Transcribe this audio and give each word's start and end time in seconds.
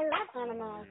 I 0.00 0.02
love 0.02 0.48
animals. 0.48 0.86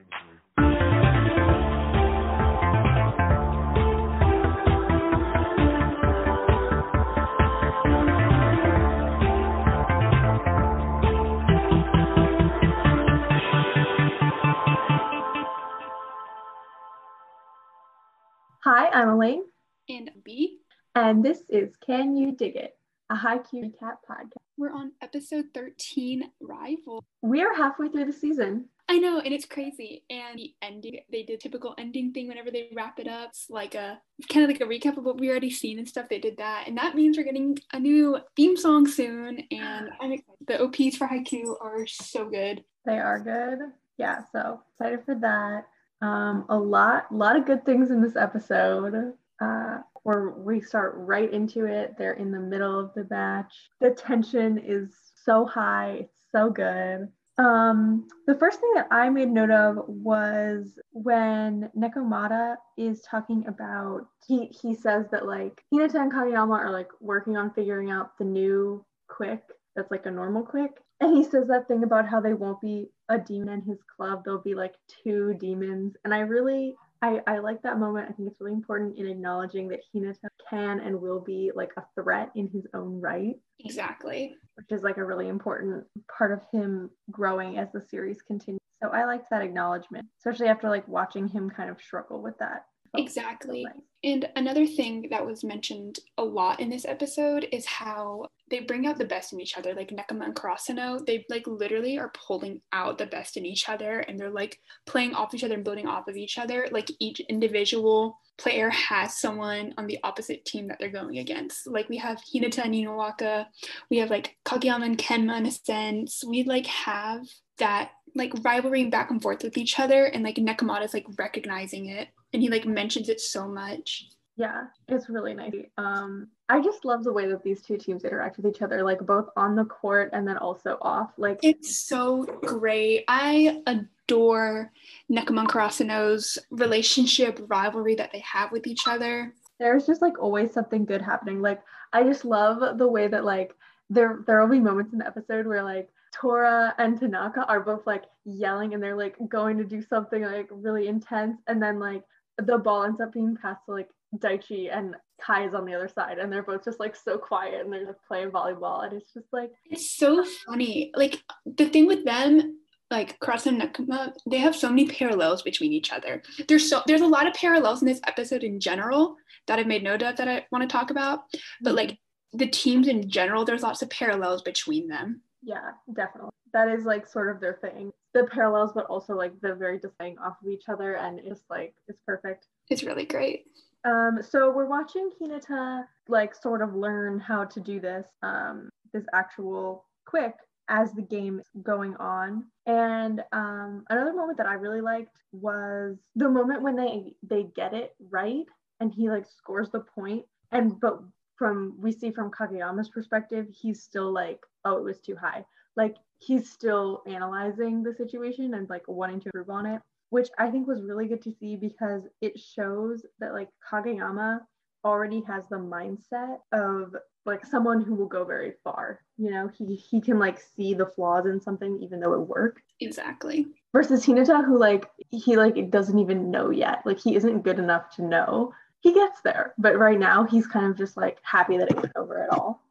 Hi, 18.64 18.90
I'm 18.90 19.10
Elaine, 19.10 19.44
and 19.90 20.12
B. 20.24 20.60
and 20.94 21.26
this 21.26 21.42
is 21.50 21.74
Can 21.84 22.16
You 22.16 22.34
Dig 22.34 22.56
It, 22.56 22.78
a 23.10 23.16
Haikyuu 23.16 23.74
recap 23.74 23.98
podcast. 24.08 24.38
We're 24.56 24.74
on 24.74 24.92
episode 25.02 25.46
13, 25.56 26.30
Rival. 26.42 27.04
We 27.22 27.42
are 27.42 27.56
halfway 27.56 27.88
through 27.88 28.06
the 28.06 28.14
season. 28.14 28.66
I 28.90 28.98
know, 28.98 29.20
and 29.20 29.32
it's 29.32 29.46
crazy. 29.46 30.04
And 30.10 30.40
the 30.40 30.56
ending, 30.64 31.00
they 31.12 31.22
did 31.22 31.40
typical 31.40 31.76
ending 31.78 32.12
thing 32.12 32.28
whenever 32.28 32.50
they 32.50 32.70
wrap 32.74 33.00
it 33.00 33.08
up. 33.08 33.30
It's 33.30 33.46
like 33.48 33.76
a 33.76 34.02
kind 34.30 34.44
of 34.44 34.50
like 34.50 34.62
a 34.62 34.66
recap 34.66 34.98
of 34.98 35.04
what 35.04 35.20
we 35.20 35.30
already 35.30 35.52
seen 35.52 35.78
and 35.78 35.88
stuff. 35.88 36.10
They 36.10 36.18
did 36.18 36.38
that. 36.38 36.64
And 36.68 36.76
that 36.80 36.96
means 36.96 37.16
we're 37.16 37.24
getting 37.24 37.56
a 37.72 37.80
new 37.80 38.18
theme 38.36 38.58
song 38.58 38.88
soon. 38.88 39.44
And 39.52 39.90
I'm 40.02 40.14
excited. 40.14 40.48
The 40.48 40.64
OPs 40.64 40.98
for 40.98 41.08
Haikyuu 41.08 41.56
are 41.62 41.86
so 41.86 42.28
good. 42.28 42.64
They 42.86 42.98
are 42.98 43.20
good. 43.20 43.60
Yeah, 44.00 44.24
so 44.32 44.62
excited 44.74 45.06
for 45.06 45.14
that. 45.16 45.68
Um, 46.02 46.46
a 46.50 46.58
lot, 46.58 47.06
a 47.12 47.16
lot 47.16 47.36
of 47.36 47.46
good 47.46 47.66
things 47.66 47.92
in 47.92 48.02
this 48.02 48.16
episode. 48.16 49.14
Uh, 49.40 49.78
where 50.04 50.30
we 50.32 50.60
start 50.62 50.94
right 50.96 51.32
into 51.32 51.66
it. 51.66 51.96
They're 51.98 52.14
in 52.14 52.32
the 52.32 52.40
middle 52.40 52.80
of 52.80 52.94
the 52.96 53.04
batch. 53.04 53.54
The 53.80 53.92
tension 53.92 54.58
is 54.58 54.90
so 55.24 55.46
high. 55.46 56.00
It's 56.02 56.26
so 56.32 56.50
good. 56.50 57.10
Um, 57.40 58.06
the 58.28 58.36
first 58.36 58.60
thing 58.60 58.72
that 58.76 58.90
I 58.92 59.10
made 59.10 59.30
note 59.30 59.50
of 59.50 59.86
was 59.88 60.78
when 60.92 61.70
Nekomata 61.76 62.58
is 62.78 63.02
talking 63.02 63.48
about 63.48 64.08
he 64.28 64.48
he 64.48 64.76
says 64.76 65.06
that 65.12 65.26
like 65.26 65.64
Hinata 65.74 65.96
and 65.96 66.12
Kageyama 66.12 66.58
are 66.58 66.70
like 66.70 66.90
working 67.00 67.38
on 67.38 67.54
figuring 67.54 67.92
out 67.92 68.18
the 68.18 68.26
new 68.26 68.86
quick 69.08 69.42
that's 69.74 69.90
like 69.90 70.06
a 70.06 70.12
normal 70.12 70.44
quick. 70.44 70.82
And 71.02 71.16
he 71.16 71.24
says 71.24 71.48
that 71.48 71.70
thing 71.70 71.84
about 71.86 72.10
how 72.10 72.20
they 72.20 72.34
won't 72.34 72.60
be 72.60 72.90
a 73.08 73.18
demon 73.18 73.48
in 73.48 73.62
his 73.62 73.80
club, 73.96 74.24
there'll 74.26 74.42
be 74.42 74.54
like 74.54 74.76
two 75.02 75.34
demons. 75.40 75.96
And 76.04 76.14
I 76.14 76.20
really 76.20 76.76
I, 77.02 77.22
I 77.28 77.40
like 77.40 77.62
that 77.62 77.80
moment. 77.80 78.10
I 78.10 78.14
think 78.14 78.30
it's 78.30 78.42
really 78.42 78.54
important 78.54 78.98
in 78.98 79.08
acknowledging 79.08 79.70
that 79.70 79.80
Hinata 79.96 80.28
can 80.50 80.80
and 80.82 81.00
will 81.00 81.22
be 81.22 81.52
like 81.56 81.72
a 81.78 81.84
threat 81.96 82.30
in 82.36 82.50
his 82.50 82.68
own 82.74 83.00
right 83.00 83.36
Exactly. 83.60 84.36
which 84.56 84.72
is 84.72 84.84
like 84.84 84.98
a 84.98 85.06
really 85.06 85.28
important 85.30 85.86
part 86.18 86.32
of 86.32 86.42
him 86.52 86.90
growing 87.10 87.58
as 87.58 87.72
the 87.72 87.82
series 87.82 88.22
continues. 88.22 88.60
So 88.82 88.90
I 88.90 89.06
liked 89.06 89.30
that 89.30 89.42
acknowledgement, 89.42 90.08
especially 90.20 90.48
after 90.48 90.70
like 90.70 90.88
watching 90.88 91.28
him 91.28 91.50
kind 91.50 91.70
of 91.70 91.82
struggle 91.82 92.22
with 92.22 92.38
that. 92.40 92.66
Felt 92.92 93.06
Exactly. 93.06 93.66
And 94.04 94.30
another 94.38 94.66
thing 94.66 95.08
that 95.12 95.26
was 95.26 95.44
mentioned 95.44 96.00
a 96.18 96.24
lot 96.24 96.62
in 96.62 96.70
this 96.70 96.86
episode 96.86 97.48
is 97.52 97.66
how 97.66 98.28
they 98.50 98.62
bring 98.62 98.88
out 98.88 98.98
the 98.98 99.06
best 99.06 99.34
in 99.34 99.42
each 99.42 99.58
other. 99.58 99.74
Like 99.74 99.90
Nekoma 99.90 100.26
and 100.26 100.36
Karasuno, 100.36 101.06
they 101.06 101.26
like 101.30 101.46
literally 101.48 101.98
are 101.98 102.12
pulling 102.28 102.62
out 102.72 102.98
the 102.98 103.06
best 103.06 103.36
in 103.36 103.46
each 103.46 103.68
other 103.68 104.00
and 104.00 104.18
they're 104.18 104.30
like 104.30 104.60
playing 104.86 105.14
off 105.14 105.34
each 105.34 105.44
other 105.44 105.56
and 105.56 105.66
building 105.66 105.88
off 105.88 106.08
of 106.08 106.16
each 106.16 106.38
other. 106.38 106.68
Like 106.72 106.90
each 107.00 107.20
individual 107.22 108.18
player 108.38 108.70
has 108.70 109.20
someone 109.20 109.74
on 109.78 109.86
the 109.86 110.00
opposite 110.04 110.46
team 110.46 110.70
that 110.70 110.80
they're 110.80 110.90
going 110.90 111.18
against. 111.18 111.68
Like 111.68 111.90
we 111.90 111.98
have 111.98 112.22
Hinata 112.34 112.64
and 112.64 112.74
Inuoka, 112.74 113.48
we 113.90 113.98
have 113.98 114.10
like 114.10 114.38
Kageyama 114.46 114.86
and 114.86 114.98
Kenma 114.98 115.38
in 115.40 115.46
a 115.46 115.52
sense. 115.52 116.24
We 116.26 116.44
like 116.44 116.68
have 116.68 117.28
that 117.58 117.92
like 118.16 118.34
rivalry 118.44 118.86
back 118.86 119.12
and 119.12 119.22
forth 119.22 119.44
with 119.44 119.58
each 119.58 119.78
other 119.78 120.06
and 120.06 120.24
like 120.24 120.38
Nekomata's 120.38 120.94
like 120.94 121.06
recognizing 121.18 121.88
it 121.88 122.08
and 122.34 122.42
he 122.42 122.50
like 122.50 122.66
mentions 122.66 123.10
it 123.10 123.20
so 123.20 123.48
much. 123.48 124.08
Yeah, 124.36 124.68
it's 124.88 125.10
really 125.10 125.34
nice. 125.34 125.54
Um, 125.78 126.30
I 126.48 126.62
just 126.62 126.86
love 126.86 127.04
the 127.04 127.12
way 127.12 127.28
that 127.28 127.44
these 127.44 127.62
two 127.62 127.78
teams 127.78 128.06
interact 128.06 128.38
with 128.38 128.46
each 128.46 128.62
other, 128.62 128.84
like 128.84 129.00
both 129.02 129.28
on 129.36 129.54
the 129.56 129.66
court 129.66 130.12
and 130.14 130.26
then 130.26 130.38
also 130.38 130.78
off. 130.82 131.12
Like 131.18 131.40
It's 131.44 131.76
so 131.78 132.24
great. 132.44 133.04
I 133.10 133.62
adore 133.68 134.72
Nekoma 135.12 135.42
and 135.42 135.50
Karasuno's 135.50 136.38
relationship 136.52 137.42
rivalry 137.50 137.96
that 137.96 138.14
they 138.14 138.20
have 138.20 138.54
with 138.54 138.66
each 138.66 138.88
other. 138.88 139.34
there's 139.60 139.86
just 139.86 140.02
like 140.02 140.18
always 140.20 140.54
something 140.54 140.86
good 140.86 141.02
happening. 141.02 141.42
Like 141.42 141.62
I 141.92 142.04
just 142.04 142.24
love 142.24 142.78
the 142.78 142.88
way 142.88 143.10
that 143.10 143.26
like 143.26 143.54
there 143.90 144.24
there 144.26 144.40
will 144.40 144.48
be 144.48 144.62
moments 144.62 144.94
in 144.94 145.00
the 145.00 145.08
episode 145.08 145.48
where 145.48 145.64
like 145.64 145.90
Tora 146.14 146.74
and 146.78 146.98
Tanaka 146.98 147.44
are 147.46 147.60
both 147.60 147.86
like 147.86 148.06
yelling 148.24 148.74
and 148.74 148.82
they're 148.82 148.96
like 148.96 149.18
going 149.28 149.58
to 149.58 149.66
do 149.66 149.82
something 149.82 150.24
like 150.24 150.48
really 150.50 150.88
intense 150.88 151.42
and 151.48 151.62
then 151.62 151.78
like 151.78 152.04
the 152.42 152.58
ball 152.58 152.84
ends 152.84 153.02
up 153.02 153.14
being 153.14 153.38
passed 153.42 153.66
to 153.66 153.72
like 153.72 153.90
Daichi 154.18 154.76
and 154.76 154.96
Kai 155.22 155.48
is 155.48 155.54
on 155.54 155.66
the 155.66 155.74
other 155.74 155.90
side 155.90 156.18
and 156.18 156.32
they're 156.32 156.44
both 156.44 156.64
just 156.64 156.80
like 156.80 156.96
so 156.96 157.18
quiet 157.18 157.64
and 157.64 157.72
they're 157.72 157.86
just 157.86 158.04
playing 158.08 158.32
volleyball 158.32 158.84
and 158.84 158.94
it's 158.94 159.14
just 159.14 159.28
like 159.32 159.52
It's 159.66 159.96
so 159.96 160.26
funny. 160.48 160.92
Like 160.96 161.22
the 161.46 161.70
thing 161.70 161.86
with 161.86 162.06
them, 162.06 162.60
like 162.90 163.20
Karasuno 163.20 163.62
and 163.62 163.62
Nekoma, 163.62 164.14
they 164.30 164.38
have 164.38 164.56
so 164.56 164.70
many 164.70 164.88
parallels 164.88 165.44
between 165.44 165.74
each 165.74 165.92
other. 165.92 166.24
There's 166.48 166.70
so 166.70 166.82
there's 166.88 167.02
a 167.02 167.08
lot 167.08 167.28
of 167.28 167.34
parallels 167.34 167.82
in 167.82 167.88
this 167.88 168.02
episode 168.08 168.44
in 168.44 168.60
general 168.60 169.16
that 169.48 169.60
I've 169.60 169.68
made 169.68 169.84
note 169.84 170.02
of 170.02 170.16
that 170.18 170.28
I 170.28 170.46
want 170.52 170.64
to 170.64 170.68
talk 170.68 170.90
about. 170.90 171.20
But 171.62 171.72
mm-hmm. 171.72 171.78
like 171.78 172.00
the 172.34 172.48
teams 172.48 172.88
in 172.88 173.10
general, 173.10 173.46
there's 173.46 173.64
lots 173.64 173.82
of 173.82 173.90
parallels 173.90 174.42
between 174.42 174.88
them. 174.88 175.22
Yeah, 175.42 175.72
definitely. 175.94 176.32
That 176.54 176.70
is 176.70 176.86
like 176.86 177.08
sort 177.08 177.30
of 177.30 177.40
their 177.40 177.60
thing. 177.62 177.92
The 178.14 178.24
parallels 178.26 178.72
but 178.74 178.86
also 178.86 179.16
like 179.16 179.40
the 179.42 179.54
very 179.54 179.80
just 179.80 179.98
playing 179.98 180.18
off 180.18 180.38
of 180.42 180.50
each 180.50 180.64
other 180.68 180.96
and 180.96 181.20
it's 181.20 181.44
like 181.50 181.74
it's 181.88 182.02
perfect. 182.06 182.48
It's 182.70 182.84
really 182.84 183.06
great. 183.06 183.46
Um, 183.86 184.20
so 184.28 184.52
we're 184.52 184.66
watching 184.66 185.10
Hinata 185.22 185.84
like 186.08 186.36
sort 186.36 186.62
of 186.62 186.76
learn 186.76 187.20
how 187.20 187.46
to 187.46 187.60
do 187.60 187.80
this, 187.80 188.08
um, 188.24 188.70
this 188.94 189.06
actual 189.14 189.86
quick 190.06 190.36
as 190.68 190.92
the 190.94 191.02
game 191.02 191.40
is 191.40 191.64
going 191.64 191.96
on. 191.98 192.46
And 192.66 193.24
um, 193.32 193.86
another 193.90 194.14
moment 194.14 194.38
that 194.38 194.48
I 194.48 194.54
really 194.54 194.82
liked 194.82 195.18
was 195.32 195.98
the 196.16 196.30
moment 196.30 196.62
when 196.62 196.76
they 196.76 197.14
they 197.24 197.44
get 197.56 197.74
it 197.74 197.96
right 198.10 198.46
and 198.80 198.92
he 198.94 199.10
like 199.10 199.26
scores 199.26 199.70
the 199.70 199.82
point. 199.82 200.26
And 200.52 200.80
but 200.80 201.02
from 201.40 201.76
we 201.80 201.92
see 201.92 202.12
from 202.12 202.30
Kageyama's 202.30 202.90
perspective, 202.90 203.48
he's 203.50 203.82
still 203.82 204.12
like, 204.14 204.42
oh, 204.66 204.78
it 204.78 204.84
was 204.84 205.00
too 205.00 205.16
high. 205.16 205.44
Like 205.76 205.96
he's 206.20 206.50
still 206.52 207.02
analyzing 207.08 207.82
the 207.82 207.96
situation 207.96 208.54
and 208.54 208.70
like 208.70 208.88
wanting 208.88 209.22
to 209.22 209.30
improve 209.34 209.50
on 209.50 209.66
it 209.66 209.82
which 210.10 210.30
I 210.38 210.50
think 210.50 210.68
was 210.68 210.82
really 210.82 211.08
good 211.08 211.22
to 211.24 211.32
see 211.32 211.56
because 211.56 212.04
it 212.22 212.40
shows 212.40 213.06
that 213.20 213.34
like 213.34 213.50
Kageyama 213.72 214.40
already 214.84 215.22
has 215.28 215.44
the 215.50 215.58
mindset 215.58 216.38
of 216.52 216.96
like 217.26 217.46
someone 217.46 217.84
who 217.84 217.96
will 217.96 218.08
go 218.08 218.24
very 218.24 218.54
far. 218.64 219.02
You 219.18 219.32
know, 219.32 219.50
he 219.50 219.76
he 219.76 220.02
can 220.02 220.18
like 220.18 220.40
see 220.40 220.74
the 220.74 220.88
flaws 220.88 221.26
in 221.26 221.40
something 221.40 221.80
even 221.82 222.00
though 222.00 222.14
it 222.14 222.28
worked. 222.28 222.64
Exactly. 222.80 223.48
Versus 223.74 224.06
Hinata 224.06 224.44
who 224.44 224.58
like 224.58 224.90
he 225.12 225.38
like 225.38 225.70
doesn't 225.70 226.00
even 226.00 226.32
know 226.32 226.50
yet. 226.50 226.80
Like 226.86 227.00
he 227.00 227.16
isn't 227.16 227.44
good 227.44 227.60
enough 227.60 227.96
to 227.96 228.04
know. 228.04 228.54
He 228.82 228.94
gets 228.94 229.22
there, 229.22 229.54
but 229.58 229.78
right 229.78 230.00
now 230.00 230.26
he's 230.26 230.48
kind 230.48 230.66
of 230.66 230.78
just 230.78 230.96
like 230.96 231.18
happy 231.22 231.58
that 231.58 231.70
it 231.70 231.76
went 231.76 231.92
over 231.96 232.24
at 232.24 232.30
all. 232.30 232.64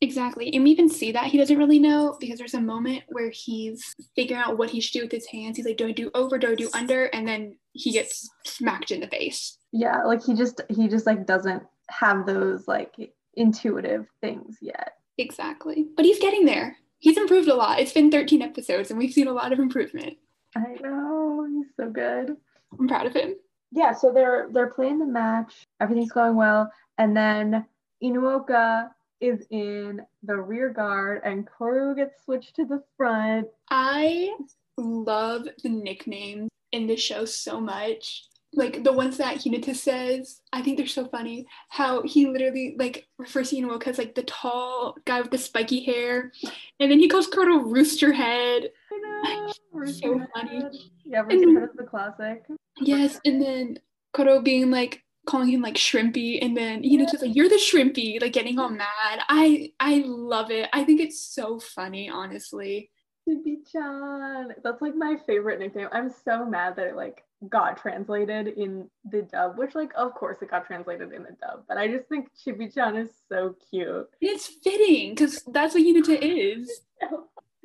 Exactly. 0.00 0.52
And 0.54 0.62
we 0.62 0.70
even 0.70 0.88
see 0.88 1.10
that 1.12 1.26
he 1.26 1.38
doesn't 1.38 1.56
really 1.56 1.78
know 1.78 2.16
because 2.20 2.38
there's 2.38 2.54
a 2.54 2.60
moment 2.60 3.04
where 3.08 3.30
he's 3.30 3.94
figuring 4.14 4.42
out 4.42 4.58
what 4.58 4.70
he 4.70 4.80
should 4.80 4.92
do 4.92 5.02
with 5.02 5.12
his 5.12 5.26
hands. 5.26 5.56
He's 5.56 5.66
like, 5.66 5.78
do 5.78 5.86
I 5.86 5.92
do 5.92 6.10
over? 6.14 6.38
Do 6.38 6.52
I 6.52 6.54
do 6.54 6.68
under? 6.74 7.06
And 7.06 7.26
then 7.26 7.56
he 7.72 7.92
gets 7.92 8.28
smacked 8.44 8.90
in 8.90 9.00
the 9.00 9.08
face. 9.08 9.58
Yeah, 9.72 10.02
like 10.04 10.22
he 10.22 10.34
just 10.34 10.60
he 10.68 10.86
just 10.88 11.06
like 11.06 11.26
doesn't 11.26 11.62
have 11.88 12.26
those 12.26 12.68
like 12.68 12.94
intuitive 13.34 14.06
things 14.20 14.58
yet. 14.60 14.92
Exactly. 15.18 15.86
But 15.96 16.04
he's 16.04 16.18
getting 16.18 16.44
there. 16.44 16.76
He's 16.98 17.16
improved 17.16 17.48
a 17.48 17.54
lot. 17.54 17.80
It's 17.80 17.92
been 17.92 18.10
13 18.10 18.42
episodes 18.42 18.90
and 18.90 18.98
we've 18.98 19.12
seen 19.12 19.28
a 19.28 19.32
lot 19.32 19.52
of 19.52 19.58
improvement. 19.58 20.16
I 20.54 20.76
know, 20.80 21.46
he's 21.48 21.68
so 21.76 21.90
good. 21.90 22.36
I'm 22.78 22.88
proud 22.88 23.06
of 23.06 23.14
him. 23.14 23.36
Yeah, 23.72 23.92
so 23.92 24.12
they're 24.12 24.48
they're 24.52 24.70
playing 24.70 24.98
the 24.98 25.06
match, 25.06 25.66
everything's 25.80 26.12
going 26.12 26.36
well, 26.36 26.70
and 26.98 27.16
then 27.16 27.66
Inuoka 28.02 28.90
is 29.20 29.46
in 29.50 30.02
the 30.22 30.36
rear 30.36 30.70
guard 30.70 31.22
and 31.24 31.46
Kuroo 31.46 31.96
gets 31.96 32.24
switched 32.24 32.54
to 32.56 32.64
the 32.64 32.82
front. 32.96 33.48
I 33.70 34.34
love 34.76 35.48
the 35.62 35.68
nicknames 35.68 36.50
in 36.72 36.86
the 36.86 36.96
show 36.96 37.24
so 37.24 37.60
much. 37.60 38.24
Like 38.52 38.84
the 38.84 38.92
ones 38.92 39.18
that 39.18 39.36
Hinata 39.36 39.74
says, 39.74 40.40
I 40.52 40.62
think 40.62 40.78
they're 40.78 40.86
so 40.86 41.06
funny. 41.06 41.46
How 41.68 42.02
he 42.02 42.26
literally 42.26 42.74
like 42.78 43.06
refers 43.18 43.50
to 43.50 43.56
Inuoka 43.56 43.88
as 43.88 43.98
like 43.98 44.14
the 44.14 44.22
tall 44.22 44.96
guy 45.04 45.20
with 45.20 45.30
the 45.30 45.38
spiky 45.38 45.84
hair, 45.84 46.32
and 46.80 46.90
then 46.90 46.98
he 46.98 47.08
calls 47.08 47.28
Kuroo 47.28 47.70
Rooster 47.70 48.12
Head. 48.12 48.70
I 48.92 48.98
know. 48.98 49.52
So 49.84 50.26
funny. 50.34 50.64
Yeah, 51.04 51.20
Rooster 51.20 51.60
Head 51.60 51.68
is 51.68 51.76
the 51.76 51.84
classic. 51.84 52.44
Yes, 52.80 53.20
and 53.24 53.40
then 53.40 53.78
Kuroo 54.14 54.42
being 54.42 54.70
like 54.70 55.02
calling 55.26 55.48
him 55.48 55.62
like 55.62 55.74
shrimpy, 55.74 56.38
and 56.42 56.56
then 56.56 56.82
Hinata's 56.82 57.22
like, 57.22 57.34
"You're 57.34 57.48
the 57.48 57.56
shrimpy," 57.56 58.20
like 58.20 58.32
getting 58.32 58.58
all 58.58 58.68
mad. 58.68 59.20
I 59.28 59.72
I 59.80 60.02
love 60.06 60.50
it. 60.50 60.68
I 60.72 60.84
think 60.84 61.00
it's 61.00 61.20
so 61.20 61.58
funny, 61.58 62.08
honestly. 62.08 62.90
Chibi-chan. 63.28 64.54
That's 64.62 64.80
like 64.80 64.94
my 64.94 65.16
favorite 65.26 65.58
nickname. 65.58 65.88
I'm 65.92 66.10
so 66.10 66.44
mad 66.44 66.76
that 66.76 66.86
it 66.86 66.96
like 66.96 67.24
got 67.48 67.76
translated 67.76 68.48
in 68.48 68.88
the 69.10 69.22
dub, 69.22 69.58
which 69.58 69.74
like 69.74 69.90
of 69.96 70.14
course 70.14 70.38
it 70.42 70.50
got 70.50 70.66
translated 70.66 71.12
in 71.12 71.22
the 71.24 71.36
dub, 71.40 71.64
but 71.68 71.76
I 71.76 71.88
just 71.88 72.08
think 72.08 72.28
Chibi-chan 72.34 72.96
is 72.96 73.10
so 73.28 73.56
cute. 73.70 74.08
It's 74.20 74.46
fitting 74.62 75.10
because 75.10 75.42
that's 75.52 75.74
what 75.74 75.82
Hinata 75.82 76.18
is. 76.20 76.70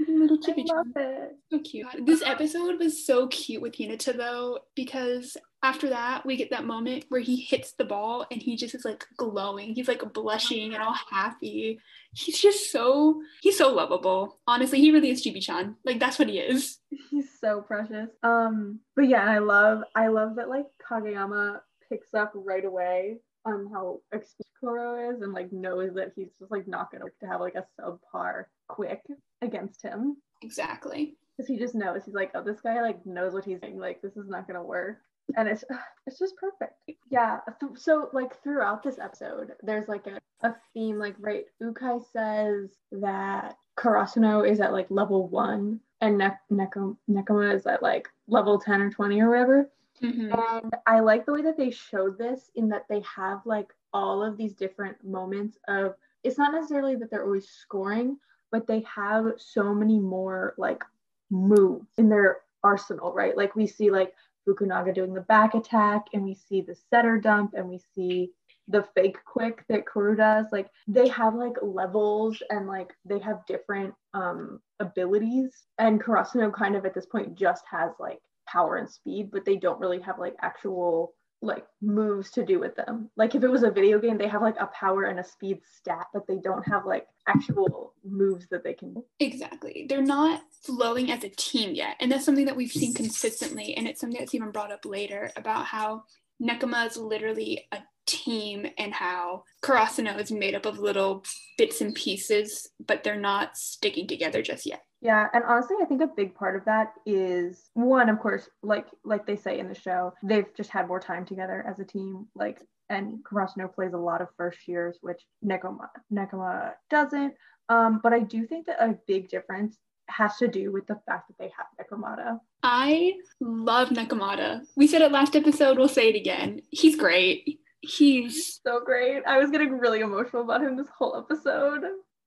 Little 0.08 0.38
I 0.44 0.52
chibi 0.52 0.68
love 0.68 0.88
it. 0.96 1.36
So 1.52 1.60
cute. 1.60 1.88
This 2.06 2.24
episode 2.26 2.80
was 2.80 3.06
so 3.06 3.28
cute 3.28 3.62
with 3.62 3.74
Hinata 3.74 4.16
though, 4.16 4.60
because 4.76 5.38
after 5.64 5.90
that 5.90 6.26
we 6.26 6.36
get 6.36 6.50
that 6.50 6.66
moment 6.66 7.06
where 7.10 7.22
he 7.22 7.36
hits 7.36 7.74
the 7.74 7.86
ball 7.86 8.26
and 8.32 8.42
he 8.42 8.56
just 8.56 8.76
is 8.76 8.86
like 8.86 9.06
glowing. 9.18 9.76
He's 9.76 9.88
like 9.88 10.14
blushing 10.14 10.74
and 10.74 10.84
all 10.84 10.96
happy. 11.10 11.80
He's 12.14 12.40
just 12.40 12.72
so 12.72 13.22
he's 13.42 13.58
so 13.58 13.74
lovable. 13.74 14.40
Honestly, 14.48 14.80
he 14.80 14.92
really 14.92 15.12
is 15.12 15.24
Chibi-chan. 15.24 15.76
Like 15.86 16.00
that's 16.00 16.20
what 16.20 16.30
he 16.30 16.40
is. 16.40 16.80
He's 17.10 17.30
so 17.40 17.62
precious. 17.62 18.10
Um, 18.24 18.80
but 18.96 19.08
yeah, 19.08 19.22
and 19.22 19.30
I 19.30 19.40
love 19.40 19.84
I 19.96 20.08
love 20.08 20.36
that 20.36 20.50
like 20.50 20.66
Kageyama 20.90 21.60
picks 21.90 22.14
up 22.14 22.32
right 22.36 22.66
away 22.66 23.18
on 23.46 23.70
how 23.74 24.00
experienced 24.14 24.52
Kuro 24.60 25.10
is 25.10 25.22
and 25.22 25.34
like 25.34 25.52
knows 25.52 25.96
that 25.96 26.12
he's 26.16 26.30
just 26.40 26.52
like 26.52 26.68
not 26.68 26.92
gonna 26.92 27.06
to 27.20 27.28
have 27.28 27.42
like 27.42 27.56
a 27.56 27.66
subpar 27.80 28.46
quick 28.76 29.02
against 29.42 29.82
him. 29.82 30.18
Exactly. 30.42 31.16
Because 31.38 31.48
he 31.48 31.58
just 31.58 31.76
knows 31.76 32.04
he's 32.06 32.14
like, 32.14 32.32
oh, 32.36 32.44
this 32.44 32.62
guy 32.62 32.82
like 32.82 33.06
knows 33.06 33.34
what 33.34 33.46
he's 33.46 33.60
doing. 33.60 33.80
Like 33.80 34.02
this 34.02 34.18
is 34.18 34.28
not 34.28 34.48
gonna 34.48 34.64
work. 34.64 34.98
And 35.38 35.48
it's 35.48 35.64
it's 36.08 36.20
just 36.20 36.36
perfect. 36.38 36.74
Yeah. 37.10 37.40
th- 37.60 37.78
so 37.78 38.10
like 38.14 38.42
throughout 38.44 38.84
this 38.84 39.00
episode, 39.00 39.52
there's 39.64 39.88
like 39.88 40.08
a, 40.08 40.20
a 40.48 40.56
theme. 40.74 40.98
Like 40.98 41.16
right, 41.20 41.46
Ukai 41.62 42.02
says 42.12 42.72
that 42.92 43.56
Karasuno 43.78 44.50
is 44.50 44.60
at 44.60 44.74
like 44.74 44.88
level 44.90 45.28
one 45.28 45.80
and 46.02 46.18
ne- 46.18 46.38
Neko- 46.52 46.98
Nekoma 47.10 47.54
is 47.54 47.66
at 47.66 47.82
like 47.82 48.10
level 48.28 48.60
10 48.60 48.82
or 48.82 48.90
20 48.90 49.22
or 49.22 49.30
whatever. 49.30 49.70
Mhm. 50.02 50.62
And 50.64 50.74
I 50.88 51.00
like 51.00 51.26
the 51.26 51.34
way 51.34 51.44
that 51.44 51.58
they 51.58 51.70
showed 51.70 52.18
this 52.18 52.50
in 52.56 52.68
that 52.70 52.88
they 52.90 53.02
have 53.16 53.42
like 53.46 53.72
all 53.94 54.24
of 54.24 54.36
these 54.38 54.54
different 54.54 55.02
moments 55.04 55.58
of 55.68 55.96
it's 56.24 56.38
not 56.38 56.54
necessarily 56.54 56.96
that 56.96 57.10
they're 57.12 57.26
always 57.26 57.48
scoring, 57.50 58.18
but 58.52 58.68
they 58.68 58.84
have 58.94 59.26
so 59.38 59.74
many 59.74 60.00
more 60.00 60.54
like 60.58 60.84
moves 61.30 61.88
in 61.98 62.10
their 62.10 62.40
arsenal, 62.64 63.14
right? 63.14 63.36
Like 63.36 63.56
we 63.56 63.68
see 63.68 63.90
like 63.90 64.14
Fukunaga 64.48 64.94
doing 64.94 65.14
the 65.14 65.22
back 65.22 65.54
attack 65.56 66.06
and 66.14 66.24
we 66.24 66.36
see 66.36 66.62
the 66.62 66.76
setter 66.90 67.18
dump 67.18 67.54
and 67.56 67.68
we 67.68 67.80
see 67.96 68.32
the 68.68 68.86
fake 68.96 69.18
quick 69.26 69.64
that 69.70 69.86
Kuroo 69.86 70.18
does. 70.18 70.48
Like 70.52 70.70
they 70.88 71.08
have 71.10 71.36
like 71.36 71.56
levels 71.62 72.42
and 72.50 72.68
like 72.68 72.92
they 73.06 73.20
have 73.20 73.46
different 73.46 73.94
um 74.14 74.60
abilities. 74.80 75.52
And 75.78 76.02
Karasuno 76.02 76.54
kind 76.54 76.76
of 76.76 76.86
at 76.86 76.94
this 76.94 77.06
point 77.06 77.36
just 77.36 77.64
has 77.70 77.92
like 78.00 78.20
power 78.48 78.78
and 78.78 78.90
speed, 78.90 79.32
but 79.32 79.46
they 79.46 79.58
don't 79.58 79.80
really 79.80 80.02
have 80.02 80.20
like 80.20 80.36
actual 80.42 81.14
like 81.42 81.66
moves 81.82 82.30
to 82.32 82.46
do 82.46 82.60
with 82.60 82.76
them. 82.76 83.10
Like 83.18 83.34
if 83.36 83.44
it 83.44 83.50
was 83.50 83.64
a 83.64 83.72
video 83.72 84.00
game, 84.00 84.18
they 84.18 84.28
have 84.28 84.42
like 84.42 84.58
a 84.60 84.68
power 84.68 85.06
and 85.06 85.20
a 85.20 85.24
speed 85.24 85.62
stat, 85.78 86.06
but 86.14 86.28
they 86.28 86.38
don't 86.38 86.68
have 86.68 86.86
like 86.86 87.08
actual 87.28 87.94
moves 88.04 88.48
that 88.52 88.64
they 88.64 88.74
can. 88.74 88.96
Exactly. 89.20 89.86
They're 89.90 90.02
not 90.04 90.42
flowing 90.62 91.12
as 91.12 91.24
a 91.24 91.30
team 91.30 91.74
yet. 91.74 91.96
And 92.00 92.12
that's 92.12 92.26
something 92.26 92.46
that 92.46 92.56
we've 92.56 92.72
seen 92.72 92.94
consistently. 92.94 93.76
And 93.76 93.88
it's 93.88 94.00
something 94.00 94.20
that's 94.20 94.36
even 94.36 94.52
brought 94.52 94.72
up 94.72 94.86
later 94.86 95.32
about 95.36 95.66
how 95.66 96.04
Nekoma 96.42 96.88
is 96.88 96.98
literally 96.98 97.68
a 97.72 97.80
team 98.06 98.68
and 98.78 98.94
how 98.94 99.44
Karasuno 99.64 100.20
is 100.20 100.32
made 100.32 100.56
up 100.56 100.66
of 100.66 100.80
little 100.80 101.24
bits 101.58 101.82
and 101.82 101.96
pieces, 101.96 102.70
but 102.86 103.04
they're 103.04 103.20
not 103.20 103.58
sticking 103.58 104.08
together 104.08 104.42
just 104.42 104.66
yet. 104.66 104.84
Yeah, 105.02 105.28
and 105.34 105.44
honestly, 105.44 105.78
I 105.82 105.86
think 105.86 106.02
a 106.02 106.08
big 106.08 106.36
part 106.36 106.56
of 106.56 106.64
that 106.66 106.94
is 107.06 107.70
one, 107.74 108.08
of 108.10 108.20
course, 108.20 108.48
like 108.62 108.88
like 109.04 109.26
they 109.26 109.36
say 109.36 109.60
in 109.60 109.68
the 109.68 109.76
show, 109.76 110.14
they've 110.24 110.54
just 110.56 110.70
had 110.70 110.88
more 110.88 111.00
time 111.00 111.26
together 111.26 111.66
as 111.68 111.80
a 111.80 111.86
team. 111.86 112.28
Like, 112.36 112.62
and 112.90 113.24
Karasuno 113.24 113.74
plays 113.74 113.94
a 113.94 113.98
lot 113.98 114.22
of 114.22 114.28
first 114.38 114.68
years, 114.68 114.98
which 115.02 115.22
Nekoma 115.44 115.88
Nekoma 116.14 116.74
doesn't. 116.90 117.34
Um, 117.70 118.00
but 118.04 118.14
I 118.14 118.20
do 118.20 118.46
think 118.46 118.68
that 118.68 118.78
a 118.84 118.98
big 119.08 119.30
difference 119.30 119.78
has 120.08 120.36
to 120.38 120.48
do 120.48 120.72
with 120.72 120.86
the 120.88 121.00
fact 121.06 121.30
that 121.30 121.38
they 121.40 121.52
have 121.58 121.68
Nekomata. 121.80 122.40
I 122.64 123.14
love 123.40 123.90
Nekomata. 123.90 124.62
We 124.76 124.86
said 124.88 125.02
it 125.02 125.12
last 125.12 125.36
episode, 125.36 125.78
we'll 125.78 125.88
say 125.88 126.10
it 126.10 126.16
again. 126.16 126.62
He's 126.70 126.96
great. 126.98 127.60
He's 127.80 128.60
So 128.64 128.82
great. 128.86 129.24
I 129.26 129.38
was 129.38 129.50
getting 129.52 129.80
really 129.80 130.02
emotional 130.02 130.44
about 130.44 130.62
him 130.62 130.76
this 130.76 130.90
whole 130.96 131.16
episode. 131.18 131.82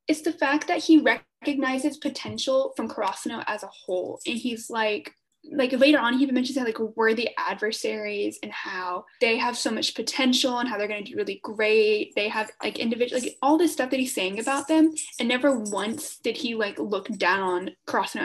it's 0.09 0.23
the 0.23 0.33
fact 0.33 0.67
that 0.69 0.83
he 0.83 0.99
recognizes 1.45 1.99
potential 1.99 2.73
from 2.77 2.89
Karasuno 2.89 3.45
as 3.47 3.63
a 3.63 3.69
whole. 3.69 4.21
And 4.27 4.37
he's 4.37 4.71
like, 4.71 5.13
like 5.53 5.73
later 5.73 5.99
on, 5.99 6.15
he 6.15 6.23
even 6.23 6.35
mentions 6.35 6.59
how 6.59 6.65
like 6.65 6.79
we're 6.97 7.13
the 7.13 7.29
adversaries 7.37 8.39
and 8.43 8.51
how 8.51 9.05
they 9.21 9.37
have 9.37 9.59
so 9.59 9.71
much 9.71 9.95
potential 9.95 10.59
and 10.59 10.69
how 10.69 10.79
they're 10.79 10.89
going 10.89 11.05
to 11.05 11.11
do 11.11 11.19
really 11.19 11.41
great. 11.43 12.15
They 12.17 12.29
have 12.29 12.51
like 12.63 12.79
individual, 12.79 13.21
like 13.21 13.37
all 13.43 13.59
this 13.59 13.73
stuff 13.73 13.91
that 13.91 14.01
he's 14.01 14.15
saying 14.15 14.41
about 14.41 14.69
them. 14.69 14.95
And 15.21 15.29
never 15.29 15.59
once 15.59 16.17
did 16.17 16.39
he 16.39 16.55
like 16.55 16.79
look 16.79 17.09
down 17.19 17.43
on 17.43 17.71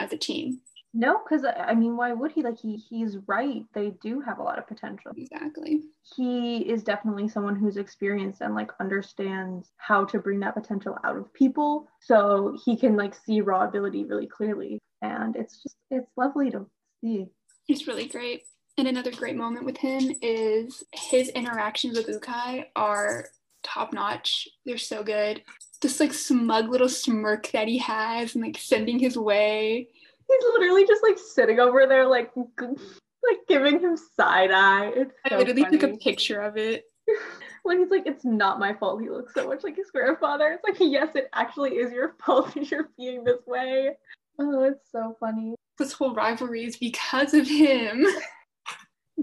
as 0.00 0.12
a 0.14 0.16
team. 0.16 0.60
No, 0.92 1.20
because 1.22 1.44
I 1.44 1.74
mean, 1.74 1.96
why 1.96 2.12
would 2.12 2.32
he? 2.32 2.42
Like 2.42 2.58
he 2.58 2.76
he's 2.76 3.16
right. 3.28 3.62
They 3.74 3.90
do 4.02 4.20
have 4.20 4.38
a 4.38 4.42
lot 4.42 4.58
of 4.58 4.66
potential. 4.66 5.12
Exactly. 5.16 5.82
he 6.16 6.58
is 6.68 6.82
definitely 6.82 7.28
someone 7.28 7.54
who's 7.56 7.76
experienced 7.76 8.40
and 8.40 8.54
like 8.54 8.70
understands 8.80 9.70
how 9.76 10.04
to 10.06 10.18
bring 10.18 10.40
that 10.40 10.54
potential 10.54 10.96
out 11.04 11.16
of 11.16 11.32
people 11.32 11.88
so 12.00 12.58
he 12.64 12.76
can 12.76 12.96
like 12.96 13.14
see 13.14 13.40
raw 13.40 13.64
ability 13.64 14.04
really 14.04 14.26
clearly 14.26 14.78
and 15.02 15.36
it's 15.36 15.62
just 15.62 15.76
it's 15.90 16.10
lovely 16.16 16.50
to 16.50 16.66
see 17.00 17.26
It's 17.68 17.86
really 17.86 18.06
great. 18.06 18.42
And 18.78 18.88
another 18.88 19.12
great 19.12 19.36
moment 19.36 19.66
with 19.66 19.76
him 19.76 20.10
is 20.22 20.82
his 20.92 21.28
interactions 21.30 21.96
with 21.96 22.08
Ukai 22.08 22.66
are 22.74 23.26
top 23.62 23.92
notch. 23.92 24.48
They're 24.66 24.78
so 24.78 25.02
good. 25.02 25.42
This 25.82 26.00
like 26.00 26.12
smug 26.14 26.68
little 26.68 26.88
smirk 26.88 27.50
that 27.52 27.68
he 27.68 27.78
has 27.78 28.34
and 28.34 28.42
like 28.44 28.58
sending 28.58 28.98
his 28.98 29.16
way. 29.16 29.88
He's 30.30 30.52
literally 30.54 30.86
just 30.86 31.02
like 31.02 31.18
sitting 31.18 31.60
over 31.60 31.86
there 31.86 32.06
like 32.06 32.30
like 32.36 33.38
giving 33.48 33.80
him 33.80 33.96
side 33.96 34.50
eye 34.50 34.92
it's 34.96 35.12
I 35.24 35.30
so 35.30 35.38
literally 35.38 35.64
took 35.64 35.82
a 35.82 35.96
picture 35.96 36.40
of 36.40 36.56
it. 36.56 36.84
when 37.64 37.78
he's 37.78 37.90
like 37.90 38.04
it's 38.06 38.24
not 38.24 38.58
my 38.58 38.72
fault 38.74 39.00
he 39.02 39.10
looks 39.10 39.34
so 39.34 39.46
much 39.48 39.62
like 39.64 39.76
his 39.76 39.90
grandfather 39.90 40.52
it's 40.52 40.64
like 40.64 40.90
yes 40.90 41.14
it 41.14 41.28
actually 41.34 41.72
is 41.72 41.92
your 41.92 42.14
fault 42.24 42.54
that 42.54 42.70
you're 42.70 42.88
being 42.96 43.24
this 43.24 43.44
way 43.46 43.90
oh 44.38 44.64
it's 44.64 44.90
so 44.90 45.16
funny 45.20 45.54
This 45.78 45.92
whole 45.92 46.14
rivalry 46.14 46.64
is 46.64 46.76
because 46.76 47.34
of 47.34 47.46
him. 47.46 48.06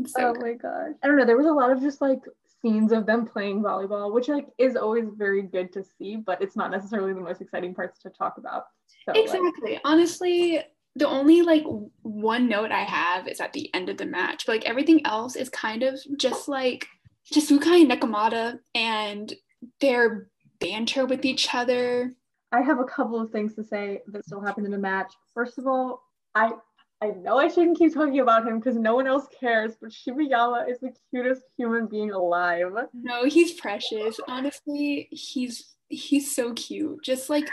So 0.05 0.33
oh 0.35 0.39
my 0.39 0.53
gosh. 0.53 0.93
I 1.01 1.07
don't 1.07 1.17
know. 1.17 1.25
There 1.25 1.37
was 1.37 1.47
a 1.47 1.51
lot 1.51 1.71
of 1.71 1.81
just 1.81 2.01
like 2.01 2.19
scenes 2.61 2.91
of 2.91 3.07
them 3.07 3.25
playing 3.25 3.63
volleyball, 3.63 4.13
which 4.13 4.27
like 4.27 4.47
is 4.59 4.75
always 4.75 5.05
very 5.17 5.41
good 5.41 5.73
to 5.73 5.83
see, 5.83 6.17
but 6.17 6.39
it's 6.41 6.55
not 6.55 6.69
necessarily 6.69 7.13
the 7.13 7.19
most 7.19 7.41
exciting 7.41 7.73
parts 7.73 7.97
to 7.99 8.11
talk 8.11 8.37
about. 8.37 8.65
So 9.05 9.13
like, 9.13 9.23
Exactly. 9.23 9.79
Honestly, 9.83 10.61
the 10.97 11.07
only 11.07 11.43
like 11.43 11.63
one 12.01 12.49
note 12.49 12.71
I 12.71 12.83
have 12.83 13.27
is 13.27 13.39
at 13.39 13.53
the 13.53 13.73
end 13.73 13.89
of 13.89 13.97
the 13.97 14.05
match, 14.05 14.45
but 14.45 14.53
like 14.53 14.65
everything 14.65 15.05
else 15.05 15.35
is 15.35 15.49
kind 15.49 15.83
of 15.83 15.99
just 16.17 16.47
like 16.47 16.87
just 17.31 17.51
Ukai 17.51 17.81
and 17.81 17.91
Nekomata 17.91 18.59
and 18.73 19.33
their 19.79 20.29
banter 20.59 21.05
with 21.05 21.23
each 21.23 21.53
other. 21.53 22.15
I 22.51 22.61
have 22.61 22.79
a 22.79 22.85
couple 22.85 23.21
of 23.21 23.29
things 23.29 23.53
to 23.55 23.63
say 23.63 24.01
that 24.07 24.25
still 24.25 24.41
happened 24.41 24.65
in 24.65 24.71
the 24.71 24.77
match. 24.77 25.13
First 25.33 25.57
of 25.57 25.67
all, 25.67 26.01
I 26.33 26.53
I 26.99 27.09
know 27.09 27.37
I 27.37 27.47
shouldn't 27.47 27.77
keep 27.77 27.93
talking 27.93 28.19
about 28.19 28.47
him 28.47 28.59
because 28.59 28.75
no 28.75 28.95
one 28.95 29.05
else 29.05 29.27
cares, 29.39 29.73
but 29.79 29.91
Shibayama 29.91 30.67
is 30.67 30.79
the 30.79 30.91
cutest 31.11 31.43
human 31.55 31.85
being 31.85 32.11
alive. 32.11 32.71
No, 32.93 33.25
he's 33.25 33.53
precious. 33.53 34.19
Honestly, 34.27 35.07
he's 35.11 35.75
he's 35.89 36.35
so 36.35 36.53
cute. 36.53 37.03
Just 37.03 37.29
like 37.29 37.47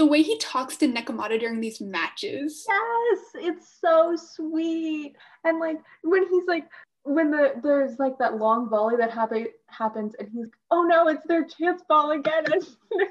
the 0.00 0.06
way 0.06 0.22
he 0.22 0.38
talks 0.38 0.78
to 0.78 0.88
Nekomata 0.88 1.38
during 1.38 1.60
these 1.60 1.78
matches. 1.78 2.64
Yes, 2.66 3.18
it's 3.34 3.76
so 3.82 4.16
sweet. 4.16 5.14
And 5.44 5.60
like 5.60 5.76
when 6.02 6.26
he's 6.30 6.46
like 6.48 6.64
when 7.02 7.30
the 7.30 7.52
there's 7.62 7.98
like 7.98 8.16
that 8.18 8.38
long 8.38 8.70
volley 8.70 8.96
that 8.96 9.10
happen, 9.10 9.48
happens 9.66 10.14
and 10.18 10.26
he's 10.32 10.46
oh 10.70 10.84
no, 10.84 11.08
it's 11.08 11.26
their 11.26 11.44
chance 11.44 11.82
ball 11.86 12.12
again. 12.12 12.44
And 12.50 12.64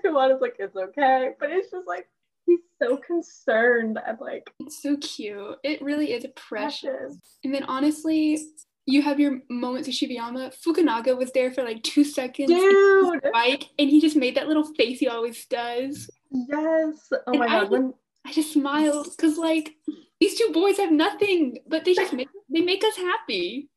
Nekomata's 0.03 0.41
like, 0.41 0.55
it's 0.57 0.75
okay. 0.75 1.33
But 1.39 1.51
it's 1.51 1.69
just 1.69 1.85
like 1.85 2.09
he's 2.47 2.61
so 2.81 2.97
concerned 2.97 3.99
and 4.07 4.17
like 4.19 4.49
It's 4.59 4.81
so 4.81 4.97
cute. 4.97 5.57
It 5.63 5.83
really 5.83 6.13
is 6.13 6.25
precious. 6.35 6.89
precious. 6.89 7.17
And 7.43 7.53
then 7.53 7.65
honestly, 7.65 8.39
you 8.87 9.03
have 9.03 9.19
your 9.19 9.41
moments 9.47 9.87
of 9.87 9.93
Shibayama. 9.93 10.55
Fukunaga 10.59 11.15
was 11.15 11.31
there 11.33 11.51
for 11.51 11.61
like 11.61 11.83
two 11.83 12.03
seconds. 12.03 12.49
Dude. 12.49 13.21
Bike, 13.31 13.65
and 13.77 13.91
he 13.91 14.01
just 14.01 14.15
made 14.15 14.35
that 14.37 14.47
little 14.47 14.65
face 14.73 14.97
he 14.97 15.07
always 15.07 15.45
does. 15.45 16.09
Yes. 16.31 17.09
Oh 17.11 17.31
And 17.31 17.39
my 17.39 17.45
I 17.45 17.59
god. 17.61 17.71
When 17.71 17.93
I 18.25 18.31
just 18.33 18.53
smiled 18.53 19.07
because 19.15 19.37
like 19.37 19.75
these 20.19 20.37
two 20.37 20.49
boys 20.53 20.77
have 20.77 20.91
nothing, 20.91 21.59
but 21.67 21.85
they 21.85 21.93
just 21.93 22.13
make 22.13 22.29
they 22.49 22.61
make 22.61 22.83
us 22.83 22.95
happy. 22.97 23.69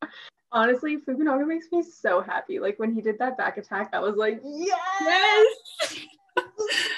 honestly, 0.50 0.98
Fukunaga 0.98 1.46
makes 1.46 1.66
me 1.72 1.82
so 1.82 2.20
happy. 2.20 2.58
Like 2.58 2.78
when 2.78 2.92
he 2.94 3.00
did 3.00 3.18
that 3.18 3.36
back 3.38 3.56
attack, 3.56 3.90
I 3.92 4.00
was 4.00 4.16
like, 4.16 4.40
yes. 4.44 5.46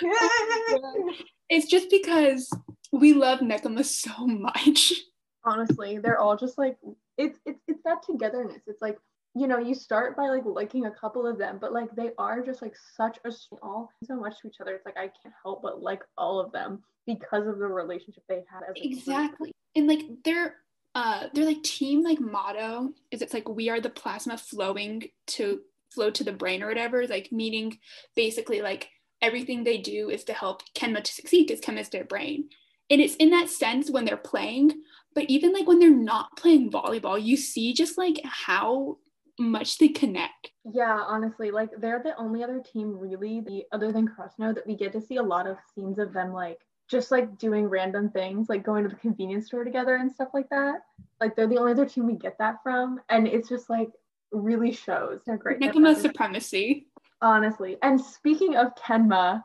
Yes. 0.03 0.41
it's 1.51 1.67
just 1.67 1.91
because 1.91 2.51
we 2.93 3.13
love 3.13 3.41
Nekoma 3.41 3.85
so 3.85 4.27
much. 4.27 4.93
Honestly, 5.45 5.99
they're 5.99 6.19
all 6.19 6.37
just 6.37 6.59
like 6.59 6.77
it's 7.19 7.39
it's 7.45 7.61
it's 7.69 7.83
that 7.85 8.03
togetherness. 8.03 8.63
It's 8.67 8.83
like 8.83 8.99
you 9.35 9.47
know 9.47 9.59
you 9.59 9.75
start 9.75 10.17
by 10.17 10.29
like 10.29 10.45
liking 10.45 10.87
a 10.87 10.91
couple 10.91 11.27
of 11.27 11.39
them, 11.39 11.59
but 11.61 11.73
like 11.73 11.95
they 11.97 12.11
are 12.19 12.45
just 12.45 12.63
like 12.63 12.75
such 12.97 13.19
a 13.25 13.33
all 13.63 13.91
so 14.05 14.17
much 14.17 14.41
to 14.41 14.49
each 14.49 14.61
other. 14.61 14.73
It's 14.73 14.87
like 14.87 14.97
I 14.97 15.11
can't 15.23 15.35
help 15.43 15.63
but 15.63 15.83
like 15.83 16.03
all 16.17 16.41
of 16.41 16.53
them 16.53 16.83
because 17.07 17.47
of 17.47 17.59
the 17.59 17.67
relationship 17.67 18.23
they 18.29 18.43
had 18.51 18.63
as 18.69 18.75
exactly. 18.77 19.53
And 19.75 19.87
like 19.87 20.03
they're 20.25 20.57
uh 20.95 21.27
their 21.35 21.45
like 21.45 21.63
team 21.63 22.03
like 22.03 22.21
motto 22.21 22.93
is 23.11 23.23
it's 23.23 23.35
like 23.35 23.49
we 23.49 23.69
are 23.69 23.81
the 23.81 23.91
plasma 23.91 24.39
flowing 24.39 25.03
to 25.27 25.61
flow 25.93 26.11
to 26.11 26.25
the 26.25 26.33
brain 26.33 26.63
or 26.63 26.69
whatever 26.69 27.07
like 27.07 27.31
meaning 27.33 27.79
basically 28.15 28.61
like 28.61 28.91
everything 29.21 29.65
they 29.65 29.79
do 29.79 30.11
is 30.11 30.25
to 30.25 30.33
help 30.33 30.63
kenma 30.75 31.03
to 31.03 31.13
succeed 31.13 31.47
because 31.47 31.61
kenma 31.61 31.81
is 31.81 31.89
their 31.89 32.05
brain 32.05 32.49
and 32.91 33.01
it's 33.01 33.17
in 33.17 33.31
that 33.31 33.49
sense 33.49 33.91
when 33.91 34.05
they're 34.05 34.17
playing 34.17 34.71
but 35.15 35.25
even 35.25 35.53
like 35.53 35.67
when 35.67 35.79
they're 35.79 35.91
not 35.91 36.37
playing 36.37 36.71
volleyball 36.71 37.21
you 37.21 37.37
see 37.37 37.73
just 37.73 37.99
like 37.99 38.21
how 38.25 38.97
much 39.39 39.79
they 39.79 39.89
connect 39.89 40.51
yeah 40.73 41.03
honestly 41.07 41.51
like 41.51 41.71
they're 41.79 42.03
the 42.03 42.17
only 42.17 42.45
other 42.45 42.61
team 42.61 42.97
really 42.97 43.41
the 43.41 43.65
other 43.73 43.91
than 43.91 44.07
Karasuno 44.07 44.55
that 44.55 44.67
we 44.67 44.77
get 44.77 44.93
to 44.93 45.01
see 45.01 45.17
a 45.17 45.23
lot 45.23 45.47
of 45.47 45.57
scenes 45.75 45.99
of 45.99 46.13
them 46.13 46.33
like 46.33 46.61
just 46.89 47.11
like 47.11 47.39
doing 47.39 47.67
random 47.67 48.11
things, 48.11 48.49
like 48.49 48.63
going 48.63 48.83
to 48.83 48.89
the 48.89 48.97
convenience 48.97 49.47
store 49.47 49.65
together 49.65 49.97
and 49.97 50.11
stuff 50.13 50.29
like 50.35 50.49
that. 50.51 50.81
Like 51.21 51.35
they're 51.37 51.47
the 51.47 51.59
only 51.59 51.73
other 51.73 51.87
team 51.87 52.07
we 52.07 52.15
get 52.15 52.39
that 52.39 52.63
from, 52.63 53.01
and 53.09 53.27
it's 53.27 53.49
just 53.49 53.71
like 53.71 53.91
really 54.33 54.73
shows. 54.73 55.21
They're 55.27 55.37
great. 55.37 55.61
Nekoma 55.61 55.97
supremacy. 55.97 56.87
Honestly, 57.23 57.79
and 57.83 57.99
speaking 57.99 58.57
of 58.57 58.75
Kenma, 58.75 59.43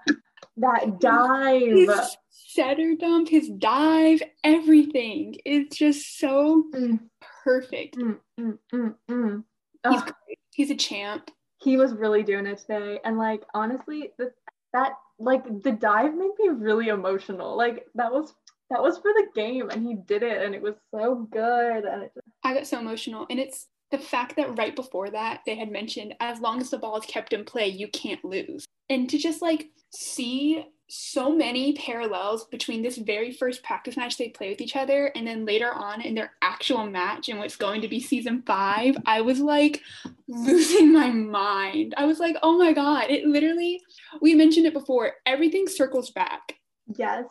that 0.58 1.00
dive, 1.00 1.62
his 1.62 2.18
setter 2.30 2.96
dump, 2.96 3.30
his 3.30 3.50
dive, 3.50 4.22
everything 4.44 5.36
is 5.46 5.68
just 5.72 6.20
so 6.20 6.66
mm. 6.74 7.00
perfect. 7.44 7.96
Mm, 7.96 8.18
mm, 8.38 8.58
mm, 8.74 8.96
mm. 9.10 9.44
He's 9.88 10.02
great. 10.02 10.40
He's 10.52 10.72
a 10.72 10.76
champ. 10.76 11.32
He 11.62 11.78
was 11.78 11.94
really 11.94 12.24
doing 12.24 12.46
it 12.46 12.60
today, 12.60 13.00
and 13.04 13.18
like 13.18 13.44
honestly, 13.54 14.12
the, 14.18 14.32
that 14.74 14.94
like 15.20 15.44
the 15.64 15.72
dive 15.72 16.14
made 16.14 16.32
me 16.40 16.50
really 16.50 16.88
emotional. 16.88 17.58
Like 17.58 17.86
that 17.96 18.12
was 18.12 18.34
that 18.70 18.82
was 18.82 18.98
for 18.98 19.12
the 19.14 19.28
game 19.36 19.70
and 19.70 19.86
he 19.86 19.96
did 19.96 20.24
it 20.24 20.42
and 20.44 20.54
it 20.54 20.62
was 20.62 20.76
so 20.94 21.28
good 21.32 21.86
and 21.86 22.04
it 22.04 22.12
just... 22.14 22.28
I 22.44 22.54
got 22.54 22.68
so 22.68 22.80
emotional 22.80 23.26
and 23.30 23.40
it's 23.40 23.68
the 23.92 23.98
fact 23.98 24.36
that 24.36 24.58
right 24.58 24.76
before 24.76 25.10
that 25.10 25.42
they 25.46 25.56
had 25.56 25.72
mentioned 25.72 26.14
as 26.20 26.40
long 26.40 26.62
as 26.62 26.70
the 26.70 26.78
ball 26.78 26.98
is 26.98 27.06
kept 27.06 27.34
in 27.34 27.44
play 27.44 27.68
you 27.68 27.88
can't 27.88 28.24
lose 28.24 28.66
and 28.90 29.10
to 29.10 29.18
just 29.18 29.42
like 29.42 29.70
see 29.92 30.66
so 30.90 31.34
many 31.34 31.74
parallels 31.74 32.46
between 32.46 32.82
this 32.82 32.98
very 32.98 33.32
first 33.32 33.64
practice 33.64 33.96
match 33.96 34.18
they 34.18 34.30
play 34.30 34.50
with 34.50 34.62
each 34.62 34.76
other 34.76 35.08
and 35.16 35.28
then 35.28 35.46
later 35.46 35.72
on 35.72 36.02
in 36.02 36.16
their 36.16 36.34
actual 36.42 36.86
match 36.86 37.30
in 37.30 37.38
what's 37.38 37.56
going 37.56 37.82
to 37.82 37.88
be 37.88 38.00
season 38.00 38.42
five 38.46 38.96
i 39.06 39.22
was 39.22 39.40
like 39.40 39.82
losing 40.30 40.94
my 40.94 41.10
mind. 41.10 41.94
I 41.98 42.06
was 42.06 42.20
like 42.20 42.38
oh 42.44 42.58
my 42.58 42.72
god 42.72 43.10
it 43.10 43.26
literally 43.26 43.82
we 44.22 44.36
mentioned 44.36 44.66
it 44.68 44.74
before 44.74 45.14
everything 45.26 45.68
circles 45.68 46.12
back. 46.12 46.56
Yes 46.98 47.26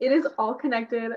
it 0.00 0.12
is 0.12 0.26
all 0.38 0.54
connected. 0.54 1.12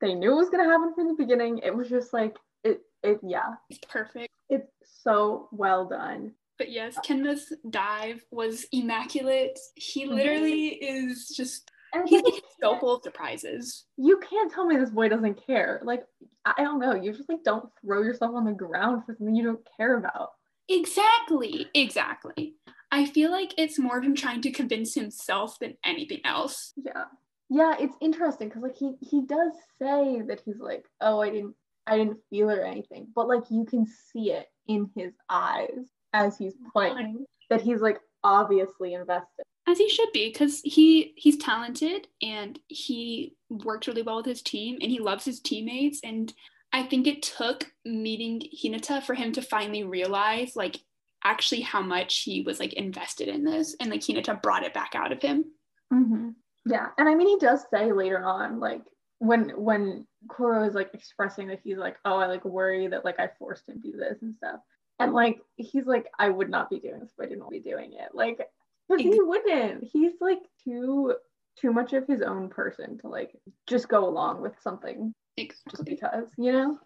They 0.00 0.14
knew 0.14 0.32
it 0.32 0.36
was 0.36 0.50
going 0.50 0.62
to 0.62 0.70
happen 0.70 0.92
from 0.94 1.08
the 1.08 1.14
beginning. 1.14 1.58
It 1.58 1.74
was 1.74 1.88
just 1.88 2.12
like 2.12 2.36
it 2.62 2.82
it 3.02 3.18
yeah. 3.22 3.54
It's 3.70 3.80
perfect. 3.88 4.34
It's 4.50 4.70
so 4.84 5.48
well 5.50 5.86
done 5.86 6.32
but 6.58 6.70
yes, 6.70 6.96
Kenma's 7.04 7.52
dive 7.68 8.24
was 8.30 8.66
immaculate. 8.72 9.58
He 9.74 10.04
mm-hmm. 10.04 10.14
literally 10.14 10.68
is 10.68 11.28
just 11.28 11.70
he's 12.06 12.22
like 12.22 12.42
so 12.60 12.78
full 12.78 12.96
of 12.96 13.02
surprises. 13.02 13.84
You 13.96 14.18
can't 14.18 14.52
tell 14.52 14.66
me 14.66 14.76
this 14.76 14.90
boy 14.90 15.08
doesn't 15.08 15.46
care. 15.46 15.80
Like 15.84 16.02
I 16.44 16.62
don't 16.62 16.80
know. 16.80 16.94
You 16.94 17.12
just 17.12 17.28
like 17.28 17.42
don't 17.44 17.68
throw 17.80 18.02
yourself 18.02 18.34
on 18.34 18.44
the 18.44 18.52
ground 18.52 19.02
for 19.04 19.14
something 19.14 19.34
you 19.34 19.44
don't 19.44 19.66
care 19.76 19.96
about. 19.96 20.30
Exactly. 20.68 21.68
Exactly. 21.74 22.54
I 22.90 23.06
feel 23.06 23.30
like 23.30 23.54
it's 23.58 23.78
more 23.78 23.98
of 23.98 24.04
him 24.04 24.14
trying 24.14 24.42
to 24.42 24.50
convince 24.50 24.94
himself 24.94 25.58
than 25.58 25.76
anything 25.84 26.20
else. 26.24 26.72
Yeah. 26.76 27.04
Yeah, 27.48 27.76
it's 27.78 27.94
interesting 28.00 28.48
because 28.48 28.62
like 28.62 28.76
he 28.76 28.94
he 29.00 29.24
does 29.24 29.52
say 29.80 30.22
that 30.26 30.42
he's 30.44 30.58
like, 30.58 30.84
oh, 31.00 31.20
I 31.20 31.30
didn't 31.30 31.54
I 31.86 31.96
didn't 31.96 32.18
feel 32.30 32.50
it 32.50 32.58
or 32.58 32.64
anything, 32.64 33.08
but 33.14 33.28
like 33.28 33.44
you 33.50 33.64
can 33.64 33.86
see 33.86 34.32
it 34.32 34.46
in 34.66 34.90
his 34.96 35.12
eyes 35.30 35.68
as 36.16 36.38
he's 36.38 36.54
playing 36.72 37.26
that 37.50 37.60
he's 37.60 37.80
like 37.80 38.00
obviously 38.24 38.94
invested. 38.94 39.44
As 39.68 39.78
he 39.78 39.88
should 39.88 40.10
be 40.12 40.28
because 40.28 40.60
he 40.62 41.12
he's 41.16 41.36
talented 41.36 42.08
and 42.22 42.58
he 42.68 43.36
works 43.50 43.86
really 43.86 44.02
well 44.02 44.16
with 44.16 44.26
his 44.26 44.42
team 44.42 44.78
and 44.80 44.90
he 44.90 44.98
loves 44.98 45.24
his 45.24 45.40
teammates. 45.40 46.00
And 46.02 46.32
i 46.72 46.82
think 46.82 47.06
it 47.06 47.22
took 47.22 47.70
meeting 47.84 48.42
hinata 48.62 49.02
for 49.02 49.14
him 49.14 49.32
to 49.32 49.40
finally 49.40 49.84
realize 49.84 50.56
like 50.56 50.78
actually 51.24 51.60
how 51.60 51.80
much 51.80 52.22
he 52.22 52.42
was 52.42 52.58
like 52.58 52.72
invested 52.72 53.28
in 53.28 53.44
this 53.44 53.76
and 53.80 53.90
like 53.90 54.00
hinata 54.00 54.40
brought 54.42 54.64
it 54.64 54.74
back 54.74 54.94
out 54.94 55.12
of 55.12 55.22
him. 55.22 55.44
Mm-hmm. 55.92 56.30
yeah. 56.66 56.88
And 56.98 57.08
i 57.08 57.14
mean 57.14 57.28
he 57.28 57.38
does 57.38 57.64
say 57.70 57.92
later 57.92 58.24
on 58.24 58.60
like 58.60 58.82
when 59.18 59.50
when 59.50 60.06
Kuroo 60.28 60.66
is 60.66 60.74
like 60.74 60.90
expressing 60.92 61.48
that 61.48 61.60
he's 61.62 61.78
like, 61.78 61.96
oh, 62.04 62.16
I 62.16 62.26
like 62.26 62.44
worry 62.44 62.86
that 62.88 63.04
like 63.04 63.18
I 63.18 63.30
forced 63.38 63.68
him 63.68 63.80
to 63.80 63.92
do 63.92 63.96
this 63.96 64.18
and 64.22 64.34
stuff. 64.36 64.60
And 64.98 65.12
like 65.12 65.40
he's 65.56 65.86
like, 65.86 66.06
I 66.18 66.28
would 66.28 66.50
not 66.50 66.70
be 66.70 66.80
doing 66.80 67.00
this 67.00 67.12
if 67.16 67.24
I 67.24 67.28
didn't 67.28 67.50
be 67.50 67.60
doing 67.60 67.92
it. 67.92 68.14
Like, 68.14 68.40
but 68.88 69.00
he 69.00 69.20
wouldn't. 69.20 69.84
He's 69.92 70.12
like 70.20 70.40
too 70.64 71.14
too 71.60 71.72
much 71.72 71.92
of 71.92 72.06
his 72.06 72.22
own 72.22 72.48
person 72.48 72.98
to 72.98 73.08
like 73.08 73.32
just 73.66 73.88
go 73.88 74.06
along 74.08 74.42
with 74.42 74.52
something 74.62 75.14
exactly. 75.36 75.70
just 75.70 75.84
because, 75.84 76.28
you 76.36 76.52
know? 76.52 76.78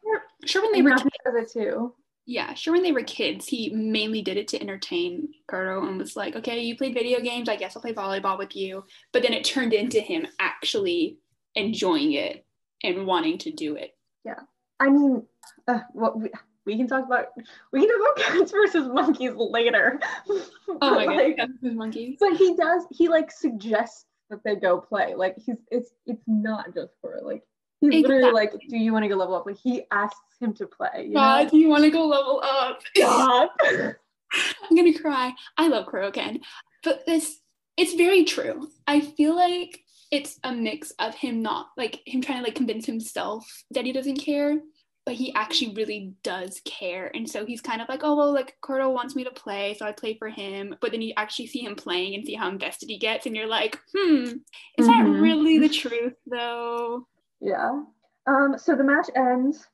Sure 0.45 0.63
when 0.63 0.73
they 0.73 0.83
were 0.83 0.97
kids, 0.97 1.53
too. 1.53 1.95
Yeah, 2.27 2.55
sure 2.55 2.75
when 2.75 2.83
they 2.83 2.93
were 2.93 3.03
kids, 3.03 3.47
he 3.47 3.71
mainly 3.71 4.23
did 4.23 4.37
it 4.37 4.49
to 4.49 4.61
entertain 4.61 5.29
Kuroo 5.51 5.89
and 5.89 5.99
was 5.99 6.17
like, 6.17 6.37
okay, 6.37 6.61
you 6.61 6.77
played 6.77 6.95
video 6.95 7.21
games, 7.21 7.49
I 7.49 7.57
guess 7.57 7.75
I'll 7.75 7.83
play 7.83 7.93
volleyball 7.93 8.39
with 8.39 8.55
you. 8.55 8.85
But 9.13 9.23
then 9.23 9.33
it 9.33 9.45
turned 9.45 9.73
into 9.73 10.01
him 10.01 10.27
actually 10.39 11.19
enjoying 11.55 12.13
it 12.13 12.45
and 12.85 13.07
wanting 13.07 13.39
to 13.39 13.51
do 13.51 13.75
it. 13.75 13.97
Yeah. 14.25 14.41
I 14.79 14.91
mean, 14.91 15.27
uh, 15.67 15.81
what 15.93 16.21
we, 16.21 16.31
we 16.71 16.77
can 16.77 16.87
talk 16.87 17.05
about 17.05 17.27
we 17.73 17.81
can 17.81 17.89
talk 17.89 18.17
about 18.17 18.17
cats 18.39 18.53
versus 18.53 18.87
monkeys 18.87 19.33
later. 19.35 19.99
Oh 20.29 20.79
my 20.81 21.05
like, 21.05 21.37
god, 21.37 21.49
cats 21.49 21.75
monkeys. 21.75 22.17
But 22.21 22.37
he 22.37 22.55
does 22.55 22.85
he 22.93 23.09
like 23.09 23.33
suggests 23.33 24.07
that 24.31 24.45
they 24.45 24.55
go 24.55 24.81
play. 24.81 25.15
Like 25.17 25.37
he's 25.37 25.57
it's 25.71 25.91
it's 26.07 26.23
not 26.29 26.73
just 26.75 26.93
for 27.01 27.19
like 27.23 27.43
he's 27.81 27.89
exactly. 27.93 28.15
literally 28.15 28.33
like, 28.33 28.53
do 28.69 28.77
you 28.77 28.93
want 28.93 29.03
to 29.03 29.09
go 29.09 29.17
level 29.17 29.35
up? 29.35 29.47
Like 29.47 29.59
he 29.59 29.83
asks 29.91 30.37
him 30.41 30.55
to 30.55 30.67
play. 30.67 31.07
You 31.09 31.15
god, 31.15 31.45
know? 31.45 31.51
do 31.51 31.59
you 31.59 31.69
want 31.69 31.83
to 31.83 31.91
go 31.91 32.07
level 32.07 32.41
up? 32.45 32.81
God. 32.97 33.49
I'm 33.59 34.77
gonna 34.77 34.97
cry. 34.97 35.33
I 35.57 35.67
love 35.67 35.87
Kuroken. 35.87 36.41
But 36.85 37.05
this 37.05 37.41
it's 37.77 37.95
very 37.95 38.25
true. 38.25 38.69
I 38.87 39.01
feel 39.01 39.35
like 39.35 39.81
it's 40.13 40.39
a 40.45 40.53
mix 40.53 40.93
of 41.01 41.15
him 41.15 41.43
not 41.43 41.69
like 41.77 42.01
him 42.07 42.21
trying 42.21 42.39
to 42.39 42.45
like 42.45 42.55
convince 42.55 42.87
himself 42.87 43.65
that 43.73 43.85
he 43.85 43.93
doesn't 43.93 44.17
care 44.17 44.61
but 45.07 45.15
he 45.15 45.35
actually 45.35 45.75
really 45.75 46.15
does 46.23 46.61
care. 46.65 47.11
And 47.15 47.29
so 47.29 47.47
he's 47.47 47.61
kind 47.61 47.81
of 47.81 47.89
like, 47.89 48.01
oh, 48.03 48.17
well, 48.17 48.33
like 48.33 48.57
Kuroo 48.63 48.93
wants 48.93 49.17
me 49.17 49.25
to 49.25 49.31
play, 49.31 49.75
so 49.75 49.87
I 49.87 49.93
play 49.93 50.17
for 50.19 50.29
him. 50.29 50.77
But 50.81 50.93
then 50.93 51.03
you 51.03 51.13
actually 51.17 51.47
see 51.47 51.61
him 51.61 51.75
playing 51.75 52.15
and 52.15 52.25
see 52.25 52.35
how 52.35 52.49
invested 52.49 52.89
he 52.89 52.99
gets, 52.99 53.27
and 53.27 53.35
you're 53.35 53.47
like, 53.47 53.79
hmm, 53.95 54.25
is 54.25 54.33
mm-hmm. 54.33 54.87
that 54.87 55.21
really 55.21 55.59
the 55.59 55.69
truth, 55.69 56.15
though? 56.27 57.07
Yeah. 57.41 57.83
Um, 58.27 58.57
so 58.59 58.77
the 58.77 58.85
match 58.85 59.09
ends, 59.17 59.67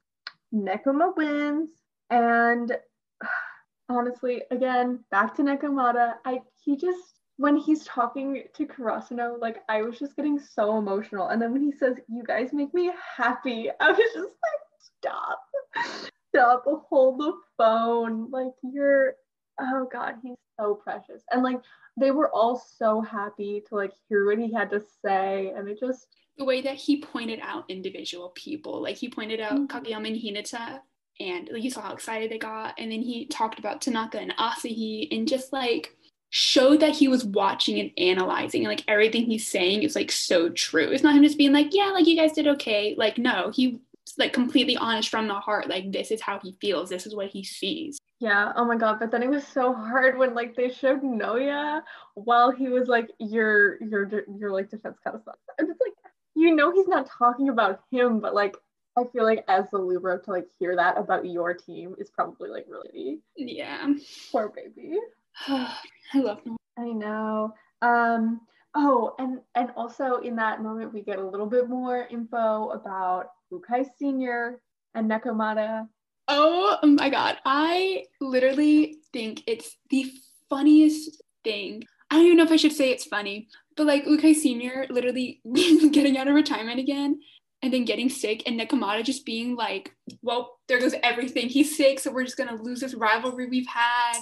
Nekoma 0.54 1.16
wins, 1.16 1.70
and 2.10 2.76
honestly, 3.88 4.42
again, 4.50 5.04
back 5.10 5.34
to 5.36 5.42
Nekomata, 5.42 6.14
I 6.24 6.40
he 6.64 6.76
just 6.76 7.16
when 7.38 7.56
he's 7.56 7.84
talking 7.84 8.44
to 8.54 8.66
Karasuno, 8.66 9.38
like 9.40 9.62
I 9.68 9.82
was 9.82 9.98
just 9.98 10.16
getting 10.16 10.38
so 10.38 10.78
emotional. 10.78 11.28
And 11.28 11.40
then 11.40 11.52
when 11.52 11.62
he 11.62 11.72
says, 11.72 11.96
You 12.08 12.22
guys 12.22 12.52
make 12.52 12.72
me 12.72 12.90
happy, 13.16 13.70
I 13.80 13.90
was 13.90 13.98
just 13.98 14.16
like 14.16 14.60
stop. 14.98 15.40
Stop. 16.34 16.64
Hold 16.88 17.20
the 17.20 17.32
phone. 17.56 18.30
Like 18.30 18.52
you're 18.62 19.14
oh 19.60 19.88
god, 19.90 20.16
he's 20.22 20.36
so 20.58 20.74
precious. 20.74 21.22
And 21.30 21.42
like 21.42 21.60
they 21.98 22.10
were 22.10 22.30
all 22.30 22.62
so 22.78 23.00
happy 23.00 23.62
to 23.68 23.74
like 23.74 23.92
hear 24.08 24.26
what 24.26 24.38
he 24.38 24.52
had 24.52 24.70
to 24.70 24.82
say. 25.04 25.52
And 25.56 25.68
it 25.68 25.80
just 25.80 26.06
the 26.38 26.44
way 26.44 26.60
that 26.62 26.76
he 26.76 27.00
pointed 27.00 27.40
out 27.42 27.64
individual 27.68 28.30
people. 28.34 28.82
Like 28.82 28.96
he 28.96 29.08
pointed 29.08 29.40
out 29.40 29.52
mm-hmm. 29.52 29.64
Kageyama 29.66 30.08
and 30.08 30.16
Hinata 30.16 30.80
and 31.18 31.48
like 31.52 31.62
you 31.62 31.70
saw 31.70 31.82
how 31.82 31.94
excited 31.94 32.30
they 32.30 32.38
got. 32.38 32.74
And 32.78 32.92
then 32.92 33.02
he 33.02 33.26
talked 33.26 33.58
about 33.58 33.80
Tanaka 33.80 34.18
and 34.18 34.36
Asahi 34.36 35.08
and 35.16 35.26
just 35.26 35.52
like 35.52 35.96
showed 36.28 36.80
that 36.80 36.94
he 36.94 37.08
was 37.08 37.24
watching 37.24 37.80
and 37.80 37.90
analyzing 37.96 38.62
and 38.62 38.68
like 38.68 38.84
everything 38.88 39.24
he's 39.24 39.46
saying 39.46 39.82
is 39.82 39.96
like 39.96 40.12
so 40.12 40.50
true. 40.50 40.90
It's 40.90 41.02
not 41.02 41.14
him 41.14 41.22
just 41.22 41.38
being 41.38 41.52
like, 41.52 41.68
yeah, 41.70 41.90
like 41.90 42.06
you 42.06 42.16
guys 42.16 42.32
did 42.32 42.48
okay. 42.48 42.94
Like, 42.98 43.16
no, 43.16 43.50
he 43.54 43.80
like 44.18 44.32
completely 44.32 44.76
honest 44.76 45.08
from 45.08 45.26
the 45.28 45.34
heart 45.34 45.68
like 45.68 45.90
this 45.92 46.10
is 46.10 46.20
how 46.20 46.38
he 46.42 46.56
feels 46.60 46.88
this 46.88 47.06
is 47.06 47.14
what 47.14 47.28
he 47.28 47.42
sees 47.44 47.98
Yeah. 48.20 48.52
Oh 48.56 48.64
my 48.64 48.76
god. 48.78 48.98
But 48.98 49.10
then 49.10 49.22
it 49.22 49.28
was 49.28 49.46
so 49.46 49.74
hard 49.74 50.16
when 50.16 50.32
like 50.34 50.56
they 50.56 50.70
showed 50.70 51.02
Noya 51.02 51.82
while 52.14 52.50
he 52.50 52.68
was 52.68 52.88
like 52.88 53.08
your 53.18 53.76
your 53.82 54.08
your 54.40 54.52
like 54.52 54.70
defense 54.70 54.96
kind 55.04 55.16
of 55.16 55.22
stuff. 55.22 55.34
And 55.58 55.68
it's 55.68 55.80
like 55.80 55.92
you 56.34 56.54
know 56.56 56.72
he's 56.72 56.88
not 56.88 57.06
talking 57.18 57.48
about 57.50 57.80
him, 57.90 58.20
but 58.20 58.32
like 58.34 58.56
I 58.96 59.04
feel 59.12 59.24
like 59.24 59.44
as 59.48 59.64
the 59.70 59.76
Libero 59.78 60.18
to 60.18 60.30
like 60.30 60.46
hear 60.58 60.74
that 60.76 60.96
about 60.96 61.26
your 61.26 61.52
team 61.52 61.94
is 61.98 62.08
probably 62.08 62.48
like 62.48 62.64
really 62.70 63.20
Yeah. 63.36 63.92
poor 64.32 64.48
baby. 64.48 64.96
I 65.48 66.18
love 66.28 66.42
Noya. 66.44 66.56
I 66.78 66.88
know. 66.92 67.52
Um 67.82 68.40
oh 68.74 69.14
and 69.18 69.40
and 69.54 69.70
also 69.76 70.18
in 70.24 70.36
that 70.36 70.62
moment 70.62 70.94
we 70.94 71.02
get 71.02 71.18
a 71.18 71.26
little 71.28 71.46
bit 71.46 71.68
more 71.68 72.06
info 72.10 72.70
about 72.70 73.26
Ukai 73.52 73.86
Senior 73.98 74.60
and 74.94 75.10
Nekomata. 75.10 75.88
Oh 76.28 76.78
my 76.82 77.10
god. 77.10 77.36
I 77.44 78.04
literally 78.20 78.96
think 79.12 79.42
it's 79.46 79.76
the 79.90 80.10
funniest 80.50 81.22
thing. 81.44 81.84
I 82.10 82.16
don't 82.16 82.26
even 82.26 82.36
know 82.38 82.44
if 82.44 82.52
I 82.52 82.56
should 82.56 82.72
say 82.72 82.90
it's 82.90 83.04
funny, 83.04 83.48
but 83.76 83.86
like 83.86 84.04
Ukai 84.04 84.34
Sr. 84.34 84.86
literally 84.90 85.40
getting 85.90 86.18
out 86.18 86.28
of 86.28 86.34
retirement 86.34 86.78
again 86.80 87.20
and 87.62 87.72
then 87.72 87.84
getting 87.84 88.08
sick 88.08 88.42
and 88.46 88.58
Nekomata 88.58 89.04
just 89.04 89.24
being 89.24 89.56
like, 89.56 89.92
well, 90.22 90.58
there 90.68 90.80
goes 90.80 90.94
everything. 91.02 91.48
He's 91.48 91.76
sick, 91.76 91.98
so 91.98 92.12
we're 92.12 92.24
just 92.24 92.36
gonna 92.36 92.60
lose 92.60 92.80
this 92.80 92.94
rivalry 92.94 93.46
we've 93.46 93.66
had. 93.66 94.20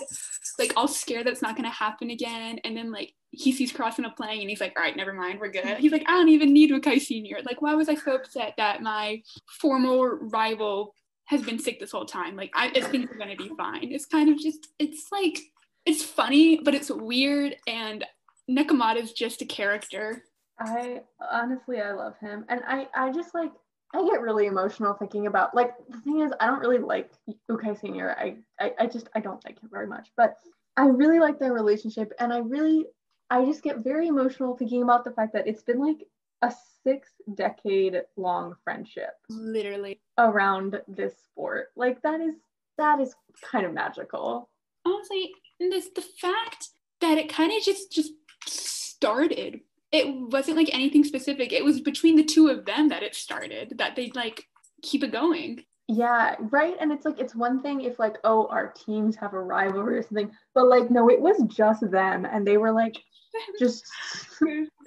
Like, 0.58 0.72
all 0.76 0.88
scared 0.88 1.26
that's 1.26 1.42
not 1.42 1.56
gonna 1.56 1.70
happen 1.70 2.10
again. 2.10 2.58
And 2.64 2.76
then 2.76 2.92
like 2.92 3.14
he 3.30 3.52
sees 3.52 3.72
Karasuno 3.72 4.14
playing 4.14 4.40
and 4.40 4.50
he's 4.50 4.60
like, 4.60 4.74
all 4.76 4.82
right, 4.82 4.96
never 4.96 5.12
mind, 5.12 5.40
we're 5.40 5.50
good. 5.50 5.78
He's 5.78 5.92
like, 5.92 6.04
I 6.06 6.12
don't 6.12 6.28
even 6.28 6.52
need 6.52 6.70
Ukai 6.70 7.00
Sr. 7.00 7.38
Like, 7.44 7.62
why 7.62 7.74
was 7.74 7.88
I 7.88 7.94
so 7.94 8.14
upset 8.14 8.54
that 8.56 8.82
my 8.82 9.22
former 9.60 10.16
rival 10.16 10.94
has 11.26 11.42
been 11.42 11.58
sick 11.58 11.80
this 11.80 11.92
whole 11.92 12.04
time? 12.04 12.36
Like, 12.36 12.52
I, 12.54 12.68
think 12.80 13.10
we're 13.10 13.18
gonna 13.18 13.36
be 13.36 13.50
fine. 13.56 13.90
It's 13.92 14.06
kind 14.06 14.28
of 14.28 14.38
just, 14.38 14.68
it's 14.78 15.06
like, 15.10 15.40
it's 15.86 16.02
funny, 16.02 16.60
but 16.62 16.74
it's 16.74 16.90
weird. 16.90 17.56
And 17.66 18.04
Nekomata 18.50 18.96
is 18.96 19.12
just 19.12 19.42
a 19.42 19.46
character. 19.46 20.22
I 20.58 21.00
honestly 21.32 21.80
I 21.80 21.92
love 21.92 22.14
him. 22.20 22.44
And 22.48 22.60
I 22.66 22.86
I 22.94 23.10
just 23.10 23.34
like 23.34 23.50
I 23.94 24.04
get 24.04 24.20
really 24.20 24.46
emotional 24.46 24.94
thinking 24.94 25.26
about 25.28 25.54
like 25.54 25.74
the 25.88 26.00
thing 26.00 26.20
is 26.20 26.32
I 26.40 26.46
don't 26.46 26.58
really 26.60 26.78
like 26.78 27.12
Ukai 27.50 27.80
Senior. 27.80 28.16
I, 28.18 28.36
I 28.60 28.72
I 28.80 28.86
just 28.86 29.08
I 29.14 29.20
don't 29.20 29.44
like 29.44 29.60
him 29.60 29.68
very 29.70 29.86
much. 29.86 30.10
But 30.16 30.36
I 30.76 30.86
really 30.86 31.20
like 31.20 31.38
their 31.38 31.52
relationship 31.52 32.12
and 32.18 32.32
I 32.32 32.38
really 32.38 32.86
I 33.30 33.44
just 33.44 33.62
get 33.62 33.78
very 33.78 34.08
emotional 34.08 34.56
thinking 34.56 34.82
about 34.82 35.04
the 35.04 35.12
fact 35.12 35.32
that 35.34 35.46
it's 35.46 35.62
been 35.62 35.78
like 35.78 36.04
a 36.42 36.52
six 36.82 37.08
decade 37.34 38.02
long 38.16 38.54
friendship 38.64 39.10
Literally. 39.30 40.00
around 40.18 40.80
this 40.88 41.14
sport. 41.30 41.68
Like 41.76 42.02
that 42.02 42.20
is 42.20 42.34
that 42.76 43.00
is 43.00 43.14
kind 43.42 43.64
of 43.64 43.72
magical. 43.72 44.48
honestly 44.84 45.32
and 45.60 45.70
this 45.72 45.88
the 45.94 46.02
fact 46.02 46.70
that 47.00 47.16
it 47.16 47.28
kind 47.28 47.52
of 47.56 47.62
just 47.62 47.92
just 47.92 48.12
started 48.46 49.60
it 49.94 50.06
wasn't 50.30 50.56
like 50.56 50.68
anything 50.72 51.04
specific 51.04 51.52
it 51.52 51.64
was 51.64 51.80
between 51.80 52.16
the 52.16 52.24
two 52.24 52.48
of 52.48 52.64
them 52.64 52.88
that 52.88 53.02
it 53.02 53.14
started 53.14 53.74
that 53.78 53.94
they'd 53.94 54.16
like 54.16 54.44
keep 54.82 55.02
it 55.02 55.12
going 55.12 55.62
Yeah, 55.86 56.36
right. 56.50 56.76
And 56.80 56.90
it's 56.92 57.04
like 57.04 57.20
it's 57.20 57.34
one 57.34 57.60
thing 57.60 57.82
if 57.82 57.98
like, 57.98 58.16
oh, 58.24 58.46
our 58.46 58.72
teams 58.72 59.16
have 59.16 59.34
a 59.34 59.42
rivalry 59.42 59.98
or 59.98 60.02
something, 60.02 60.30
but 60.54 60.66
like 60.66 60.90
no, 60.90 61.10
it 61.10 61.20
was 61.20 61.42
just 61.54 61.90
them 61.90 62.24
and 62.24 62.46
they 62.46 62.56
were 62.56 62.72
like 62.72 62.96
just 63.58 63.84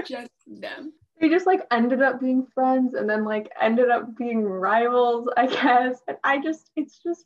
just 0.08 0.32
them 0.48 0.94
they 1.20 1.30
just 1.30 1.48
like 1.48 1.62
ended 1.72 2.02
up 2.02 2.20
being 2.20 2.48
friends 2.54 2.94
and 2.94 3.10
then 3.10 3.26
like 3.26 3.52
ended 3.60 3.90
up 3.90 4.16
being 4.16 4.44
rivals, 4.44 5.28
I 5.36 5.48
guess. 5.48 6.02
And 6.08 6.18
I 6.24 6.40
just 6.40 6.72
it's 6.76 7.00
just 7.00 7.26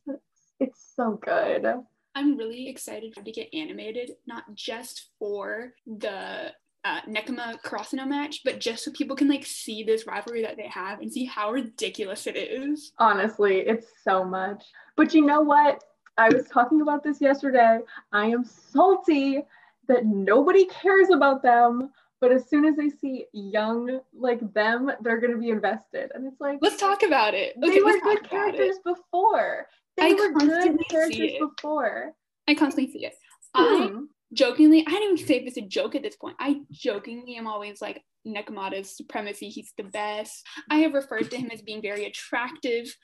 it's 0.59 0.93
so 0.95 1.19
good. 1.23 1.65
i'm 2.13 2.37
really 2.37 2.67
excited 2.67 3.13
to 3.15 3.31
get 3.31 3.47
animated 3.53 4.11
not 4.27 4.43
just 4.53 5.09
for 5.17 5.73
the 5.87 6.51
uh, 6.83 7.01
Nekoma 7.01 7.61
Karasuno 7.61 8.07
match, 8.07 8.41
but 8.43 8.59
just 8.59 8.83
so 8.83 8.91
people 8.91 9.15
can 9.15 9.27
like 9.27 9.45
see 9.45 9.83
this 9.83 10.07
rivalry 10.07 10.41
that 10.41 10.57
they 10.57 10.67
have 10.67 10.99
and 10.99 11.11
see 11.11 11.25
how 11.25 11.51
ridiculous 11.51 12.27
it 12.27 12.35
is. 12.35 12.91
Honestly, 12.97 13.59
it's 13.59 13.87
so 14.03 14.23
much. 14.23 14.63
But 14.97 15.13
you 15.13 15.25
know 15.25 15.41
what? 15.41 15.83
I 16.17 16.29
was 16.29 16.47
talking 16.47 16.81
about 16.81 17.03
this 17.03 17.21
yesterday. 17.21 17.79
I 18.11 18.25
am 18.27 18.43
salty 18.43 19.43
that 19.87 20.05
nobody 20.05 20.65
cares 20.65 21.09
about 21.09 21.41
them, 21.41 21.91
but 22.19 22.31
as 22.31 22.49
soon 22.49 22.65
as 22.65 22.75
they 22.75 22.89
see 22.89 23.25
young 23.33 23.99
like 24.13 24.39
them, 24.53 24.91
they're 25.01 25.19
gonna 25.19 25.37
be 25.37 25.49
invested. 25.49 26.11
And 26.13 26.25
it's 26.27 26.39
like 26.41 26.59
Let's 26.61 26.77
talk 26.77 27.03
about 27.03 27.33
it. 27.33 27.55
they 27.59 27.79
were 27.81 27.99
good 27.99 28.19
it. 28.19 28.29
characters 28.29 28.77
before. 28.83 29.67
They 29.97 30.11
I 30.11 30.13
were 30.13 30.31
good 30.31 30.79
characters 30.89 31.31
before. 31.39 32.13
I 32.47 32.55
constantly 32.55 32.91
see 32.91 33.05
it. 33.05 33.13
I 33.53 33.87
Hmm. 33.91 34.03
Jokingly, 34.33 34.85
I 34.87 34.91
don't 34.91 35.13
even 35.13 35.27
say 35.27 35.43
this 35.43 35.57
a 35.57 35.61
joke 35.61 35.95
at 35.95 36.03
this 36.03 36.15
point. 36.15 36.35
I 36.39 36.61
jokingly 36.71 37.35
am 37.35 37.47
always 37.47 37.81
like 37.81 38.03
Nekomata's 38.27 38.95
supremacy. 38.95 39.49
He's 39.49 39.73
the 39.77 39.83
best. 39.83 40.45
I 40.69 40.77
have 40.79 40.93
referred 40.93 41.31
to 41.31 41.37
him 41.37 41.49
as 41.51 41.61
being 41.61 41.81
very 41.81 42.05
attractive. 42.05 42.95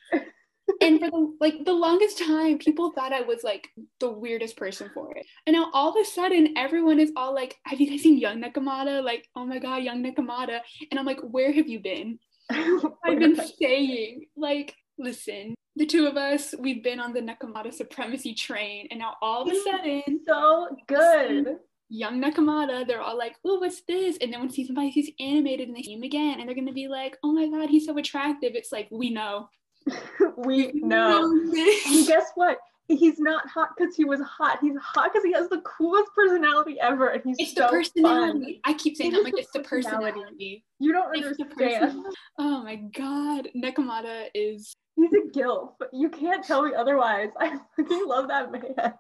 and 0.81 0.99
for 0.99 1.09
the 1.09 1.37
like 1.39 1.65
the 1.65 1.73
longest 1.73 2.19
time, 2.19 2.57
people 2.57 2.91
thought 2.91 3.13
I 3.13 3.21
was 3.21 3.43
like 3.43 3.67
the 3.99 4.11
weirdest 4.11 4.57
person 4.57 4.89
for 4.93 5.15
it. 5.15 5.25
And 5.45 5.55
now 5.55 5.69
all 5.73 5.89
of 5.89 5.95
a 6.01 6.05
sudden, 6.05 6.57
everyone 6.57 6.99
is 6.99 7.11
all 7.15 7.33
like, 7.33 7.55
"Have 7.63 7.79
you 7.79 7.89
guys 7.89 8.03
seen 8.03 8.17
Young 8.17 8.41
Nekomata? 8.41 9.03
Like, 9.03 9.27
oh 9.35 9.45
my 9.45 9.59
god, 9.59 9.83
Young 9.83 10.03
Nekomata!" 10.03 10.59
And 10.91 10.99
I'm 10.99 11.05
like, 11.05 11.21
"Where 11.21 11.51
have 11.51 11.67
you 11.67 11.79
been?" 11.79 12.19
I've 12.49 13.19
been 13.19 13.39
saying, 13.59 14.25
like, 14.37 14.73
listen, 14.97 15.55
the 15.77 15.85
two 15.85 16.07
of 16.07 16.17
us, 16.17 16.53
we've 16.57 16.83
been 16.83 16.99
on 16.99 17.13
the 17.13 17.21
Nekomata 17.21 17.73
supremacy 17.73 18.33
train, 18.33 18.87
and 18.91 18.99
now 18.99 19.15
all 19.21 19.43
of 19.43 19.49
a 19.49 19.61
sudden, 19.61 20.19
so 20.25 20.75
good. 20.87 21.57
young 21.89 22.21
Nekomata, 22.21 22.85
they're 22.87 23.01
all 23.01 23.17
like, 23.17 23.35
oh, 23.45 23.59
what's 23.59 23.81
this? 23.81 24.17
And 24.21 24.33
then 24.33 24.39
when 24.39 24.49
season 24.49 24.75
five 24.75 24.93
sees 24.93 25.11
animated 25.19 25.67
and 25.67 25.77
they 25.77 25.83
see 25.83 25.93
him 25.93 26.03
again, 26.03 26.39
and 26.39 26.47
they're 26.47 26.55
gonna 26.55 26.73
be 26.73 26.87
like, 26.87 27.17
oh 27.23 27.31
my 27.31 27.47
god, 27.47 27.69
he's 27.69 27.85
so 27.85 27.97
attractive. 27.97 28.53
It's 28.55 28.71
like, 28.71 28.87
we 28.91 29.09
know. 29.09 29.49
we 30.37 30.71
know. 30.73 31.31
And 31.31 32.07
guess 32.07 32.31
what? 32.35 32.57
He's 32.89 33.19
not 33.19 33.47
hot 33.49 33.69
because 33.77 33.95
he 33.95 34.05
was 34.05 34.21
hot. 34.21 34.59
He's 34.61 34.77
hot 34.81 35.11
because 35.11 35.25
he 35.25 35.33
has 35.33 35.49
the 35.49 35.59
coolest 35.61 36.09
personality 36.15 36.77
ever, 36.79 37.09
and 37.09 37.21
he's 37.25 37.35
It's 37.37 37.53
so 37.53 37.63
the 37.63 37.67
personality. 37.67 38.61
fun. 38.63 38.73
I 38.73 38.77
keep 38.77 38.95
saying 38.95 39.11
It 39.11 39.15
that, 39.15 39.23
like, 39.25 39.33
it's 39.37 39.51
the 39.51 39.59
personality. 39.59 40.11
personality. 40.21 40.65
You 40.79 40.93
don't 40.93 41.15
It's 41.17 41.27
understand. 41.39 42.05
Oh 42.39 42.63
my 42.63 42.75
god, 42.97 43.49
Nekomata 43.55 44.27
is. 44.33 44.73
He's 44.95 45.11
a 45.13 45.37
gilf. 45.37 45.73
You 45.91 46.09
can't 46.09 46.43
tell 46.45 46.63
me 46.63 46.71
otherwise. 46.75 47.29
I 47.39 47.57
fucking 47.75 48.07
love 48.07 48.29
that 48.29 48.51
man. 48.51 48.63
I 48.77 48.93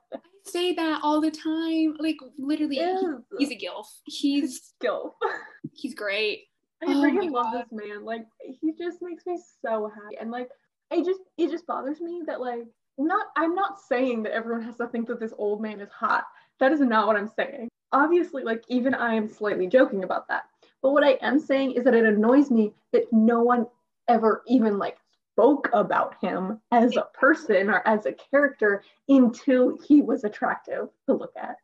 say 0.45 0.73
that 0.73 0.99
all 1.01 1.21
the 1.21 1.31
time. 1.31 1.95
Like 1.99 2.17
literally, 2.37 2.75
he- 2.75 3.15
he's 3.39 3.51
a 3.51 3.55
gilf. 3.55 3.85
He's 4.05 4.73
gilf. 4.83 5.11
he's 5.73 5.93
great. 5.95 6.43
I 6.83 6.87
Oh 6.93 7.01
freaking 7.01 7.31
love 7.31 7.53
God. 7.53 7.63
this 7.63 7.71
man. 7.71 8.03
Like 8.03 8.25
he 8.61 8.73
just 8.77 8.97
makes 9.01 9.25
me 9.25 9.39
so 9.65 9.89
happy. 9.95 10.17
And 10.19 10.29
like 10.29 10.49
I 10.91 10.97
just 11.03 11.21
it 11.37 11.49
just 11.51 11.65
bothers 11.65 11.99
me 12.01 12.21
that 12.27 12.39
like 12.41 12.65
not 12.97 13.27
I'm 13.35 13.55
not 13.55 13.79
saying 13.79 14.23
that 14.23 14.33
everyone 14.33 14.63
has 14.63 14.77
to 14.77 14.87
think 14.87 15.07
that 15.07 15.19
this 15.19 15.33
old 15.37 15.61
man 15.61 15.79
is 15.79 15.89
hot. 15.91 16.25
That 16.59 16.71
is 16.71 16.79
not 16.79 17.07
what 17.07 17.15
I'm 17.15 17.31
saying. 17.35 17.69
Obviously, 17.91 18.43
like 18.43 18.63
even 18.67 18.93
I 18.93 19.13
am 19.13 19.29
slightly 19.29 19.67
joking 19.67 20.03
about 20.03 20.27
that. 20.27 20.43
But 20.81 20.91
what 20.91 21.03
I 21.03 21.17
am 21.21 21.39
saying 21.39 21.73
is 21.73 21.83
that 21.83 21.93
it 21.93 22.05
annoys 22.05 22.51
me 22.51 22.73
that 22.93 23.11
no 23.11 23.41
one 23.41 23.65
ever 24.07 24.43
even 24.47 24.77
like 24.77 24.97
spoke 25.33 25.69
about 25.73 26.15
him 26.21 26.59
as 26.71 26.95
a 26.95 27.07
person 27.13 27.69
or 27.69 27.87
as 27.87 28.05
a 28.05 28.13
character 28.13 28.83
until 29.07 29.77
he 29.87 30.01
was 30.01 30.23
attractive 30.23 30.89
to 31.05 31.13
look 31.13 31.33
at. 31.37 31.57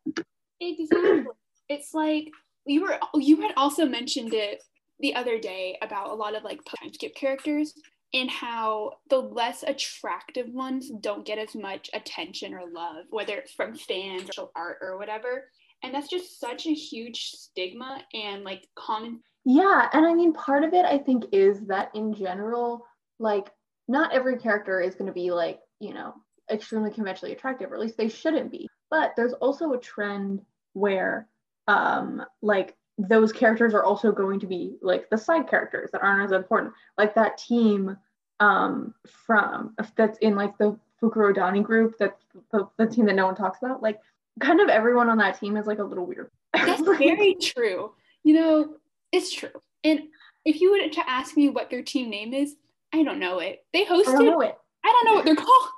Exactly. 0.61 1.25
it's 1.69 1.93
like 1.93 2.29
you 2.65 2.81
were 2.83 2.99
you 3.15 3.41
had 3.41 3.51
also 3.57 3.85
mentioned 3.85 4.33
it 4.33 4.63
the 4.99 5.15
other 5.15 5.39
day 5.39 5.77
about 5.81 6.09
a 6.09 6.13
lot 6.13 6.35
of 6.35 6.43
like 6.43 6.61
time 6.63 6.93
skip 6.93 7.15
characters 7.15 7.73
and 8.13 8.29
how 8.29 8.91
the 9.09 9.17
less 9.17 9.63
attractive 9.63 10.47
ones 10.49 10.91
don't 11.01 11.25
get 11.25 11.39
as 11.39 11.55
much 11.55 11.89
attention 11.93 12.53
or 12.53 12.69
love, 12.71 13.05
whether 13.09 13.35
it's 13.37 13.53
from 13.53 13.75
fans 13.75 14.29
or 14.37 14.49
art 14.55 14.77
or 14.81 14.97
whatever. 14.97 15.49
And 15.81 15.93
that's 15.93 16.09
just 16.09 16.39
such 16.39 16.65
a 16.65 16.73
huge 16.73 17.31
stigma 17.31 18.01
and 18.13 18.43
like 18.43 18.67
common 18.75 19.21
Yeah, 19.45 19.89
and 19.91 20.05
I 20.05 20.13
mean, 20.13 20.33
part 20.33 20.63
of 20.63 20.73
it 20.73 20.85
I 20.85 20.97
think 20.97 21.25
is 21.31 21.59
that 21.67 21.91
in 21.93 22.13
general, 22.13 22.85
like, 23.19 23.49
not 23.87 24.13
every 24.13 24.37
character 24.37 24.79
is 24.79 24.95
going 24.95 25.07
to 25.07 25.13
be 25.13 25.31
like, 25.31 25.59
you 25.79 25.93
know, 25.93 26.13
extremely 26.51 26.91
conventionally 26.91 27.33
attractive, 27.33 27.71
or 27.71 27.75
at 27.75 27.81
least 27.81 27.97
they 27.97 28.09
shouldn't 28.09 28.51
be. 28.51 28.69
But 28.89 29.13
there's 29.17 29.33
also 29.33 29.73
a 29.73 29.79
trend 29.79 30.41
where, 30.73 31.27
um, 31.67 32.23
like, 32.41 32.75
those 32.97 33.31
characters 33.31 33.73
are 33.73 33.83
also 33.83 34.11
going 34.11 34.39
to 34.39 34.47
be 34.47 34.77
like 34.81 35.09
the 35.09 35.17
side 35.17 35.49
characters 35.49 35.89
that 35.91 36.03
aren't 36.03 36.23
as 36.23 36.31
important, 36.31 36.73
like 36.97 37.15
that 37.15 37.37
team 37.37 37.97
um 38.39 38.93
from 39.05 39.75
that's 39.95 40.17
in 40.19 40.35
like 40.35 40.57
the 40.57 40.77
Fukurodani 41.03 41.63
group, 41.63 41.95
that's 41.99 42.23
the, 42.51 42.67
the 42.77 42.87
team 42.87 43.05
that 43.05 43.15
no 43.15 43.25
one 43.25 43.35
talks 43.35 43.59
about. 43.61 43.81
Like, 43.81 43.99
kind 44.39 44.61
of 44.61 44.69
everyone 44.69 45.09
on 45.09 45.17
that 45.17 45.39
team 45.39 45.57
is 45.57 45.67
like 45.67 45.79
a 45.79 45.83
little 45.83 46.05
weird. 46.05 46.31
That's 46.53 46.81
very 46.81 47.35
true. 47.35 47.93
You 48.23 48.33
know, 48.33 48.75
it's 49.11 49.33
true. 49.33 49.49
And 49.83 50.03
if 50.45 50.61
you 50.61 50.71
were 50.71 50.89
to 50.89 51.09
ask 51.09 51.35
me 51.35 51.49
what 51.49 51.69
their 51.69 51.83
team 51.83 52.09
name 52.09 52.33
is, 52.33 52.55
I 52.93 53.03
don't 53.03 53.19
know 53.19 53.39
it. 53.39 53.65
They 53.73 53.83
I 53.83 53.85
don't 53.87 54.25
know 54.25 54.41
it. 54.41 54.57
I 54.83 54.89
don't 54.89 55.05
know 55.05 55.13
what 55.15 55.25
they're 55.25 55.35
called. 55.45 55.71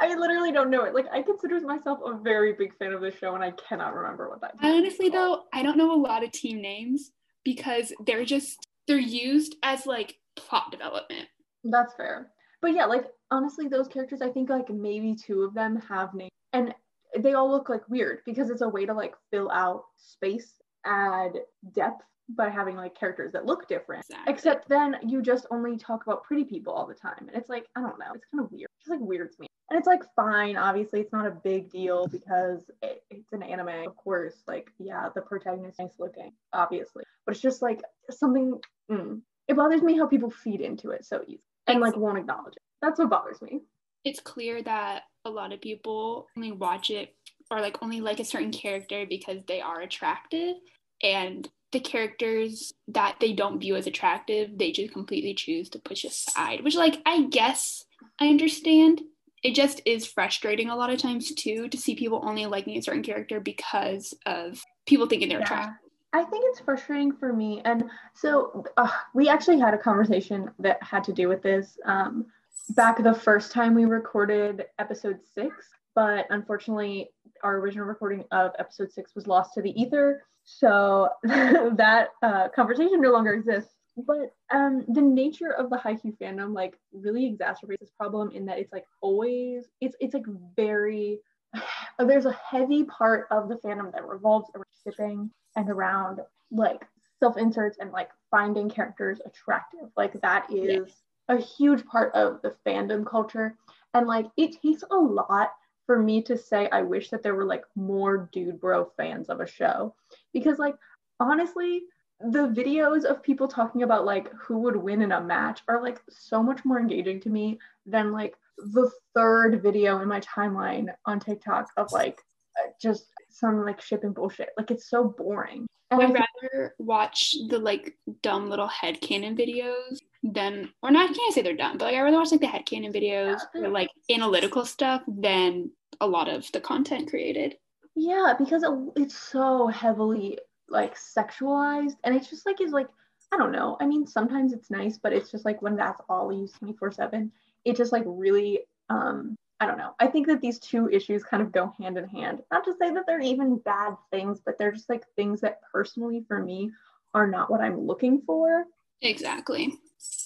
I 0.00 0.14
literally 0.14 0.52
don't 0.52 0.70
know 0.70 0.84
it. 0.84 0.94
Like 0.94 1.06
I 1.12 1.22
consider 1.22 1.60
myself 1.60 1.98
a 2.04 2.18
very 2.18 2.52
big 2.54 2.76
fan 2.78 2.92
of 2.92 3.00
the 3.00 3.10
show 3.10 3.34
and 3.34 3.44
I 3.44 3.52
cannot 3.52 3.94
remember 3.94 4.28
what 4.28 4.40
that 4.40 4.54
I 4.60 4.72
honestly 4.72 5.08
though, 5.08 5.42
I 5.52 5.62
don't 5.62 5.76
know 5.76 5.94
a 5.94 6.00
lot 6.00 6.24
of 6.24 6.32
team 6.32 6.60
names 6.60 7.12
because 7.44 7.92
they're 8.06 8.24
just 8.24 8.66
they're 8.86 8.98
used 8.98 9.56
as 9.62 9.86
like 9.86 10.16
plot 10.36 10.70
development. 10.70 11.28
That's 11.64 11.94
fair. 11.94 12.30
But 12.62 12.72
yeah, 12.74 12.86
like 12.86 13.06
honestly, 13.30 13.68
those 13.68 13.88
characters, 13.88 14.22
I 14.22 14.30
think 14.30 14.48
like 14.48 14.70
maybe 14.70 15.14
two 15.14 15.42
of 15.42 15.54
them 15.54 15.80
have 15.88 16.14
names 16.14 16.30
and 16.52 16.74
they 17.18 17.34
all 17.34 17.50
look 17.50 17.68
like 17.68 17.88
weird 17.88 18.20
because 18.26 18.50
it's 18.50 18.62
a 18.62 18.68
way 18.68 18.86
to 18.86 18.92
like 18.92 19.14
fill 19.30 19.50
out 19.50 19.84
space, 19.96 20.54
add 20.84 21.32
depth 21.72 22.02
by 22.28 22.48
having 22.48 22.76
like 22.76 22.98
characters 22.98 23.32
that 23.32 23.46
look 23.46 23.68
different. 23.68 24.04
Exactly. 24.08 24.32
Except 24.32 24.68
then 24.68 24.96
you 25.06 25.22
just 25.22 25.46
only 25.50 25.76
talk 25.76 26.06
about 26.06 26.24
pretty 26.24 26.44
people 26.44 26.72
all 26.72 26.86
the 26.86 26.94
time. 26.94 27.28
And 27.28 27.36
it's 27.36 27.48
like, 27.48 27.66
I 27.76 27.80
don't 27.80 27.98
know, 27.98 28.12
it's 28.14 28.26
kind 28.32 28.44
of 28.44 28.50
weird. 28.50 28.64
It 28.64 28.84
just 28.84 28.90
like 28.90 29.00
weirds 29.00 29.38
me. 29.38 29.46
And 29.70 29.78
it's 29.78 29.86
like 29.86 30.02
fine, 30.14 30.56
obviously, 30.56 31.00
it's 31.00 31.12
not 31.12 31.26
a 31.26 31.30
big 31.30 31.70
deal 31.70 32.06
because 32.06 32.70
it, 32.82 33.02
it's 33.10 33.32
an 33.32 33.42
anime. 33.42 33.86
Of 33.86 33.96
course, 33.96 34.34
like, 34.46 34.70
yeah, 34.78 35.08
the 35.14 35.22
protagonist 35.22 35.74
is 35.74 35.78
nice 35.78 35.98
looking, 35.98 36.32
obviously. 36.52 37.04
But 37.24 37.34
it's 37.34 37.42
just 37.42 37.62
like 37.62 37.80
something, 38.10 38.60
mm, 38.90 39.20
it 39.48 39.56
bothers 39.56 39.82
me 39.82 39.96
how 39.96 40.06
people 40.06 40.30
feed 40.30 40.60
into 40.60 40.90
it 40.90 41.04
so 41.04 41.22
easy 41.26 41.42
and 41.66 41.80
like 41.80 41.96
won't 41.96 42.18
acknowledge 42.18 42.54
it. 42.56 42.62
That's 42.82 42.98
what 42.98 43.10
bothers 43.10 43.42
me. 43.42 43.60
It's 44.04 44.20
clear 44.20 44.62
that 44.62 45.02
a 45.24 45.30
lot 45.30 45.52
of 45.52 45.60
people 45.60 46.28
only 46.36 46.52
watch 46.52 46.90
it 46.90 47.14
or 47.50 47.60
like 47.60 47.82
only 47.82 48.00
like 48.00 48.20
a 48.20 48.24
certain 48.24 48.52
character 48.52 49.06
because 49.08 49.38
they 49.46 49.60
are 49.60 49.80
attractive 49.80 50.56
and 51.02 51.48
the 51.72 51.80
characters 51.80 52.72
that 52.88 53.16
they 53.20 53.32
don't 53.32 53.60
view 53.60 53.76
as 53.76 53.86
attractive 53.86 54.56
they 54.56 54.72
just 54.72 54.92
completely 54.92 55.34
choose 55.34 55.68
to 55.68 55.78
push 55.78 56.04
aside 56.04 56.62
which 56.62 56.76
like 56.76 57.00
i 57.06 57.24
guess 57.24 57.84
i 58.20 58.28
understand 58.28 59.02
it 59.42 59.54
just 59.54 59.80
is 59.84 60.06
frustrating 60.06 60.70
a 60.70 60.76
lot 60.76 60.90
of 60.90 60.98
times 60.98 61.32
too 61.34 61.68
to 61.68 61.76
see 61.76 61.94
people 61.94 62.20
only 62.24 62.46
liking 62.46 62.76
a 62.76 62.82
certain 62.82 63.02
character 63.02 63.40
because 63.40 64.14
of 64.24 64.62
people 64.86 65.06
thinking 65.06 65.28
they're 65.28 65.40
attractive 65.40 65.74
I 66.16 66.24
think 66.24 66.44
it's 66.48 66.60
frustrating 66.60 67.12
for 67.12 67.32
me. 67.34 67.60
And 67.66 67.84
so 68.14 68.64
uh, 68.78 68.88
we 69.12 69.28
actually 69.28 69.58
had 69.58 69.74
a 69.74 69.78
conversation 69.78 70.50
that 70.60 70.82
had 70.82 71.04
to 71.04 71.12
do 71.12 71.28
with 71.28 71.42
this 71.42 71.76
um, 71.84 72.24
back 72.70 73.02
the 73.02 73.12
first 73.12 73.52
time 73.52 73.74
we 73.74 73.84
recorded 73.84 74.64
episode 74.78 75.18
six. 75.34 75.54
But 75.94 76.26
unfortunately, 76.30 77.10
our 77.42 77.58
original 77.58 77.84
recording 77.84 78.24
of 78.30 78.52
episode 78.58 78.92
six 78.92 79.14
was 79.14 79.26
lost 79.26 79.52
to 79.54 79.62
the 79.62 79.78
ether. 79.80 80.22
So 80.46 81.08
that 81.24 82.08
uh, 82.22 82.48
conversation 82.48 83.02
no 83.02 83.10
longer 83.10 83.34
exists. 83.34 83.74
But 84.06 84.34
um, 84.52 84.84
the 84.88 85.00
nature 85.00 85.52
of 85.52 85.70
the 85.70 85.76
Haikyuu 85.76 86.16
fandom 86.18 86.54
like 86.54 86.78
really 86.92 87.30
exacerbates 87.30 87.80
this 87.80 87.90
problem 87.98 88.30
in 88.30 88.46
that 88.46 88.58
it's 88.58 88.72
like 88.72 88.84
always 89.00 89.64
it's 89.80 89.96
it's 90.00 90.14
like 90.14 90.26
very 90.54 91.18
there's 91.98 92.26
a 92.26 92.32
heavy 92.32 92.84
part 92.84 93.26
of 93.30 93.48
the 93.48 93.56
fandom 93.56 93.92
that 93.92 94.06
revolves 94.06 94.50
around 94.54 94.66
shipping 94.84 95.30
and 95.56 95.70
around 95.70 96.20
like 96.50 96.86
self 97.18 97.36
inserts 97.38 97.78
and 97.80 97.90
like 97.90 98.10
finding 98.30 98.68
characters 98.68 99.20
attractive. 99.24 99.88
Like 99.96 100.20
that 100.20 100.46
is 100.52 100.92
a 101.28 101.38
huge 101.38 101.84
part 101.86 102.14
of 102.14 102.40
the 102.42 102.54
fandom 102.66 103.04
culture. 103.04 103.56
And 103.94 104.06
like 104.06 104.26
it 104.36 104.60
takes 104.62 104.84
a 104.90 104.96
lot 104.96 105.52
for 105.86 106.02
me 106.02 106.22
to 106.22 106.36
say 106.36 106.68
I 106.70 106.82
wish 106.82 107.10
that 107.10 107.22
there 107.22 107.34
were 107.34 107.44
like 107.44 107.64
more 107.74 108.28
dude 108.32 108.60
bro 108.60 108.90
fans 108.96 109.28
of 109.28 109.40
a 109.40 109.46
show 109.46 109.94
because 110.32 110.58
like 110.58 110.74
honestly 111.20 111.82
the 112.20 112.48
videos 112.48 113.04
of 113.04 113.22
people 113.22 113.46
talking 113.46 113.82
about 113.82 114.04
like 114.04 114.32
who 114.32 114.58
would 114.58 114.76
win 114.76 115.02
in 115.02 115.12
a 115.12 115.20
match 115.20 115.60
are 115.68 115.82
like 115.82 116.00
so 116.08 116.42
much 116.42 116.64
more 116.64 116.80
engaging 116.80 117.20
to 117.20 117.30
me 117.30 117.58
than 117.84 118.12
like 118.12 118.34
the 118.58 118.90
third 119.14 119.62
video 119.62 120.00
in 120.00 120.08
my 120.08 120.20
timeline 120.20 120.88
on 121.04 121.20
TikTok 121.20 121.68
of 121.76 121.92
like 121.92 122.20
uh, 122.58 122.70
just 122.80 123.06
some 123.28 123.64
like 123.64 123.80
shipping 123.82 124.12
bullshit. 124.12 124.50
Like 124.56 124.70
it's 124.70 124.88
so 124.88 125.04
boring. 125.04 125.66
And 125.90 126.02
I'd 126.02 126.14
rather 126.14 126.74
watch 126.78 127.34
the 127.48 127.58
like 127.58 127.96
dumb 128.22 128.48
little 128.48 128.68
headcanon 128.68 129.38
videos 129.38 129.98
than 130.32 130.70
or 130.82 130.90
not 130.90 131.14
can't 131.14 131.34
say 131.34 131.42
they're 131.42 131.56
dumb, 131.56 131.78
but 131.78 131.86
like 131.86 131.94
I 131.94 132.00
rather 132.00 132.16
watch 132.16 132.32
like 132.32 132.40
the 132.40 132.46
headcanon 132.46 132.94
videos 132.94 133.40
or 133.54 133.68
like 133.68 133.88
analytical 134.10 134.64
stuff 134.64 135.02
than 135.06 135.70
a 136.00 136.06
lot 136.06 136.28
of 136.28 136.50
the 136.52 136.60
content 136.60 137.10
created. 137.10 137.56
Yeah, 137.94 138.34
because 138.38 138.62
it, 138.62 138.70
it's 138.96 139.16
so 139.16 139.68
heavily 139.68 140.38
like 140.68 140.96
sexualized 140.96 141.94
and 142.04 142.14
it's 142.14 142.28
just 142.28 142.44
like 142.44 142.60
is 142.60 142.72
like 142.72 142.88
I 143.32 143.36
don't 143.38 143.52
know. 143.52 143.76
I 143.80 143.86
mean, 143.86 144.06
sometimes 144.06 144.52
it's 144.52 144.70
nice, 144.70 144.98
but 144.98 145.12
it's 145.12 145.30
just 145.30 145.44
like 145.44 145.60
when 145.60 145.76
that's 145.76 146.00
all 146.08 146.32
used 146.32 146.58
24 146.58 146.92
7, 146.92 147.32
it 147.64 147.76
just 147.76 147.92
like 147.92 148.04
really 148.06 148.60
um 148.88 149.36
I 149.58 149.66
don't 149.66 149.78
know. 149.78 149.94
I 149.98 150.06
think 150.06 150.26
that 150.26 150.42
these 150.42 150.58
two 150.58 150.88
issues 150.90 151.24
kind 151.24 151.42
of 151.42 151.50
go 151.50 151.72
hand 151.78 151.96
in 151.96 152.06
hand. 152.06 152.42
Not 152.52 152.64
to 152.64 152.74
say 152.78 152.92
that 152.92 153.04
they're 153.06 153.20
even 153.20 153.58
bad 153.58 153.96
things, 154.10 154.40
but 154.44 154.58
they're 154.58 154.72
just 154.72 154.90
like 154.90 155.04
things 155.16 155.40
that 155.40 155.60
personally 155.72 156.24
for 156.28 156.42
me 156.42 156.70
are 157.14 157.26
not 157.26 157.50
what 157.50 157.62
I'm 157.62 157.80
looking 157.80 158.20
for. 158.26 158.64
Exactly. 159.00 159.72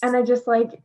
And 0.02 0.16
I 0.16 0.22
just 0.22 0.46
like 0.46 0.82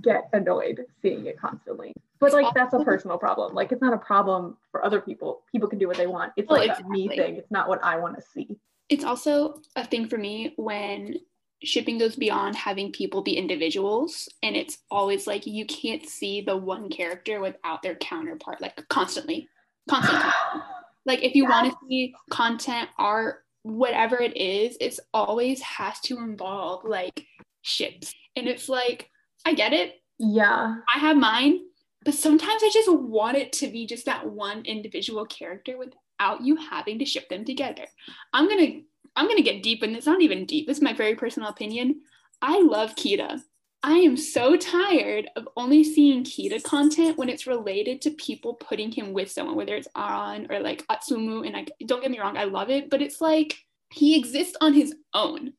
get 0.00 0.28
annoyed 0.32 0.84
seeing 1.02 1.26
it 1.26 1.38
constantly. 1.38 1.92
But 2.18 2.32
like 2.32 2.54
that's 2.54 2.74
a 2.74 2.84
personal 2.84 3.18
problem. 3.18 3.54
Like 3.54 3.72
it's 3.72 3.80
not 3.80 3.94
a 3.94 3.98
problem 3.98 4.56
for 4.70 4.84
other 4.84 5.00
people. 5.00 5.42
People 5.50 5.68
can 5.68 5.78
do 5.78 5.88
what 5.88 5.96
they 5.96 6.06
want. 6.06 6.32
It's 6.36 6.48
well, 6.48 6.60
like 6.60 6.70
exactly. 6.70 7.04
a 7.04 7.08
me 7.08 7.16
thing. 7.16 7.36
It's 7.36 7.50
not 7.50 7.68
what 7.68 7.82
I 7.82 7.96
want 7.96 8.16
to 8.16 8.22
see. 8.22 8.58
It's 8.88 9.04
also 9.04 9.60
a 9.76 9.86
thing 9.86 10.08
for 10.08 10.18
me 10.18 10.52
when 10.56 11.14
shipping 11.62 11.98
goes 11.98 12.16
beyond 12.16 12.56
having 12.56 12.90
people 12.90 13.22
be 13.22 13.36
individuals 13.36 14.28
and 14.42 14.56
it's 14.56 14.78
always 14.90 15.26
like 15.26 15.46
you 15.46 15.66
can't 15.66 16.06
see 16.06 16.40
the 16.40 16.56
one 16.56 16.88
character 16.88 17.40
without 17.40 17.82
their 17.82 17.96
counterpart 17.96 18.60
like 18.62 18.82
constantly 18.88 19.46
constantly 19.88 20.30
like 21.04 21.22
if 21.22 21.34
you 21.34 21.42
yes. 21.42 21.50
want 21.50 21.70
to 21.70 21.78
see 21.86 22.14
content 22.30 22.88
art 22.96 23.44
whatever 23.62 24.18
it 24.22 24.34
is 24.38 24.74
it's 24.80 25.00
always 25.12 25.60
has 25.60 26.00
to 26.00 26.16
involve 26.16 26.82
like 26.84 27.26
ships 27.70 28.12
and 28.36 28.48
it's 28.48 28.68
like 28.68 29.08
i 29.46 29.54
get 29.54 29.72
it 29.72 29.94
yeah 30.18 30.74
i 30.94 30.98
have 30.98 31.16
mine 31.16 31.60
but 32.04 32.14
sometimes 32.14 32.62
i 32.62 32.70
just 32.72 32.92
want 32.92 33.36
it 33.36 33.52
to 33.52 33.68
be 33.68 33.86
just 33.86 34.06
that 34.06 34.28
one 34.28 34.62
individual 34.64 35.24
character 35.26 35.78
without 35.78 36.42
you 36.42 36.56
having 36.56 36.98
to 36.98 37.04
ship 37.04 37.28
them 37.28 37.44
together 37.44 37.86
i'm 38.32 38.48
gonna 38.48 38.80
I'm 39.16 39.28
gonna 39.28 39.42
get 39.42 39.62
deep, 39.62 39.82
and 39.82 39.96
it's 39.96 40.06
not 40.06 40.22
even 40.22 40.46
deep. 40.46 40.68
It's 40.68 40.80
my 40.80 40.92
very 40.92 41.14
personal 41.14 41.48
opinion. 41.48 42.00
I 42.42 42.60
love 42.62 42.94
Kita. 42.94 43.40
I 43.82 43.94
am 43.94 44.16
so 44.16 44.56
tired 44.56 45.28
of 45.36 45.48
only 45.56 45.82
seeing 45.84 46.22
Kita 46.22 46.62
content 46.62 47.16
when 47.16 47.28
it's 47.28 47.46
related 47.46 48.02
to 48.02 48.10
people 48.10 48.54
putting 48.54 48.92
him 48.92 49.12
with 49.12 49.30
someone, 49.30 49.56
whether 49.56 49.74
it's 49.74 49.88
Aran 49.96 50.46
or 50.50 50.60
like 50.60 50.86
Atsumu. 50.88 51.46
And 51.46 51.56
I 51.56 51.66
don't 51.86 52.02
get 52.02 52.10
me 52.10 52.20
wrong, 52.20 52.36
I 52.36 52.44
love 52.44 52.70
it, 52.70 52.90
but 52.90 53.00
it's 53.00 53.20
like 53.20 53.56
he 53.90 54.18
exists 54.18 54.56
on 54.60 54.74
his 54.74 54.94
own. 55.14 55.54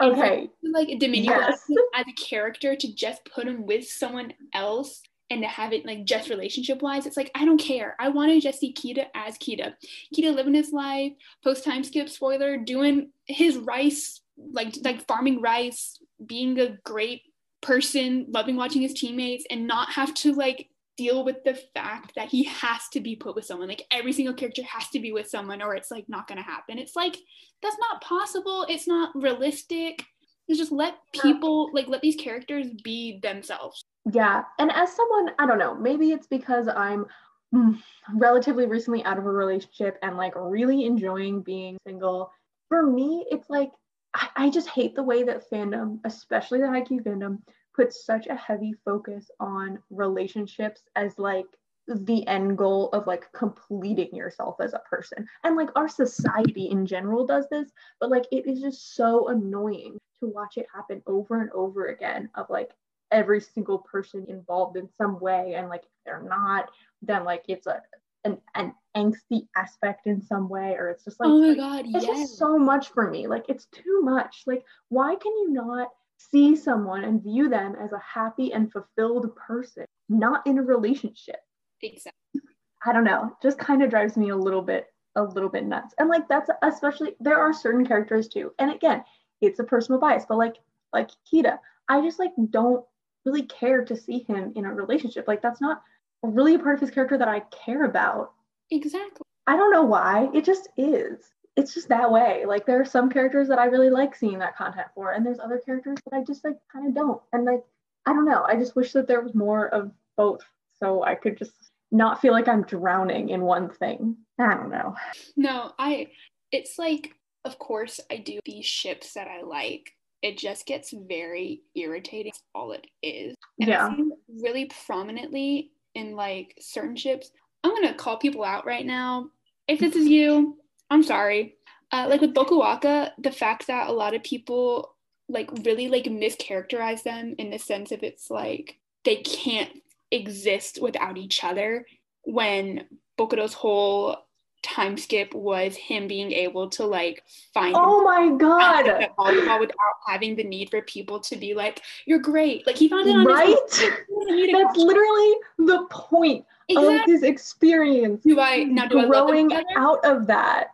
Okay. 0.00 0.48
Like 0.62 0.98
diminish 0.98 1.26
yes. 1.26 1.62
as 1.94 2.06
a 2.08 2.12
character 2.12 2.74
to 2.74 2.94
just 2.94 3.24
put 3.24 3.46
him 3.46 3.66
with 3.66 3.86
someone 3.88 4.32
else 4.54 5.02
and 5.30 5.42
to 5.42 5.48
have 5.48 5.72
it 5.72 5.86
like 5.86 6.04
just 6.04 6.28
relationship 6.28 6.82
wise, 6.82 7.06
it's 7.06 7.16
like 7.16 7.30
I 7.34 7.44
don't 7.44 7.60
care. 7.60 7.94
I 8.00 8.08
want 8.08 8.32
to 8.32 8.40
just 8.40 8.60
see 8.60 8.72
Kita 8.72 9.06
as 9.14 9.38
Kita. 9.38 9.74
Kita 10.14 10.34
living 10.34 10.54
his 10.54 10.72
life, 10.72 11.12
post 11.44 11.64
time 11.64 11.84
skip 11.84 12.08
spoiler, 12.08 12.56
doing 12.56 13.10
his 13.26 13.56
rice, 13.56 14.20
like 14.52 14.74
like 14.82 15.06
farming 15.06 15.40
rice, 15.40 15.98
being 16.24 16.58
a 16.58 16.76
great 16.84 17.22
person, 17.60 18.26
loving 18.28 18.56
watching 18.56 18.82
his 18.82 18.94
teammates, 18.94 19.44
and 19.50 19.66
not 19.66 19.90
have 19.90 20.12
to 20.14 20.32
like 20.32 20.68
deal 21.00 21.24
with 21.24 21.42
the 21.44 21.54
fact 21.74 22.12
that 22.16 22.28
he 22.28 22.44
has 22.44 22.88
to 22.92 23.00
be 23.00 23.16
put 23.16 23.34
with 23.34 23.46
someone. 23.46 23.68
Like 23.68 23.86
every 23.90 24.12
single 24.12 24.34
character 24.34 24.62
has 24.64 24.88
to 24.90 25.00
be 25.00 25.12
with 25.12 25.28
someone, 25.28 25.62
or 25.62 25.74
it's 25.74 25.90
like 25.90 26.04
not 26.08 26.28
gonna 26.28 26.42
happen. 26.42 26.78
It's 26.78 26.94
like 26.94 27.16
that's 27.62 27.78
not 27.80 28.02
possible. 28.02 28.66
It's 28.68 28.86
not 28.86 29.10
realistic. 29.14 30.04
It's 30.46 30.58
just 30.58 30.72
let 30.72 30.96
people 31.14 31.70
like 31.72 31.88
let 31.88 32.02
these 32.02 32.16
characters 32.16 32.66
be 32.84 33.20
themselves. 33.22 33.84
Yeah. 34.12 34.42
And 34.58 34.70
as 34.72 34.94
someone, 34.94 35.30
I 35.38 35.46
don't 35.46 35.58
know, 35.58 35.74
maybe 35.74 36.12
it's 36.12 36.26
because 36.26 36.68
I'm 36.68 37.06
mm, 37.54 37.78
relatively 38.14 38.66
recently 38.66 39.04
out 39.04 39.18
of 39.18 39.26
a 39.26 39.30
relationship 39.30 39.98
and 40.02 40.16
like 40.16 40.32
really 40.36 40.84
enjoying 40.84 41.42
being 41.42 41.78
single. 41.86 42.32
For 42.68 42.84
me, 42.84 43.26
it's 43.30 43.48
like, 43.48 43.70
I, 44.14 44.28
I 44.36 44.50
just 44.50 44.68
hate 44.68 44.94
the 44.94 45.02
way 45.02 45.22
that 45.22 45.48
fandom, 45.50 46.00
especially 46.04 46.60
the 46.60 46.66
Haikyuu 46.66 47.02
fandom, 47.02 47.38
puts 47.74 48.04
such 48.04 48.26
a 48.26 48.34
heavy 48.34 48.74
focus 48.84 49.30
on 49.40 49.78
relationships 49.90 50.82
as 50.96 51.18
like 51.18 51.46
the 51.86 52.26
end 52.26 52.56
goal 52.56 52.88
of 52.90 53.06
like 53.06 53.32
completing 53.32 54.14
yourself 54.14 54.56
as 54.60 54.74
a 54.74 54.82
person. 54.88 55.26
And 55.44 55.56
like 55.56 55.70
our 55.76 55.88
society 55.88 56.70
in 56.70 56.86
general 56.86 57.26
does 57.26 57.48
this, 57.50 57.70
but 58.00 58.10
like 58.10 58.26
it 58.30 58.46
is 58.46 58.60
just 58.60 58.94
so 58.94 59.28
annoying 59.28 59.98
to 60.20 60.26
watch 60.26 60.56
it 60.56 60.66
happen 60.72 61.02
over 61.06 61.40
and 61.40 61.50
over 61.52 61.86
again 61.88 62.28
of 62.34 62.48
like 62.50 62.70
every 63.10 63.40
single 63.40 63.78
person 63.78 64.24
involved 64.28 64.76
in 64.76 64.88
some 64.96 65.18
way 65.18 65.54
and 65.56 65.68
like 65.68 65.82
if 65.82 65.90
they're 66.04 66.22
not 66.22 66.70
then 67.02 67.24
like 67.24 67.42
it's 67.48 67.66
a 67.66 67.80
an, 68.24 68.38
an 68.54 68.74
angsty 68.96 69.48
aspect 69.56 70.06
in 70.06 70.20
some 70.20 70.48
way 70.48 70.74
or 70.78 70.90
it's 70.90 71.04
just 71.04 71.18
like 71.18 71.28
oh 71.28 71.40
my 71.40 71.54
god 71.54 71.86
it's 71.86 72.06
yes. 72.06 72.18
just 72.18 72.38
so 72.38 72.58
much 72.58 72.90
for 72.90 73.10
me 73.10 73.26
like 73.26 73.44
it's 73.48 73.66
too 73.66 74.00
much 74.02 74.42
like 74.46 74.62
why 74.90 75.14
can 75.14 75.32
you 75.32 75.50
not 75.50 75.88
see 76.30 76.54
someone 76.54 77.04
and 77.04 77.22
view 77.22 77.48
them 77.48 77.74
as 77.82 77.92
a 77.92 78.02
happy 78.14 78.52
and 78.52 78.70
fulfilled 78.72 79.34
person 79.36 79.84
not 80.08 80.46
in 80.46 80.58
a 80.58 80.62
relationship 80.62 81.40
Exactly. 81.82 82.40
I 82.84 82.92
don't 82.92 83.04
know, 83.04 83.36
just 83.42 83.58
kind 83.58 83.82
of 83.82 83.90
drives 83.90 84.16
me 84.16 84.30
a 84.30 84.36
little 84.36 84.62
bit 84.62 84.86
a 85.16 85.22
little 85.22 85.48
bit 85.48 85.66
nuts. 85.66 85.94
And 85.98 86.08
like 86.08 86.28
that's 86.28 86.50
especially 86.62 87.14
there 87.20 87.38
are 87.38 87.52
certain 87.52 87.86
characters 87.86 88.28
too. 88.28 88.52
And 88.58 88.70
again, 88.70 89.02
it's 89.40 89.58
a 89.58 89.64
personal 89.64 90.00
bias, 90.00 90.24
but 90.28 90.38
like 90.38 90.56
like 90.92 91.10
Kita, 91.32 91.58
I 91.88 92.00
just 92.00 92.18
like 92.18 92.32
don't 92.50 92.84
really 93.24 93.42
care 93.42 93.84
to 93.84 93.96
see 93.96 94.20
him 94.20 94.52
in 94.56 94.64
a 94.64 94.72
relationship. 94.72 95.26
Like 95.28 95.42
that's 95.42 95.60
not 95.60 95.82
really 96.22 96.54
a 96.54 96.58
part 96.58 96.74
of 96.76 96.80
his 96.80 96.90
character 96.90 97.18
that 97.18 97.28
I 97.28 97.40
care 97.64 97.84
about. 97.84 98.32
Exactly. 98.70 99.26
I 99.46 99.56
don't 99.56 99.72
know 99.72 99.84
why. 99.84 100.30
It 100.32 100.44
just 100.44 100.68
is. 100.76 101.32
It's 101.56 101.74
just 101.74 101.88
that 101.88 102.10
way. 102.10 102.44
Like 102.46 102.66
there 102.66 102.80
are 102.80 102.84
some 102.86 103.10
characters 103.10 103.48
that 103.48 103.58
I 103.58 103.66
really 103.66 103.90
like 103.90 104.14
seeing 104.14 104.38
that 104.38 104.56
content 104.56 104.88
for, 104.94 105.12
and 105.12 105.24
there's 105.24 105.40
other 105.40 105.58
characters 105.58 105.98
that 106.04 106.16
I 106.16 106.22
just 106.24 106.44
like 106.44 106.56
kind 106.72 106.86
of 106.86 106.94
don't. 106.94 107.20
And 107.32 107.44
like 107.44 107.64
I 108.06 108.12
don't 108.12 108.24
know. 108.24 108.44
I 108.46 108.56
just 108.56 108.76
wish 108.76 108.92
that 108.92 109.06
there 109.06 109.20
was 109.20 109.34
more 109.34 109.68
of 109.68 109.90
both, 110.16 110.42
so 110.78 111.02
I 111.04 111.14
could 111.14 111.36
just 111.36 111.52
not 111.92 112.20
feel 112.20 112.32
like 112.32 112.48
I'm 112.48 112.62
drowning 112.62 113.30
in 113.30 113.42
one 113.42 113.68
thing. 113.68 114.16
I 114.38 114.54
don't 114.54 114.70
know. 114.70 114.94
No, 115.36 115.72
I. 115.78 116.08
It's 116.52 116.78
like, 116.78 117.14
of 117.44 117.58
course, 117.58 118.00
I 118.10 118.16
do 118.16 118.40
these 118.44 118.66
ships 118.66 119.14
that 119.14 119.28
I 119.28 119.42
like. 119.42 119.92
It 120.22 120.36
just 120.36 120.66
gets 120.66 120.92
very 120.92 121.62
irritating. 121.74 122.32
That's 122.32 122.42
all 122.54 122.72
it 122.72 122.86
is. 123.02 123.34
And 123.60 123.68
Yeah. 123.68 123.86
I 123.86 123.96
see 123.96 124.02
it 124.02 124.42
really 124.42 124.64
prominently 124.86 125.70
in 125.94 126.14
like 126.16 126.54
certain 126.60 126.96
ships. 126.96 127.30
I'm 127.64 127.74
gonna 127.74 127.94
call 127.94 128.18
people 128.18 128.44
out 128.44 128.66
right 128.66 128.84
now. 128.84 129.30
If 129.68 129.80
this 129.80 129.94
is 129.94 130.06
you, 130.06 130.56
I'm 130.90 131.02
sorry. 131.02 131.56
Uh, 131.92 132.06
like 132.08 132.20
with 132.20 132.34
Bokuwaka, 132.34 133.10
the 133.18 133.30
fact 133.32 133.66
that 133.66 133.88
a 133.88 133.92
lot 133.92 134.14
of 134.14 134.22
people 134.22 134.94
like 135.28 135.50
really 135.64 135.88
like 135.88 136.04
mischaracterize 136.04 137.02
them 137.04 137.34
in 137.38 137.50
the 137.50 137.58
sense 137.58 137.92
of 137.92 138.02
it's 138.02 138.30
like 138.30 138.78
they 139.04 139.16
can't 139.16 139.70
exist 140.10 140.80
without 140.82 141.16
each 141.16 141.44
other 141.44 141.86
when 142.24 142.84
Bokuto's 143.18 143.54
whole 143.54 144.16
time 144.62 144.96
skip 144.98 145.32
was 145.34 145.74
him 145.74 146.06
being 146.06 146.32
able 146.32 146.68
to 146.68 146.84
like 146.84 147.22
find 147.54 147.74
Oh 147.78 148.02
my 148.02 148.36
god. 148.36 148.84
volleyball 149.18 149.60
without 149.60 149.76
having 150.06 150.36
the 150.36 150.44
need 150.44 150.68
for 150.70 150.82
people 150.82 151.18
to 151.20 151.36
be 151.36 151.54
like, 151.54 151.80
"You're 152.06 152.18
great." 152.18 152.66
Like 152.66 152.76
he 152.76 152.88
found 152.88 153.08
it 153.08 153.16
on 153.16 153.24
Right? 153.24 153.56
his 153.70 153.82
own. 154.12 154.28
He 154.38 154.52
That's 154.52 154.76
literally 154.76 155.34
the 155.58 155.86
point 155.90 156.44
of 156.76 156.84
exactly. 156.84 157.12
his 157.14 157.22
experience. 157.22 158.22
Do 158.22 158.38
I 158.38 158.64
now 158.64 158.86
do 158.86 158.98
I 158.98 159.06
growing 159.06 159.48
together? 159.48 159.64
out 159.76 160.04
of 160.04 160.26
that. 160.26 160.68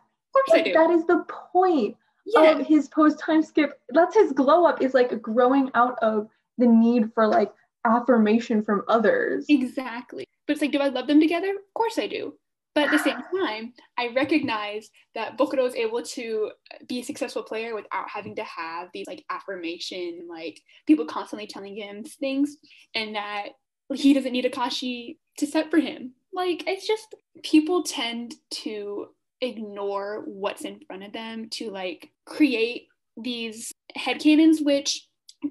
Course 0.46 0.60
I 0.60 0.62
do. 0.62 0.72
that 0.72 0.90
is 0.90 1.06
the 1.06 1.24
point 1.52 1.96
yeah, 2.26 2.58
of 2.58 2.66
his 2.66 2.88
post 2.88 3.18
time 3.18 3.42
skip. 3.42 3.80
That's 3.90 4.14
his 4.14 4.32
glow 4.32 4.66
up 4.66 4.82
is 4.82 4.94
like 4.94 5.20
growing 5.22 5.70
out 5.74 5.98
of 6.02 6.28
the 6.58 6.66
need 6.66 7.12
for 7.14 7.26
like 7.26 7.52
affirmation 7.84 8.62
from 8.62 8.82
others. 8.88 9.46
exactly. 9.48 10.26
But 10.46 10.54
it's 10.54 10.62
like, 10.62 10.72
do 10.72 10.78
I 10.78 10.88
love 10.88 11.06
them 11.06 11.20
together? 11.20 11.50
Of 11.50 11.74
course 11.74 11.98
I 11.98 12.06
do. 12.06 12.34
But 12.74 12.84
at 12.84 12.90
the 12.90 12.98
same 12.98 13.16
time, 13.40 13.72
I 13.98 14.08
recognize 14.14 14.90
that 15.14 15.38
Bokuto 15.38 15.66
is 15.66 15.74
able 15.74 16.02
to 16.02 16.50
be 16.88 17.00
a 17.00 17.04
successful 17.04 17.42
player 17.42 17.74
without 17.74 18.08
having 18.08 18.36
to 18.36 18.44
have 18.44 18.88
these 18.92 19.06
like 19.06 19.24
affirmation, 19.30 20.26
like 20.28 20.60
people 20.86 21.06
constantly 21.06 21.46
telling 21.46 21.76
him 21.76 22.04
things, 22.04 22.56
and 22.94 23.14
that 23.14 23.48
he 23.94 24.12
doesn't 24.12 24.32
need 24.32 24.44
Akashi 24.44 25.16
to 25.38 25.46
set 25.46 25.70
for 25.70 25.78
him. 25.78 26.12
Like 26.32 26.64
it's 26.66 26.86
just 26.86 27.14
people 27.42 27.82
tend 27.82 28.34
to 28.50 29.06
ignore 29.40 30.22
what's 30.26 30.64
in 30.64 30.80
front 30.80 31.04
of 31.04 31.12
them 31.12 31.48
to 31.50 31.70
like 31.70 32.10
create 32.24 32.88
these 33.16 33.72
head 33.94 34.18
headcanons, 34.18 34.64
which 34.64 35.06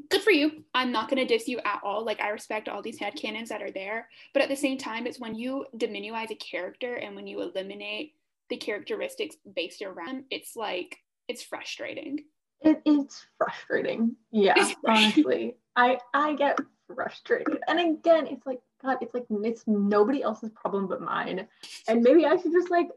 good 0.10 0.22
for 0.22 0.32
you. 0.32 0.64
I'm 0.74 0.92
not 0.92 1.10
gonna 1.10 1.26
diss 1.26 1.48
you 1.48 1.60
at 1.60 1.82
all. 1.84 2.04
Like 2.04 2.22
I 2.22 2.30
respect 2.30 2.70
all 2.70 2.82
these 2.82 3.00
head 3.00 3.14
headcanons 3.16 3.50
that 3.50 3.62
are 3.62 3.72
there. 3.72 4.10
But 4.34 4.44
at 4.44 4.50
the 4.50 4.56
same 4.56 4.78
time, 4.78 5.08
it's 5.08 5.20
when 5.20 5.36
you 5.36 5.66
diminuize 5.78 6.32
a 6.32 6.36
character 6.36 6.96
and 6.96 7.16
when 7.16 7.28
you 7.28 7.42
eliminate 7.42 8.14
the 8.50 8.58
characteristics 8.58 9.36
based 9.56 9.82
around, 9.82 10.08
them, 10.08 10.26
it's 10.30 10.56
like 10.56 10.98
it's 11.28 11.44
frustrating. 11.44 12.26
It, 12.62 12.82
it's 12.86 13.26
frustrating. 13.38 14.16
Yeah, 14.32 14.54
It's 14.58 14.76
frustrating. 14.82 15.24
honestly. 15.26 15.56
I 15.76 15.98
I 16.14 16.36
get 16.36 16.58
frustrated. 16.88 17.60
And 17.68 17.80
again, 17.80 18.28
it's 18.28 18.46
like 18.46 18.60
God, 18.82 18.98
it's 19.02 19.14
like 19.14 19.26
it's 19.30 19.64
nobody 19.68 20.22
else's 20.22 20.52
problem 20.52 20.88
but 20.88 21.02
mine. 21.02 21.48
And 21.88 22.02
maybe 22.02 22.26
I 22.26 22.36
should 22.38 22.52
just 22.52 22.70
like 22.70 22.90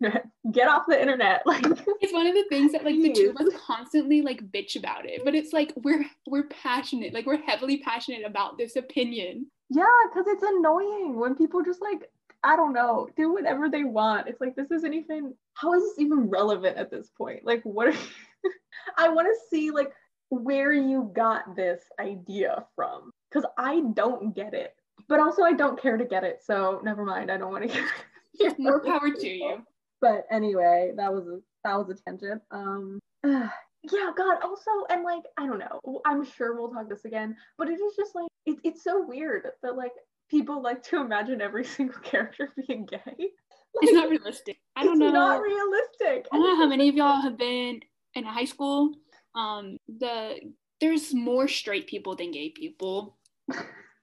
get 0.52 0.68
off 0.68 0.84
the 0.88 1.00
internet. 1.00 1.42
Like 1.46 1.64
It's 2.00 2.12
one 2.12 2.26
of 2.26 2.34
the 2.34 2.44
things 2.48 2.72
that 2.72 2.84
like 2.84 2.96
the 2.96 3.12
two 3.12 3.30
of 3.30 3.46
us 3.46 3.52
constantly 3.66 4.22
like 4.22 4.50
bitch 4.50 4.76
about 4.76 5.06
it. 5.06 5.22
But 5.24 5.34
it's 5.34 5.52
like 5.52 5.72
we're 5.76 6.04
we're 6.26 6.48
passionate, 6.48 7.14
like 7.14 7.26
we're 7.26 7.42
heavily 7.42 7.78
passionate 7.78 8.24
about 8.24 8.58
this 8.58 8.76
opinion. 8.76 9.46
Yeah, 9.70 9.86
because 10.08 10.26
it's 10.28 10.42
annoying 10.42 11.18
when 11.18 11.34
people 11.34 11.62
just 11.62 11.80
like, 11.80 12.10
I 12.42 12.56
don't 12.56 12.74
know, 12.74 13.08
do 13.16 13.32
whatever 13.32 13.68
they 13.68 13.84
want. 13.84 14.28
It's 14.28 14.40
like, 14.40 14.54
this 14.54 14.70
isn't 14.70 14.92
even, 14.92 15.34
how 15.54 15.72
is 15.74 15.82
this 15.82 15.98
even 15.98 16.28
relevant 16.28 16.76
at 16.76 16.90
this 16.90 17.08
point? 17.16 17.44
Like, 17.44 17.62
what 17.64 17.88
are 17.88 17.94
I 18.98 19.08
want 19.08 19.26
to 19.26 19.48
see 19.50 19.70
like 19.70 19.92
where 20.28 20.72
you 20.72 21.10
got 21.14 21.56
this 21.56 21.82
idea 21.98 22.66
from 22.76 23.12
because 23.34 23.50
I 23.58 23.80
don't 23.94 24.34
get 24.34 24.54
it. 24.54 24.74
But 25.08 25.20
also, 25.20 25.42
I 25.42 25.52
don't 25.52 25.80
care 25.80 25.96
to 25.96 26.04
get 26.04 26.24
it. 26.24 26.40
So, 26.44 26.80
never 26.84 27.04
mind. 27.04 27.30
I 27.30 27.36
don't 27.36 27.50
want 27.50 27.68
to 27.70 27.74
hear 28.38 28.54
More 28.58 28.80
power 28.84 29.10
to 29.10 29.28
you. 29.28 29.58
but 30.00 30.26
anyway, 30.30 30.92
that 30.96 31.12
was 31.12 31.26
a, 31.26 31.40
that 31.64 31.74
was 31.76 31.90
a 31.90 32.02
tangent. 32.10 32.40
Um, 32.50 33.00
yeah, 33.24 33.50
God. 34.16 34.38
Also, 34.42 34.70
and 34.90 35.02
like 35.02 35.24
I 35.36 35.46
don't 35.46 35.58
know. 35.58 36.00
I'm 36.06 36.24
sure 36.24 36.54
we'll 36.54 36.70
talk 36.70 36.88
this 36.88 37.04
again, 37.04 37.36
but 37.58 37.68
it 37.68 37.74
is 37.80 37.96
just 37.96 38.14
like 38.14 38.28
it, 38.46 38.56
it's 38.64 38.84
so 38.84 39.04
weird 39.06 39.46
that 39.62 39.76
like 39.76 39.92
people 40.30 40.62
like 40.62 40.82
to 40.84 41.00
imagine 41.00 41.40
every 41.40 41.64
single 41.76 42.00
character 42.00 42.50
being 42.66 42.86
gay. 42.86 42.98
Like, 43.06 43.18
It's 43.82 43.92
not 43.92 44.08
realistic. 44.08 44.58
I 44.76 44.84
don't 44.84 44.92
it's 44.92 45.00
know. 45.00 45.10
not 45.12 45.42
realistic. 45.42 46.28
I 46.32 46.36
don't 46.36 46.46
know 46.46 46.56
how 46.56 46.68
many 46.68 46.88
of 46.88 46.94
y'all 46.94 47.20
have 47.20 47.36
been 47.36 47.80
in 48.14 48.24
high 48.24 48.44
school. 48.44 48.92
Um, 49.34 49.76
the 49.88 50.36
there's 50.80 51.12
more 51.12 51.48
straight 51.48 51.86
people 51.86 52.14
than 52.14 52.30
gay 52.30 52.50
people. 52.50 53.16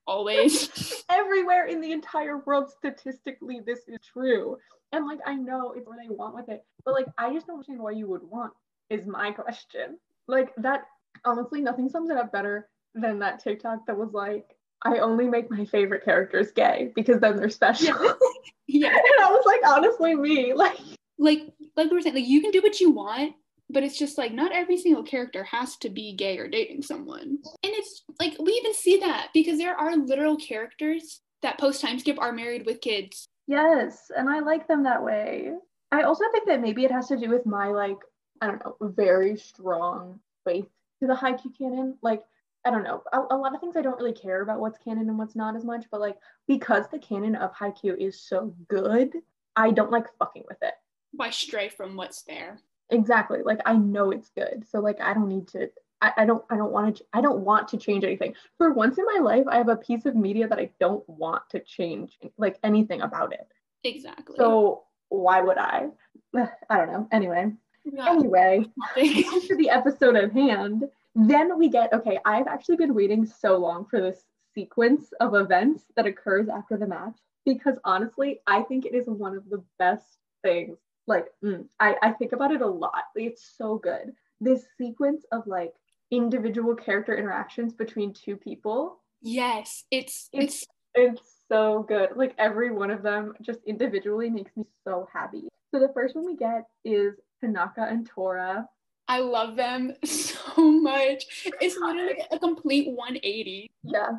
Always. 0.07 1.03
Everywhere 1.09 1.67
in 1.67 1.81
the 1.81 1.91
entire 1.91 2.39
world, 2.39 2.69
statistically, 2.69 3.61
this 3.65 3.79
is 3.87 3.99
true. 4.13 4.57
And 4.91 5.05
like 5.05 5.19
I 5.25 5.35
know 5.35 5.71
it's 5.71 5.87
what 5.87 5.97
they 6.01 6.13
want 6.13 6.35
with 6.35 6.49
it, 6.49 6.65
but 6.83 6.93
like 6.93 7.05
I 7.17 7.33
just 7.33 7.47
don't 7.47 7.55
understand 7.55 7.79
why 7.79 7.91
you 7.91 8.07
would 8.07 8.23
want. 8.23 8.53
Is 8.89 9.05
my 9.05 9.31
question. 9.31 9.97
Like 10.27 10.53
that. 10.57 10.83
Honestly, 11.25 11.61
nothing 11.61 11.89
sums 11.89 12.09
it 12.09 12.17
up 12.17 12.31
better 12.31 12.69
than 12.95 13.19
that 13.19 13.43
TikTok 13.43 13.85
that 13.85 13.97
was 13.97 14.11
like, 14.13 14.45
I 14.83 14.97
only 14.99 15.27
make 15.27 15.51
my 15.51 15.65
favorite 15.65 16.03
characters 16.03 16.51
gay 16.51 16.91
because 16.95 17.19
then 17.19 17.37
they're 17.37 17.49
special. 17.49 17.95
Yeah. 18.03 18.13
yeah. 18.67 18.87
and 18.87 19.23
I 19.23 19.29
was 19.29 19.45
like, 19.45 19.61
honestly, 19.65 20.15
me. 20.15 20.53
Like, 20.55 20.77
Like 21.17 21.53
like 21.75 21.89
we 21.89 21.95
were 21.95 22.01
saying, 22.01 22.15
like 22.15 22.27
you 22.27 22.41
can 22.41 22.51
do 22.51 22.61
what 22.61 22.79
you 22.79 22.91
want, 22.91 23.33
but 23.71 23.83
it's 23.83 23.97
just 23.97 24.17
like 24.17 24.33
not 24.33 24.51
every 24.51 24.77
single 24.77 25.03
character 25.03 25.43
has 25.43 25.77
to 25.77 25.89
be 25.89 26.13
gay 26.13 26.37
or 26.37 26.47
dating 26.47 26.81
someone. 26.81 27.37
And 27.63 27.73
it's 27.73 28.03
like 28.19 28.35
we 28.39 28.53
even 28.53 28.73
see 28.73 28.99
that 28.99 29.29
because 29.33 29.57
there 29.57 29.75
are 29.75 29.95
literal 29.95 30.37
characters 30.37 31.21
that 31.41 31.59
post 31.59 31.81
time 31.81 31.99
skip 31.99 32.19
are 32.19 32.31
married 32.31 32.65
with 32.65 32.81
kids. 32.81 33.27
yes, 33.47 34.11
and 34.15 34.29
I 34.29 34.39
like 34.39 34.67
them 34.67 34.83
that 34.83 35.03
way. 35.03 35.51
I 35.91 36.03
also 36.03 36.23
think 36.31 36.47
that 36.47 36.61
maybe 36.61 36.85
it 36.85 36.91
has 36.91 37.07
to 37.07 37.17
do 37.17 37.29
with 37.29 37.45
my 37.45 37.67
like, 37.67 37.97
I 38.41 38.47
don't 38.47 38.63
know, 38.63 38.75
very 38.81 39.37
strong 39.37 40.19
faith 40.45 40.67
to 41.01 41.07
the 41.07 41.15
Haikyuu 41.15 41.57
canon. 41.57 41.97
Like, 42.01 42.23
I 42.65 42.71
don't 42.71 42.83
know, 42.83 43.03
a, 43.11 43.19
a 43.31 43.37
lot 43.37 43.53
of 43.53 43.59
things 43.59 43.75
I 43.75 43.81
don't 43.81 43.97
really 43.97 44.13
care 44.13 44.41
about 44.41 44.59
what's 44.59 44.77
canon 44.77 45.09
and 45.09 45.17
what's 45.17 45.35
not 45.35 45.55
as 45.55 45.65
much, 45.65 45.85
but 45.91 45.99
like 45.99 46.17
because 46.47 46.85
the 46.91 46.99
canon 46.99 47.35
of 47.35 47.53
Haikyuu 47.53 47.97
is 47.97 48.21
so 48.21 48.53
good, 48.67 49.11
I 49.55 49.71
don't 49.71 49.91
like 49.91 50.05
fucking 50.17 50.43
with 50.47 50.59
it. 50.61 50.73
Why 51.11 51.29
stray 51.29 51.69
from 51.69 51.97
what's 51.97 52.21
there? 52.23 52.59
Exactly. 52.91 53.39
Like 53.43 53.61
I 53.65 53.75
know 53.75 54.11
it's 54.11 54.29
good. 54.29 54.65
So 54.69 54.79
like 54.79 55.01
I 55.01 55.13
don't 55.13 55.29
need 55.29 55.47
to 55.49 55.69
I, 56.01 56.11
I 56.17 56.25
don't 56.25 56.43
I 56.49 56.57
don't 56.57 56.71
want 56.71 56.97
to 56.97 57.05
I 57.13 57.21
don't 57.21 57.39
want 57.39 57.69
to 57.69 57.77
change 57.77 58.03
anything. 58.03 58.35
For 58.57 58.73
once 58.73 58.97
in 58.97 59.05
my 59.05 59.19
life, 59.21 59.45
I 59.49 59.57
have 59.57 59.69
a 59.69 59.77
piece 59.77 60.05
of 60.05 60.15
media 60.15 60.47
that 60.47 60.59
I 60.59 60.69
don't 60.79 61.07
want 61.07 61.43
to 61.51 61.59
change 61.59 62.17
like 62.37 62.59
anything 62.63 63.01
about 63.01 63.33
it. 63.33 63.47
Exactly. 63.83 64.35
So 64.37 64.83
why 65.09 65.41
would 65.41 65.57
I? 65.57 65.87
I 66.35 66.77
don't 66.77 66.91
know. 66.91 67.07
Anyway. 67.11 67.53
Yeah. 67.83 68.11
Anyway, 68.11 68.65
to 68.95 69.55
the 69.57 69.69
episode 69.71 70.15
at 70.15 70.31
hand. 70.33 70.83
Then 71.15 71.57
we 71.57 71.69
get 71.69 71.93
okay, 71.93 72.19
I've 72.25 72.47
actually 72.47 72.77
been 72.77 72.93
waiting 72.93 73.25
so 73.25 73.57
long 73.57 73.85
for 73.85 74.01
this 74.01 74.23
sequence 74.53 75.11
of 75.19 75.33
events 75.33 75.83
that 75.95 76.05
occurs 76.05 76.49
after 76.49 76.77
the 76.77 76.87
match 76.87 77.17
because 77.45 77.77
honestly, 77.85 78.41
I 78.47 78.63
think 78.63 78.85
it 78.85 78.93
is 78.93 79.07
one 79.07 79.35
of 79.35 79.49
the 79.49 79.63
best 79.79 80.17
things. 80.43 80.77
Like, 81.07 81.27
mm, 81.43 81.65
I, 81.79 81.95
I 82.01 82.11
think 82.11 82.31
about 82.33 82.51
it 82.51 82.61
a 82.61 82.67
lot. 82.67 83.03
It's 83.15 83.53
so 83.57 83.77
good. 83.77 84.13
This 84.39 84.65
sequence 84.77 85.25
of 85.31 85.45
like 85.47 85.73
individual 86.11 86.75
character 86.75 87.15
interactions 87.15 87.73
between 87.73 88.13
two 88.13 88.35
people, 88.35 89.01
yes, 89.21 89.85
it's 89.91 90.29
It's- 90.33 90.63
it's 90.63 90.67
it's 90.93 91.21
so 91.47 91.83
good. 91.83 92.09
Like, 92.17 92.35
every 92.37 92.69
one 92.71 92.91
of 92.91 93.01
them 93.01 93.33
just 93.41 93.59
individually 93.65 94.29
makes 94.29 94.55
me 94.57 94.65
so 94.83 95.07
happy. 95.13 95.47
So, 95.73 95.79
the 95.79 95.91
first 95.93 96.15
one 96.15 96.25
we 96.25 96.35
get 96.35 96.65
is 96.83 97.13
Tanaka 97.39 97.83
and 97.89 98.05
Tora. 98.05 98.67
I 99.07 99.19
love 99.19 99.55
them 99.55 99.93
so 100.05 100.69
much. 100.71 101.23
It's 101.61 101.77
literally 101.77 102.21
a 102.31 102.37
complete 102.39 102.89
180. 102.89 103.71
Yeah. 103.83 104.09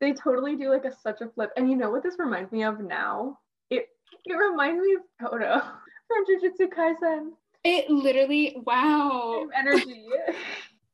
they 0.00 0.12
totally 0.14 0.56
do 0.56 0.70
like 0.70 0.84
a 0.86 0.92
such 1.02 1.20
a 1.20 1.28
flip. 1.28 1.50
And 1.56 1.70
you 1.70 1.76
know 1.76 1.90
what 1.90 2.02
this 2.02 2.16
reminds 2.18 2.50
me 2.50 2.64
of 2.64 2.80
now? 2.80 3.38
It 3.70 3.88
it 4.24 4.34
reminds 4.34 4.80
me 4.80 4.94
of 4.96 5.30
Todo 5.30 5.62
from 6.08 6.24
Jujutsu 6.26 6.68
Kaisen. 6.72 7.30
It 7.64 7.90
literally, 7.90 8.56
wow. 8.66 9.40
Same 9.40 9.50
energy. 9.56 10.04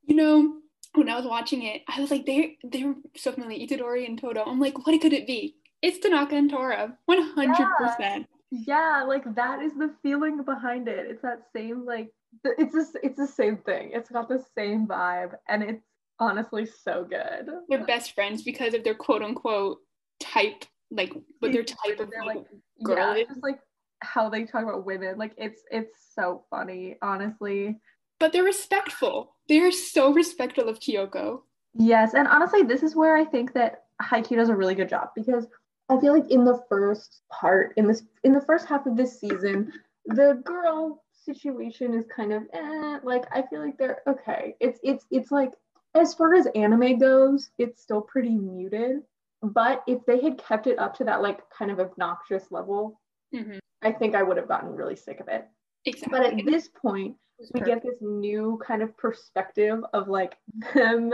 You 0.07 0.17
know, 0.17 0.55
when 0.95 1.11
I 1.11 1.17
was 1.17 1.27
watching 1.27 1.65
it, 1.65 1.83
I 1.87 2.01
was 2.01 2.11
like, 2.11 2.25
they're 2.25 2.53
they're 2.65 2.95
so 3.15 3.31
familiar, 3.31 3.59
Itadori 3.59 4.07
and 4.07 4.19
Todo. 4.19 4.43
I'm 4.43 4.59
like, 4.59 4.87
what 4.87 4.99
could 5.03 5.13
it 5.13 5.27
be? 5.27 5.57
It's 5.83 5.99
Tanaka 5.99 6.35
and 6.35 6.51
Tora, 6.51 6.97
100%. 7.09 8.25
yeah, 8.51 9.05
like 9.07 9.35
that 9.35 9.63
is 9.63 9.75
the 9.75 9.95
feeling 10.03 10.43
behind 10.45 10.89
it. 10.89 11.07
It's 11.11 11.21
that 11.21 11.43
same 11.55 11.85
like 11.85 12.11
it's 12.45 12.75
just 12.75 12.97
it's 13.03 13.19
the 13.19 13.27
same 13.27 13.59
thing. 13.59 13.91
It's 13.93 14.11
got 14.11 14.29
the 14.29 14.43
same 14.57 14.87
vibe, 14.87 15.35
and 15.49 15.63
it's 15.63 15.85
honestly 16.19 16.67
so 16.67 17.05
good. 17.09 17.49
They're 17.69 17.85
best 17.85 18.15
friends 18.15 18.43
because 18.43 18.75
of 18.75 18.83
their 18.83 18.95
quote 18.95 19.23
unquote 19.23 19.79
type, 20.21 20.65
like 20.91 21.13
what 21.41 21.53
their 21.53 21.65
type 21.65 22.01
of 22.01 22.11
like 22.27 22.45
girl 22.83 22.97
yeah, 23.17 23.23
is. 23.23 23.29
just 23.29 23.43
like 23.43 23.61
how 24.01 24.29
they 24.29 24.45
talk 24.45 24.63
about 24.63 24.85
women. 24.87 25.19
Like 25.19 25.33
it's 25.37 25.63
it's 25.71 25.97
so 26.15 26.45
funny, 26.51 26.97
honestly. 27.03 27.81
but 28.21 28.33
they're 28.33 28.43
respectful. 28.45 29.35
They 29.49 29.61
are 29.61 29.73
so 29.73 30.13
respectful 30.13 30.69
of 30.69 30.81
Kyoko. 30.81 31.43
Yes, 31.75 32.15
and 32.15 32.27
honestly, 32.29 32.63
this 32.63 32.83
is 32.83 32.97
where 32.97 33.17
I 33.17 33.25
think 33.25 33.53
that 33.55 33.85
Haikyuu 34.03 34.37
does 34.37 34.49
a 34.49 34.57
really 34.57 34.75
good 34.75 34.89
job 34.89 35.11
because 35.15 35.47
I 35.89 35.99
feel 36.01 36.13
like 36.19 36.31
in 36.31 36.45
the 36.45 36.63
first 36.69 37.23
part, 37.31 37.73
in 37.77 37.87
this 37.87 38.03
in 38.25 38.33
the 38.33 38.41
first 38.41 38.67
half 38.67 38.87
of 38.87 38.97
this 38.97 39.19
season, 39.21 39.73
the 40.07 40.41
girl 40.45 41.05
situation 41.25 41.95
is 41.95 42.05
kind 42.15 42.33
of 42.33 42.43
eh, 42.53 42.99
like 43.03 43.25
I 43.33 43.43
feel 43.43 43.61
like 43.65 43.79
they're 43.79 44.03
okay. 44.07 44.55
It's 44.61 44.81
it's 44.83 45.05
it's 45.11 45.31
like 45.31 45.53
as 45.95 46.15
far 46.15 46.35
as 46.35 46.47
anime 46.55 46.99
goes, 46.99 47.51
it's 47.59 47.83
still 47.83 48.01
pretty 48.03 48.35
muted. 48.37 49.03
But 49.43 49.85
if 49.87 50.05
they 50.07 50.21
had 50.21 50.39
kept 50.39 50.67
it 50.67 50.79
up 50.79 50.97
to 50.97 51.05
that 51.05 51.23
like 51.23 51.41
kind 51.51 51.71
of 51.71 51.79
obnoxious 51.81 52.51
level, 52.51 53.01
Mhm. 53.35 53.59
I 53.83 53.93
think 53.93 54.15
I 54.15 54.23
would 54.23 54.37
have 54.37 54.49
gotten 54.49 54.75
really 54.75 54.97
sick 54.97 55.21
of 55.21 55.29
it. 55.29 55.47
Exactly. 55.85 56.19
But 56.19 56.27
at 56.27 56.45
this 56.45 56.69
point, 56.69 57.17
we 57.39 57.61
perfect. 57.61 57.67
get 57.67 57.83
this 57.83 57.99
new 58.01 58.61
kind 58.65 58.83
of 58.83 58.97
perspective 58.97 59.83
of 59.93 60.09
like 60.09 60.37
them 60.75 61.13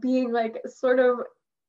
being 0.00 0.32
like 0.32 0.60
sort 0.66 1.00
of 1.00 1.18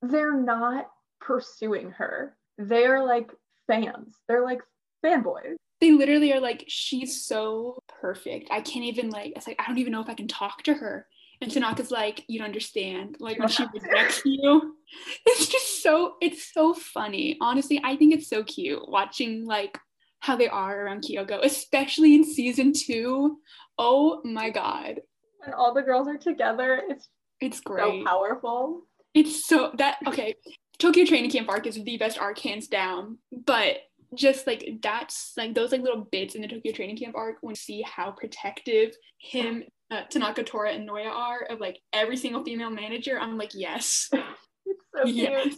they're 0.02 0.36
not 0.40 0.86
pursuing 1.20 1.90
her 1.90 2.36
they're 2.56 3.04
like 3.04 3.30
fans 3.66 4.16
they're 4.26 4.44
like 4.44 4.62
fanboys 5.04 5.56
they 5.80 5.92
literally 5.92 6.32
are 6.32 6.40
like, 6.40 6.64
she's 6.68 7.24
so 7.24 7.78
perfect. 7.88 8.48
I 8.50 8.60
can't 8.60 8.84
even 8.84 9.08
like. 9.08 9.32
It's 9.34 9.46
like 9.46 9.56
I 9.58 9.66
don't 9.66 9.78
even 9.78 9.92
know 9.92 10.02
if 10.02 10.10
I 10.10 10.14
can 10.14 10.28
talk 10.28 10.62
to 10.64 10.74
her. 10.74 11.06
And 11.42 11.50
Tanaka's 11.50 11.90
like, 11.90 12.24
you 12.28 12.38
don't 12.38 12.48
understand. 12.48 13.16
Like 13.18 13.38
when 13.38 13.48
she 13.48 13.64
rejects 13.74 14.22
you, 14.24 14.76
it's 15.24 15.46
just 15.46 15.82
so. 15.82 16.16
It's 16.20 16.52
so 16.52 16.74
funny. 16.74 17.38
Honestly, 17.40 17.80
I 17.82 17.96
think 17.96 18.14
it's 18.14 18.28
so 18.28 18.44
cute 18.44 18.86
watching 18.88 19.46
like 19.46 19.78
how 20.20 20.36
they 20.36 20.48
are 20.48 20.84
around 20.84 21.02
Kyoko, 21.02 21.42
especially 21.42 22.14
in 22.14 22.24
season 22.24 22.72
two. 22.74 23.38
Oh 23.78 24.20
my 24.22 24.50
god, 24.50 25.00
when 25.38 25.54
all 25.54 25.74
the 25.74 25.82
girls 25.82 26.06
are 26.08 26.18
together 26.18 26.82
it's 26.88 27.08
it's 27.40 27.58
so 27.58 27.62
great. 27.64 28.04
powerful 28.04 28.82
It's 29.14 29.46
so 29.46 29.72
that 29.78 29.98
okay. 30.06 30.34
Tokyo 30.78 31.04
Training 31.04 31.30
Camp 31.30 31.48
arc 31.48 31.66
is 31.66 31.82
the 31.82 31.96
best 31.98 32.18
arc 32.18 32.38
hands 32.38 32.66
down, 32.66 33.18
but 33.30 33.76
just 34.14 34.46
like 34.46 34.78
that's 34.82 35.32
like 35.36 35.54
those 35.54 35.72
like 35.72 35.82
little 35.82 36.08
bits 36.10 36.34
in 36.34 36.42
the 36.42 36.48
Tokyo 36.48 36.72
Training 36.72 36.96
Camp 36.96 37.16
arc 37.16 37.36
when 37.40 37.52
you 37.52 37.56
see 37.56 37.82
how 37.82 38.10
protective 38.10 38.94
him, 39.18 39.64
uh, 39.90 40.02
Tanaka, 40.10 40.42
Tora, 40.42 40.72
and 40.72 40.88
Noya 40.88 41.10
are 41.10 41.42
of 41.42 41.60
like 41.60 41.80
every 41.92 42.16
single 42.16 42.44
female 42.44 42.70
manager. 42.70 43.18
I'm 43.20 43.38
like, 43.38 43.52
yes, 43.54 44.10
it's 44.66 44.84
so 44.94 45.04
cute 45.04 45.54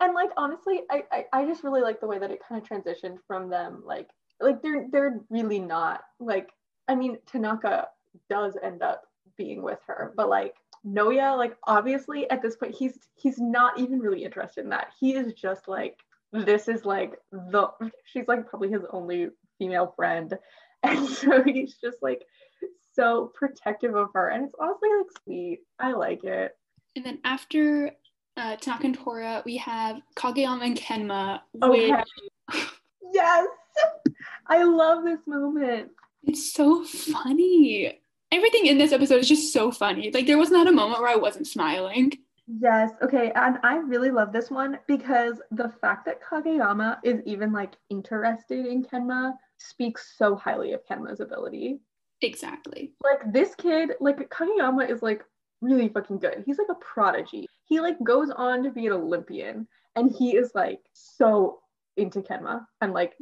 and 0.00 0.12
like 0.12 0.30
honestly 0.36 0.80
I, 0.90 1.04
I 1.12 1.24
i 1.32 1.46
just 1.46 1.62
really 1.62 1.80
like 1.80 2.00
the 2.00 2.08
way 2.08 2.18
that 2.18 2.32
it 2.32 2.40
kind 2.48 2.60
of 2.60 2.68
transitioned 2.68 3.18
from 3.28 3.48
them 3.48 3.82
like 3.86 4.08
like 4.40 4.60
they're 4.60 4.86
they're 4.90 5.20
really 5.30 5.60
not 5.60 6.00
like 6.18 6.48
i 6.88 6.96
mean 6.96 7.18
tanaka 7.26 7.88
does 8.28 8.56
end 8.60 8.82
up 8.82 9.02
being 9.36 9.62
with 9.62 9.78
her 9.86 10.12
but 10.16 10.28
like 10.28 10.56
noya 10.86 11.36
like 11.36 11.56
obviously 11.66 12.28
at 12.30 12.42
this 12.42 12.56
point 12.56 12.74
he's 12.74 12.98
he's 13.14 13.38
not 13.38 13.78
even 13.78 14.00
really 14.00 14.24
interested 14.24 14.64
in 14.64 14.70
that. 14.70 14.88
He 14.98 15.14
is 15.14 15.32
just 15.32 15.66
like 15.66 15.98
this 16.34 16.68
is 16.68 16.84
like 16.84 17.14
the 17.30 17.68
she's 18.04 18.26
like 18.26 18.48
probably 18.48 18.68
his 18.70 18.82
only 18.92 19.28
female 19.58 19.92
friend 19.96 20.36
and 20.82 21.08
so 21.08 21.42
he's 21.44 21.76
just 21.82 21.98
like 22.02 22.22
so 22.94 23.30
protective 23.34 23.94
of 23.94 24.08
her 24.14 24.28
and 24.28 24.44
it's 24.44 24.54
honestly 24.60 24.88
like 24.98 25.06
sweet 25.24 25.60
i 25.78 25.92
like 25.92 26.24
it 26.24 26.52
And 26.96 27.06
then 27.06 27.18
after 27.24 27.92
uh, 28.36 28.56
Tanaka 28.56 28.86
and 28.86 28.94
Tora, 28.98 29.42
we 29.46 29.56
have 29.58 30.00
Kageyama 30.16 30.64
and 30.66 30.76
Kenma, 30.76 31.40
Okay. 31.62 31.92
which 32.50 32.62
yes 33.12 33.46
i 34.48 34.62
love 34.64 35.04
this 35.04 35.20
moment 35.26 35.90
it's 36.26 36.52
so 36.54 36.84
funny. 36.84 38.00
Everything 38.32 38.64
in 38.64 38.78
this 38.78 38.92
episode 38.92 39.20
is 39.20 39.28
just 39.28 39.52
so 39.52 39.70
funny. 39.70 40.10
Like 40.10 40.26
there 40.26 40.38
was 40.38 40.50
not 40.50 40.66
a 40.66 40.72
moment 40.72 41.02
where 41.02 41.10
I 41.10 41.16
wasn't 41.16 41.46
smiling. 41.46 42.12
Yes. 42.46 42.90
Okay. 43.02 43.32
And 43.34 43.58
I 43.62 43.76
really 43.76 44.10
love 44.10 44.32
this 44.32 44.50
one 44.50 44.78
because 44.86 45.40
the 45.50 45.72
fact 45.80 46.04
that 46.06 46.20
Kageyama 46.22 46.98
is 47.02 47.20
even 47.24 47.52
like 47.52 47.74
interested 47.90 48.66
in 48.66 48.84
Kenma 48.84 49.32
speaks 49.58 50.14
so 50.18 50.36
highly 50.36 50.72
of 50.72 50.86
Kenma's 50.86 51.20
ability. 51.20 51.80
Exactly. 52.20 52.92
Like 53.02 53.32
this 53.32 53.54
kid, 53.54 53.92
like 54.00 54.28
Kageyama 54.28 54.90
is 54.90 55.02
like 55.02 55.24
really 55.60 55.88
fucking 55.88 56.18
good. 56.18 56.42
He's 56.44 56.58
like 56.58 56.68
a 56.70 56.74
prodigy. 56.74 57.46
He 57.66 57.80
like 57.80 57.96
goes 58.04 58.30
on 58.30 58.62
to 58.64 58.70
be 58.70 58.86
an 58.86 58.92
Olympian 58.92 59.66
and 59.96 60.10
he 60.10 60.36
is 60.36 60.52
like 60.54 60.80
so 60.92 61.60
into 61.96 62.20
Kenma 62.20 62.66
and 62.80 62.92
like 62.92 63.14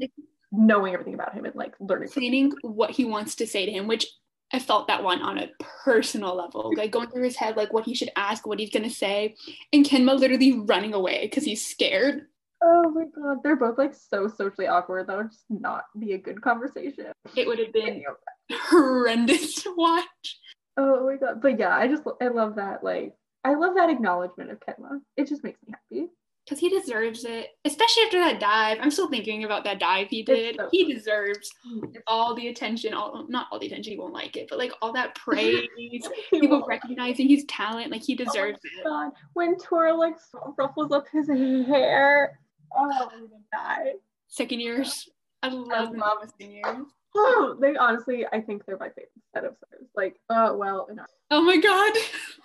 knowing 0.51 0.95
everything 0.95 1.15
about 1.15 1.33
him 1.33 1.45
and 1.45 1.55
like 1.55 1.75
learning 1.81 2.09
planning 2.09 2.53
what 2.63 2.91
he 2.91 3.05
wants 3.05 3.37
to 3.37 3.47
say 3.47 3.67
to 3.67 3.73
him, 3.73 3.87
which 3.87 4.07
I 4.53 4.59
felt 4.59 4.87
that 4.88 5.03
one 5.03 5.23
on 5.23 5.38
a 5.38 5.49
personal 5.85 6.37
level, 6.37 6.73
like 6.77 6.91
going 6.91 7.09
through 7.09 7.25
his 7.25 7.37
head, 7.37 7.57
like 7.57 7.73
what 7.73 7.85
he 7.85 7.95
should 7.95 8.11
ask, 8.17 8.47
what 8.47 8.59
he's 8.59 8.71
gonna 8.71 8.91
say, 8.91 9.35
and 9.73 9.85
Kenma 9.85 10.19
literally 10.19 10.59
running 10.61 10.95
away 10.95 11.23
because 11.23 11.45
he's 11.45 11.67
scared. 11.67 12.27
Oh 12.62 12.91
my 12.91 13.05
god, 13.15 13.38
they're 13.43 13.57
both 13.57 13.79
like 13.79 13.95
so 13.95 14.29
socially 14.29 14.69
awkward. 14.69 15.07
That 15.07 15.17
would 15.17 15.31
just 15.31 15.45
not 15.49 15.85
be 15.99 16.12
a 16.12 16.19
good 16.19 16.43
conversation. 16.43 17.07
It 17.35 17.47
would 17.47 17.59
have 17.59 17.73
been 17.73 18.05
horrendous 18.53 19.62
to 19.62 19.75
watch. 19.77 20.38
Oh 20.77 21.07
my 21.07 21.17
god. 21.17 21.41
But 21.43 21.59
yeah, 21.59 21.77
I 21.77 21.88
just 21.88 22.03
I 22.21 22.29
love 22.29 22.57
that 22.57 22.85
like 22.85 23.15
I 23.45 23.55
love 23.55 23.75
that 23.77 23.91
acknowledgement 23.91 24.51
of 24.51 24.61
Kenma. 24.61 25.01
It 25.17 25.29
just 25.29 25.43
makes 25.43 25.59
me 25.67 25.75
happy. 25.75 26.09
Because 26.44 26.59
he 26.59 26.68
deserves 26.68 27.24
it, 27.24 27.50
especially 27.64 28.02
after 28.05 28.18
that 28.18 28.40
dive. 28.40 28.78
I'm 28.81 28.90
still 28.90 29.09
thinking 29.09 29.44
about 29.44 29.62
that 29.64 29.78
dive 29.78 30.09
he 30.09 30.24
did. 30.24 30.57
so 30.57 30.68
He 30.72 30.92
deserves 30.92 31.48
all 32.09 32.35
the 32.35 32.48
attention, 32.48 32.94
all 32.94 33.26
not 33.28 33.46
all 33.52 33.61
the 33.61 33.66
attention, 33.66 33.92
he 33.92 33.98
won't 33.98 34.12
like 34.12 34.37
it, 34.37 34.48
but 34.50 34.59
like 34.59 34.72
all 34.83 34.92
that 34.92 35.14
praise, 35.16 35.68
people 36.31 36.64
recognizing 36.66 37.28
his 37.28 37.44
talent, 37.44 37.92
like 37.92 38.02
he 38.02 38.14
oh 38.14 38.24
deserves 38.24 38.59
it. 38.64 38.85
God, 38.85 39.12
when 39.35 39.57
Tora 39.57 39.94
like 39.94 40.16
ruffles 40.59 40.90
up 40.90 41.07
his 41.12 41.28
hair. 41.28 42.38
Oh, 42.76 42.88
gonna 43.11 43.26
die. 43.52 43.92
Second 44.28 44.61
years, 44.61 45.09
I 45.42 45.48
love 45.48 45.94
love 45.94 46.18
the 46.22 46.28
second 46.28 46.52
years. 46.52 46.87
Oh, 47.14 47.57
they 47.61 47.77
honestly, 47.77 48.27
I 48.33 48.40
think 48.40 48.64
they're 48.66 48.79
my 48.79 48.88
favorite 48.88 49.11
set 49.35 49.44
of 49.44 49.57
stars. 49.57 49.87
Like, 49.96 50.16
uh, 50.31 50.53
well, 50.55 50.87
enough. 50.90 51.11
Oh 51.31 51.42
my 51.42 51.57
god. 51.57 51.92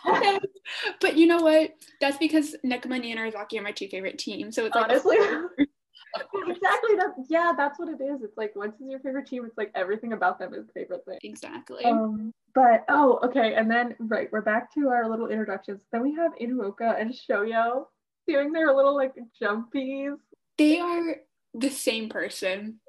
Yes. 0.05 0.41
But 1.01 1.17
you 1.17 1.27
know 1.27 1.41
what? 1.41 1.71
That's 2.01 2.17
because 2.17 2.55
Nekoma 2.65 2.95
and 2.95 3.03
Inarizaki 3.03 3.57
are 3.57 3.63
my 3.63 3.71
two 3.71 3.87
favorite 3.87 4.17
teams. 4.17 4.55
So 4.55 4.65
it's 4.65 4.75
Honestly. 4.75 5.17
course. 5.17 5.51
exactly. 6.47 6.95
That. 6.95 7.13
Yeah, 7.29 7.53
that's 7.55 7.79
what 7.79 7.89
it 7.89 8.01
is. 8.01 8.21
It's 8.21 8.37
like 8.37 8.55
once 8.55 8.75
is 8.81 8.87
your 8.89 8.99
favorite 8.99 9.27
team, 9.27 9.45
it's 9.45 9.57
like 9.57 9.71
everything 9.75 10.13
about 10.13 10.39
them 10.39 10.53
is 10.53 10.65
favorite 10.73 11.05
thing. 11.05 11.19
Exactly. 11.23 11.83
Um, 11.85 12.33
but 12.53 12.85
oh, 12.89 13.19
okay, 13.23 13.53
and 13.55 13.69
then 13.69 13.95
right, 13.99 14.29
we're 14.31 14.41
back 14.41 14.73
to 14.73 14.89
our 14.89 15.09
little 15.09 15.27
introductions. 15.27 15.79
Then 15.91 16.01
we 16.01 16.15
have 16.15 16.31
Inuoka 16.41 16.99
and 16.99 17.13
Shoyo 17.13 17.85
doing 18.27 18.51
their 18.51 18.73
little 18.75 18.95
like 18.95 19.13
jumpies. 19.41 20.17
they 20.57 20.79
are 20.79 21.17
the 21.53 21.69
same 21.69 22.09
person. 22.09 22.79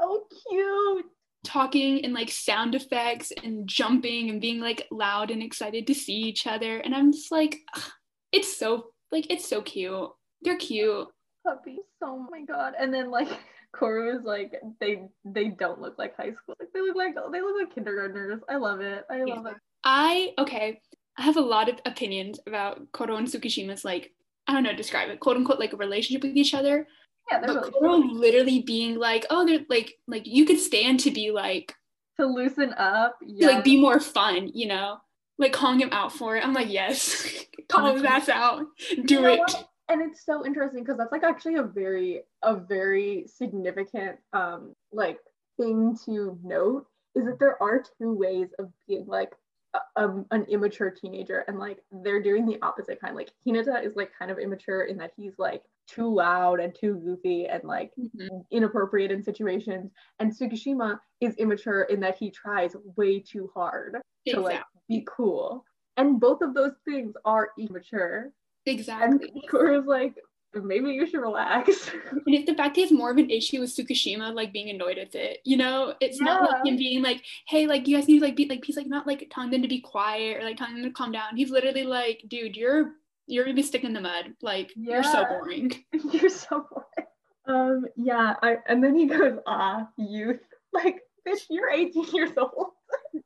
So 0.00 0.26
cute. 0.48 1.06
Talking 1.44 2.04
and 2.04 2.12
like 2.12 2.30
sound 2.30 2.74
effects 2.74 3.32
and 3.42 3.66
jumping 3.66 4.28
and 4.30 4.40
being 4.40 4.60
like 4.60 4.86
loud 4.90 5.30
and 5.30 5.42
excited 5.42 5.86
to 5.86 5.94
see 5.94 6.14
each 6.14 6.46
other. 6.46 6.78
And 6.78 6.94
I'm 6.94 7.12
just 7.12 7.32
like, 7.32 7.58
ugh, 7.74 7.90
it's 8.32 8.56
so 8.56 8.90
like 9.10 9.30
it's 9.30 9.48
so 9.48 9.62
cute. 9.62 10.10
They're 10.42 10.58
cute. 10.58 11.08
Puppies. 11.46 11.78
Oh 12.02 12.26
my 12.30 12.42
god. 12.42 12.74
And 12.78 12.92
then 12.92 13.10
like 13.10 13.28
Kuroo 13.74 14.18
is 14.18 14.24
like 14.24 14.52
they 14.80 15.02
they 15.24 15.48
don't 15.48 15.80
look 15.80 15.98
like 15.98 16.16
high 16.16 16.32
school. 16.32 16.56
Like 16.58 16.68
they 16.74 16.80
look 16.80 16.96
like 16.96 17.14
they 17.32 17.40
look 17.40 17.56
like 17.58 17.74
kindergartners. 17.74 18.40
I 18.48 18.56
love 18.56 18.80
it. 18.80 19.04
I 19.10 19.22
love 19.22 19.46
it. 19.46 19.54
I 19.84 20.34
okay. 20.38 20.80
I 21.16 21.22
have 21.22 21.36
a 21.36 21.42
lot 21.42 21.68
of 21.68 21.78
opinions 21.86 22.38
about 22.46 22.80
Kuroo 22.92 23.18
and 23.18 23.26
Tsukishima's 23.26 23.84
like 23.84 24.12
I 24.46 24.52
don't 24.52 24.62
know 24.62 24.74
describe 24.74 25.08
it 25.10 25.20
quote 25.20 25.36
unquote 25.36 25.60
like 25.60 25.72
a 25.72 25.78
relationship 25.78 26.22
with 26.22 26.36
each 26.36 26.54
other. 26.54 26.86
Yeah, 27.30 27.40
they're 27.40 27.54
But 27.60 27.72
really 27.80 28.08
literally 28.12 28.62
being 28.62 28.98
like, 28.98 29.26
oh, 29.30 29.46
they're 29.46 29.64
like 29.68 29.94
like 30.06 30.26
you 30.26 30.44
could 30.44 30.58
stand 30.58 31.00
to 31.00 31.10
be 31.10 31.30
like 31.30 31.74
to 32.18 32.26
loosen 32.26 32.72
up. 32.76 33.16
to, 33.20 33.46
like 33.46 33.64
be 33.64 33.80
more 33.80 34.00
fun, 34.00 34.50
you 34.54 34.66
know, 34.68 34.98
like 35.38 35.52
calling 35.52 35.80
him 35.80 35.90
out 35.92 36.12
for 36.12 36.36
it. 36.36 36.44
I'm 36.44 36.52
like, 36.54 36.70
yes, 36.70 37.26
call 37.68 37.94
his 37.94 38.04
ass 38.04 38.28
out, 38.28 38.66
do 39.04 39.14
You 39.14 39.20
know 39.22 39.32
it. 39.34 39.38
what? 39.38 39.66
and 39.88 40.00
it's 40.02 40.24
so 40.24 40.46
interesting 40.46 40.84
because 40.84 40.96
that's 40.98 41.10
like 41.10 41.24
actually 41.24 41.56
a 41.56 41.64
very 41.64 42.22
a 42.42 42.54
very 42.56 43.24
significant 43.26 44.18
um 44.32 44.72
like 44.92 45.18
thing 45.58 45.96
to 46.04 46.38
note 46.44 46.86
is 47.16 47.24
that 47.24 47.40
there 47.40 47.60
are 47.60 47.82
two 47.98 48.12
ways 48.12 48.48
of 48.60 48.70
being 48.86 49.04
like 49.06 49.32
a, 49.74 49.80
um, 49.96 50.26
an 50.30 50.44
immature 50.44 50.90
teenager 50.90 51.40
and 51.48 51.58
like 51.58 51.78
they're 52.02 52.22
doing 52.22 52.46
the 52.46 52.58
opposite 52.62 53.00
kind. 53.00 53.14
Like 53.14 53.32
hinata 53.46 53.84
is 53.84 53.96
like 53.96 54.10
kind 54.18 54.30
of 54.30 54.38
immature 54.38 54.82
in 54.84 54.96
that 54.98 55.12
he's 55.16 55.38
like 55.38 55.62
too 55.86 56.12
loud 56.12 56.60
and 56.60 56.74
too 56.74 56.94
goofy 56.96 57.46
and 57.46 57.62
like 57.64 57.92
Mhm. 57.98 58.44
inappropriate 58.50 59.10
in 59.10 59.22
situations. 59.22 59.90
And 60.18 60.32
tsukishima 60.32 60.98
is 61.20 61.34
immature 61.36 61.82
in 61.82 62.00
that 62.00 62.16
he 62.16 62.30
tries 62.30 62.74
way 62.96 63.20
too 63.20 63.50
hard 63.54 63.96
to 64.28 64.40
like 64.40 64.62
be 64.88 65.06
cool. 65.08 65.64
And 65.96 66.20
both 66.20 66.40
of 66.42 66.54
those 66.54 66.74
things 66.84 67.14
are 67.24 67.50
immature. 67.58 68.32
And 68.66 68.74
Exactly. 68.74 69.42
Kuroo's 69.48 69.86
like 69.86 70.14
maybe 70.54 70.90
you 70.90 71.06
should 71.06 71.20
relax 71.20 71.90
And 72.12 72.34
it's 72.34 72.50
the 72.50 72.56
fact 72.56 72.76
he 72.76 72.82
has 72.82 72.92
more 72.92 73.10
of 73.10 73.18
an 73.18 73.30
issue 73.30 73.60
with 73.60 73.74
Tsukishima 73.74 74.34
like 74.34 74.52
being 74.52 74.70
annoyed 74.70 74.98
with 74.98 75.14
it. 75.14 75.38
You 75.44 75.56
know, 75.56 75.94
it's 76.00 76.20
not 76.20 76.50
like 76.50 76.66
him 76.66 76.76
being 76.76 77.02
like, 77.02 77.24
hey, 77.46 77.66
like 77.66 77.86
you 77.86 77.96
guys 77.96 78.08
need 78.08 78.20
to 78.20 78.24
like 78.24 78.36
be 78.36 78.46
like 78.48 78.64
he's 78.64 78.76
like 78.76 78.86
not 78.86 79.06
like 79.06 79.30
telling 79.30 79.50
them 79.50 79.62
to 79.62 79.68
be 79.68 79.80
quiet 79.80 80.38
or 80.38 80.44
like 80.44 80.56
telling 80.56 80.74
them 80.74 80.84
to 80.84 80.90
calm 80.90 81.12
down. 81.12 81.36
He's 81.36 81.50
literally 81.50 81.84
like, 81.84 82.24
dude, 82.28 82.56
you're 82.56 82.92
you're 83.26 83.44
gonna 83.44 83.54
be 83.54 83.62
sticking 83.62 83.88
in 83.88 83.94
the 83.94 84.00
mud. 84.00 84.34
Like 84.42 84.72
you're 84.76 85.02
so 85.02 85.24
boring. 85.24 85.72
You're 86.12 86.28
so 86.28 86.66
boring. 86.70 87.06
Um, 87.46 87.86
yeah, 87.96 88.34
I 88.42 88.58
and 88.66 88.82
then 88.82 88.94
he 88.96 89.06
goes, 89.06 89.38
ah, 89.46 89.88
youth. 89.96 90.40
Like, 90.72 91.00
bitch, 91.26 91.46
you're 91.50 91.68
18 91.68 92.12
years 92.12 92.30
old. 92.36 92.68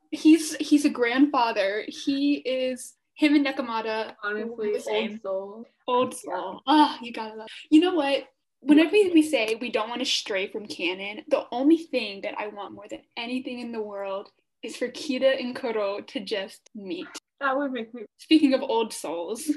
He's 0.09 0.55
he's 0.55 0.83
a 0.83 0.89
grandfather. 0.89 1.85
He 1.87 2.37
is 2.37 2.95
him 3.15 3.35
and 3.35 3.45
Nekomata. 3.45 4.13
Honestly, 4.23 4.73
the 4.73 4.79
same. 4.79 5.11
old 5.11 5.21
soul. 5.21 5.65
Old 5.87 6.13
soul. 6.15 6.61
Ah, 6.67 6.97
you 7.01 7.11
gotta 7.11 7.35
love. 7.35 7.47
You 7.69 7.79
know 7.81 7.95
what? 7.95 8.25
Whenever 8.61 8.91
we 8.91 9.11
we 9.11 9.21
say 9.21 9.57
we 9.59 9.71
don't 9.71 9.89
want 9.89 10.01
to 10.01 10.05
stray 10.05 10.47
from 10.47 10.65
canon, 10.65 11.23
the 11.27 11.45
only 11.51 11.77
thing 11.77 12.21
that 12.21 12.35
I 12.37 12.47
want 12.47 12.73
more 12.73 12.87
than 12.89 13.01
anything 13.15 13.59
in 13.59 13.71
the 13.71 13.81
world 13.81 14.29
is 14.63 14.75
for 14.75 14.89
Kita 14.89 15.39
and 15.39 15.55
Kuroo 15.55 16.05
to 16.07 16.19
just 16.19 16.69
meet. 16.73 17.07
That 17.39 17.55
would 17.55 17.71
make 17.71 17.93
me 17.93 18.03
Speaking 18.17 18.53
of 18.53 18.61
old 18.61 18.91
souls, 18.91 19.49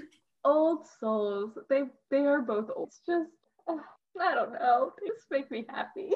old 0.45 0.87
souls. 1.01 1.59
They 1.69 1.83
they 2.11 2.27
are 2.27 2.43
both 2.43 2.71
old. 2.77 2.89
It's 2.89 3.01
just 3.07 3.31
uh, 3.69 3.77
I 4.21 4.35
don't 4.35 4.53
know. 4.53 4.93
They 5.01 5.09
just 5.09 5.31
make 5.31 5.51
me 5.51 5.65
happy. 5.69 6.13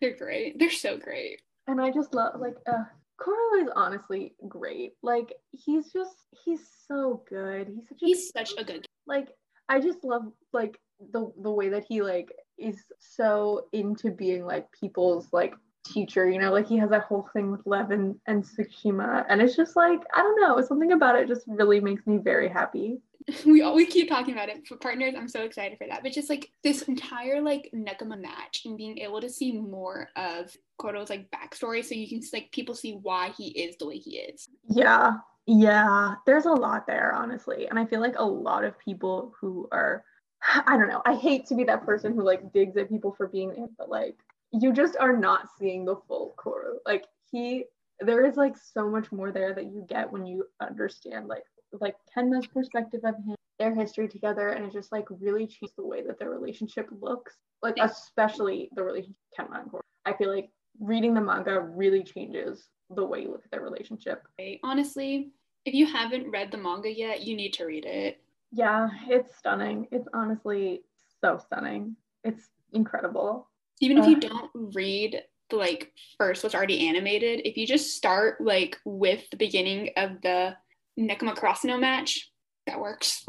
they're 0.00 0.16
great. 0.16 0.58
They're 0.58 0.70
so 0.70 0.96
great. 0.96 1.42
And 1.66 1.80
I 1.80 1.90
just 1.90 2.14
love 2.14 2.40
like 2.40 2.56
uh 2.66 2.84
Kuroo 3.20 3.62
is 3.62 3.68
honestly 3.74 4.34
great. 4.48 4.94
Like 5.02 5.34
he's 5.52 5.92
just 5.92 6.16
he's 6.44 6.60
so 6.86 7.22
good. 7.28 7.68
He's 7.68 7.88
such 7.88 8.02
a 8.02 8.06
He's 8.06 8.30
such 8.30 8.52
a 8.58 8.64
good. 8.64 8.86
like 9.06 9.28
I 9.68 9.80
just 9.80 10.04
love 10.04 10.32
like 10.52 10.78
the 11.12 11.32
the 11.42 11.50
way 11.50 11.68
that 11.70 11.84
he 11.88 12.02
like 12.02 12.32
is 12.58 12.82
so 12.98 13.66
into 13.72 14.10
being 14.10 14.44
like 14.44 14.70
people's 14.72 15.28
like 15.32 15.54
teacher, 15.86 16.28
you 16.28 16.38
know, 16.38 16.52
like 16.52 16.66
he 16.66 16.76
has 16.78 16.90
that 16.90 17.02
whole 17.02 17.28
thing 17.32 17.50
with 17.50 17.60
Lev 17.64 17.90
and, 17.90 18.16
and 18.26 18.44
Tsukishima. 18.44 19.24
And 19.28 19.40
it's 19.40 19.56
just 19.56 19.76
like, 19.76 20.00
I 20.14 20.22
don't 20.22 20.40
know, 20.40 20.60
something 20.62 20.92
about 20.92 21.16
it 21.16 21.28
just 21.28 21.44
really 21.46 21.80
makes 21.80 22.06
me 22.06 22.18
very 22.18 22.48
happy. 22.48 23.00
We 23.44 23.62
all 23.62 23.74
we 23.74 23.86
keep 23.86 24.08
talking 24.08 24.34
about 24.34 24.48
it 24.48 24.66
for 24.66 24.76
partners. 24.76 25.14
I'm 25.16 25.28
so 25.28 25.42
excited 25.42 25.78
for 25.78 25.86
that. 25.88 26.02
But 26.02 26.12
just 26.12 26.30
like 26.30 26.48
this 26.62 26.82
entire 26.82 27.40
like 27.40 27.70
Nekoma 27.74 28.20
match 28.20 28.62
and 28.64 28.76
being 28.76 28.98
able 28.98 29.20
to 29.20 29.28
see 29.28 29.52
more 29.52 30.08
of 30.16 30.54
Kuroo's 30.80 31.10
like 31.10 31.28
backstory, 31.30 31.84
so 31.84 31.94
you 31.94 32.08
can 32.08 32.20
like 32.32 32.52
people 32.52 32.74
see 32.74 32.92
why 32.92 33.32
he 33.36 33.48
is 33.48 33.76
the 33.78 33.88
way 33.88 33.96
he 33.96 34.18
is. 34.18 34.48
Yeah. 34.68 35.14
Yeah. 35.46 36.14
There's 36.24 36.44
a 36.44 36.52
lot 36.52 36.86
there, 36.86 37.12
honestly. 37.14 37.66
And 37.68 37.78
I 37.78 37.86
feel 37.86 38.00
like 38.00 38.16
a 38.16 38.24
lot 38.24 38.64
of 38.64 38.78
people 38.78 39.34
who 39.40 39.68
are 39.72 40.04
I 40.66 40.76
don't 40.76 40.88
know. 40.88 41.02
I 41.04 41.14
hate 41.14 41.46
to 41.46 41.54
be 41.54 41.64
that 41.64 41.84
person 41.84 42.14
who 42.14 42.22
like 42.22 42.52
digs 42.52 42.76
at 42.76 42.88
people 42.88 43.12
for 43.12 43.26
being 43.26 43.68
but 43.78 43.88
like 43.88 44.16
you 44.52 44.72
just 44.72 44.96
are 44.98 45.16
not 45.16 45.48
seeing 45.58 45.84
the 45.84 45.96
full 46.08 46.34
Koro. 46.36 46.78
Like 46.86 47.04
he 47.30 47.64
there 48.00 48.24
is 48.24 48.36
like 48.36 48.56
so 48.56 48.88
much 48.88 49.10
more 49.10 49.32
there 49.32 49.54
that 49.54 49.64
you 49.64 49.84
get 49.88 50.12
when 50.12 50.26
you 50.26 50.46
understand 50.60 51.28
like 51.28 51.44
like 51.72 51.96
Kenma's 52.14 52.46
perspective 52.46 53.00
of 53.04 53.16
him, 53.16 53.34
their 53.58 53.74
history 53.74 54.08
together, 54.08 54.50
and 54.50 54.64
it 54.64 54.72
just 54.72 54.92
like 54.92 55.06
really 55.20 55.46
changed 55.46 55.74
the 55.76 55.86
way 55.86 56.02
that 56.02 56.18
their 56.18 56.30
relationship 56.30 56.88
looks. 57.00 57.36
Like 57.62 57.76
especially 57.80 58.68
the 58.74 58.82
relationship 58.82 59.16
Kenma 59.38 59.62
and 59.62 59.70
Kuroo. 59.70 59.80
I 60.04 60.12
feel 60.12 60.34
like 60.34 60.50
reading 60.78 61.14
the 61.14 61.20
manga 61.20 61.60
really 61.60 62.02
changes 62.02 62.68
the 62.90 63.04
way 63.04 63.22
you 63.22 63.30
look 63.30 63.42
at 63.44 63.50
their 63.50 63.62
relationship. 63.62 64.28
Honestly, 64.62 65.30
if 65.64 65.74
you 65.74 65.86
haven't 65.86 66.30
read 66.30 66.50
the 66.50 66.58
manga 66.58 66.92
yet, 66.94 67.22
you 67.22 67.34
need 67.34 67.52
to 67.54 67.64
read 67.64 67.84
it. 67.86 68.20
Yeah, 68.52 68.88
it's 69.08 69.36
stunning. 69.36 69.88
It's 69.90 70.06
honestly 70.14 70.82
so 71.20 71.38
stunning. 71.38 71.96
It's 72.24 72.50
incredible. 72.72 73.48
Even 73.80 73.98
if 73.98 74.06
you 74.06 74.20
don't 74.20 74.50
read 74.54 75.22
the 75.50 75.56
like 75.56 75.92
first 76.18 76.42
what's 76.42 76.54
already 76.54 76.88
animated, 76.88 77.40
if 77.44 77.56
you 77.56 77.66
just 77.66 77.96
start 77.96 78.40
like 78.40 78.78
with 78.84 79.28
the 79.30 79.36
beginning 79.36 79.90
of 79.96 80.20
the 80.22 80.56
Nekoma 80.98 81.34
Karasuno 81.36 81.78
match, 81.78 82.30
that 82.66 82.80
works. 82.80 83.26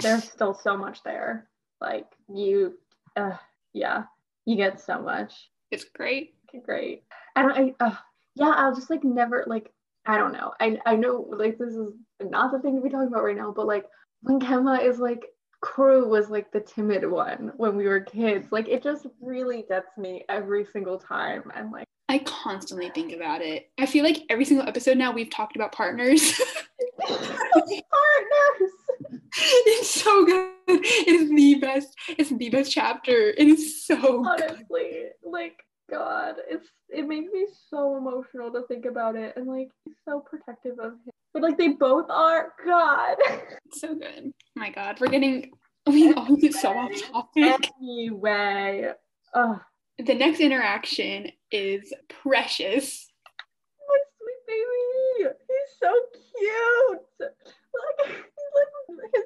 There's 0.00 0.24
still 0.24 0.54
so 0.54 0.76
much 0.76 1.02
there. 1.02 1.48
Like 1.80 2.06
you, 2.32 2.78
uh, 3.16 3.36
yeah, 3.72 4.04
you 4.44 4.56
get 4.56 4.80
so 4.80 5.00
much. 5.00 5.50
It's 5.70 5.84
great. 5.84 6.34
Okay, 6.48 6.62
great. 6.64 7.04
And 7.36 7.52
I, 7.52 7.84
uh, 7.84 7.94
yeah, 8.34 8.52
I'll 8.56 8.74
just 8.74 8.90
like 8.90 9.04
never 9.04 9.44
like. 9.46 9.72
I 10.06 10.16
don't 10.16 10.32
know. 10.32 10.54
I 10.58 10.78
I 10.86 10.96
know 10.96 11.26
like 11.30 11.58
this 11.58 11.74
is 11.74 11.92
not 12.22 12.50
the 12.50 12.60
thing 12.60 12.76
to 12.76 12.82
be 12.82 12.88
talking 12.88 13.08
about 13.08 13.24
right 13.24 13.36
now, 13.36 13.52
but 13.54 13.66
like 13.66 13.84
when 14.22 14.40
Kenma 14.40 14.82
is 14.82 14.98
like 14.98 15.26
Kuroo 15.62 16.06
was 16.06 16.30
like 16.30 16.52
the 16.52 16.60
timid 16.60 17.08
one 17.10 17.52
when 17.56 17.76
we 17.76 17.86
were 17.86 18.00
kids. 18.00 18.46
Like 18.50 18.68
it 18.68 18.82
just 18.82 19.06
really 19.20 19.64
gets 19.68 19.96
me 19.98 20.24
every 20.28 20.64
single 20.64 20.98
time. 20.98 21.50
And 21.54 21.72
like 21.72 21.84
I 22.08 22.18
constantly 22.20 22.90
think 22.90 23.12
about 23.12 23.42
it. 23.42 23.70
I 23.78 23.86
feel 23.86 24.04
like 24.04 24.22
every 24.30 24.44
single 24.44 24.66
episode 24.68 24.96
now 24.96 25.12
we've 25.12 25.30
talked 25.30 25.56
about 25.56 25.72
partners. 25.72 26.40
partners. 27.08 28.72
it's 29.66 29.88
so 30.02 30.24
good. 30.26 30.52
It 30.68 31.08
is 31.08 31.30
the 31.30 31.54
best. 31.56 31.94
It's 32.10 32.30
the 32.30 32.50
best 32.50 32.70
chapter. 32.72 33.30
It 33.30 33.48
is 33.48 33.84
so 33.86 34.22
good. 34.22 34.42
honestly 34.42 35.04
like 35.24 35.56
god 35.90 36.34
it's 36.50 36.68
it 36.90 37.06
makes 37.08 37.32
me 37.32 37.46
so 37.70 37.96
emotional 37.96 38.52
to 38.52 38.60
think 38.68 38.84
about 38.84 39.16
it 39.16 39.32
and 39.36 39.46
like 39.46 39.68
he's 39.86 39.94
so 40.06 40.20
protective 40.20 40.78
of 40.78 40.92
him 40.92 41.10
but 41.32 41.42
like 41.42 41.56
they 41.56 41.68
both 41.68 42.04
are 42.10 42.52
god 42.66 43.16
It's 43.66 43.80
so 43.80 43.94
good. 43.94 44.32
My 44.54 44.68
god, 44.70 45.00
we're 45.00 45.08
getting 45.08 45.50
we 45.86 46.12
all 46.12 46.36
get 46.36 46.52
so 46.52 46.76
off 46.76 46.90
topic. 47.10 47.70
anyway 47.80 48.92
oh 49.34 49.58
The 49.98 50.14
next 50.14 50.40
interaction 50.40 51.30
is 51.50 51.90
Precious. 52.10 53.08
my 53.88 53.98
sweet 54.18 54.42
baby 54.46 54.84
so 55.80 55.94
cute 56.38 57.00
like 57.20 58.16
he's 58.88 58.96
like 58.96 59.12
his 59.14 59.24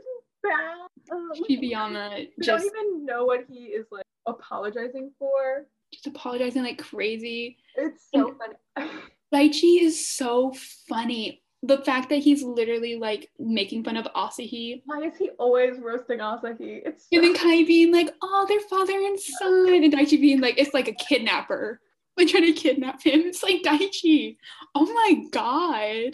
um, 1.12 1.30
Shibayama 1.48 2.10
I 2.10 2.28
don't 2.40 2.64
even 2.64 3.06
know 3.06 3.24
what 3.24 3.44
he 3.48 3.66
is 3.66 3.86
like 3.90 4.04
apologizing 4.26 5.12
for 5.18 5.66
just 5.92 6.06
apologizing 6.06 6.62
like 6.62 6.78
crazy. 6.78 7.58
it's 7.76 8.08
so 8.12 8.34
funny 8.76 8.90
Daichi 9.32 9.80
is 9.80 10.06
so 10.14 10.52
funny. 10.88 11.42
The 11.64 11.78
fact 11.78 12.08
that 12.08 12.16
he's 12.16 12.42
literally 12.42 12.96
like 12.96 13.30
making 13.38 13.84
fun 13.84 13.96
of 13.96 14.06
Asahi 14.16 14.82
why 14.84 15.02
is 15.02 15.16
he 15.16 15.30
always 15.38 15.78
roasting 15.78 16.18
Asahi 16.18 16.82
it's 16.84 17.04
so 17.04 17.08
And 17.12 17.24
then 17.24 17.34
Kai 17.34 17.62
being 17.64 17.92
like, 17.92 18.12
oh, 18.20 18.44
they're 18.48 18.60
father 18.68 18.98
and 18.98 19.18
son. 19.18 19.72
And 19.72 19.92
Daichi 19.92 20.20
being 20.20 20.40
like, 20.40 20.58
it's 20.58 20.74
like 20.74 20.88
a 20.88 20.92
kidnapper. 20.94 21.80
Like 22.18 22.28
trying 22.28 22.44
to 22.44 22.52
kidnap 22.52 23.02
him. 23.02 23.20
It's 23.20 23.42
like 23.42 23.62
Daichi. 23.62 24.36
Oh 24.74 24.84
my 24.84 25.24
god. 25.30 26.12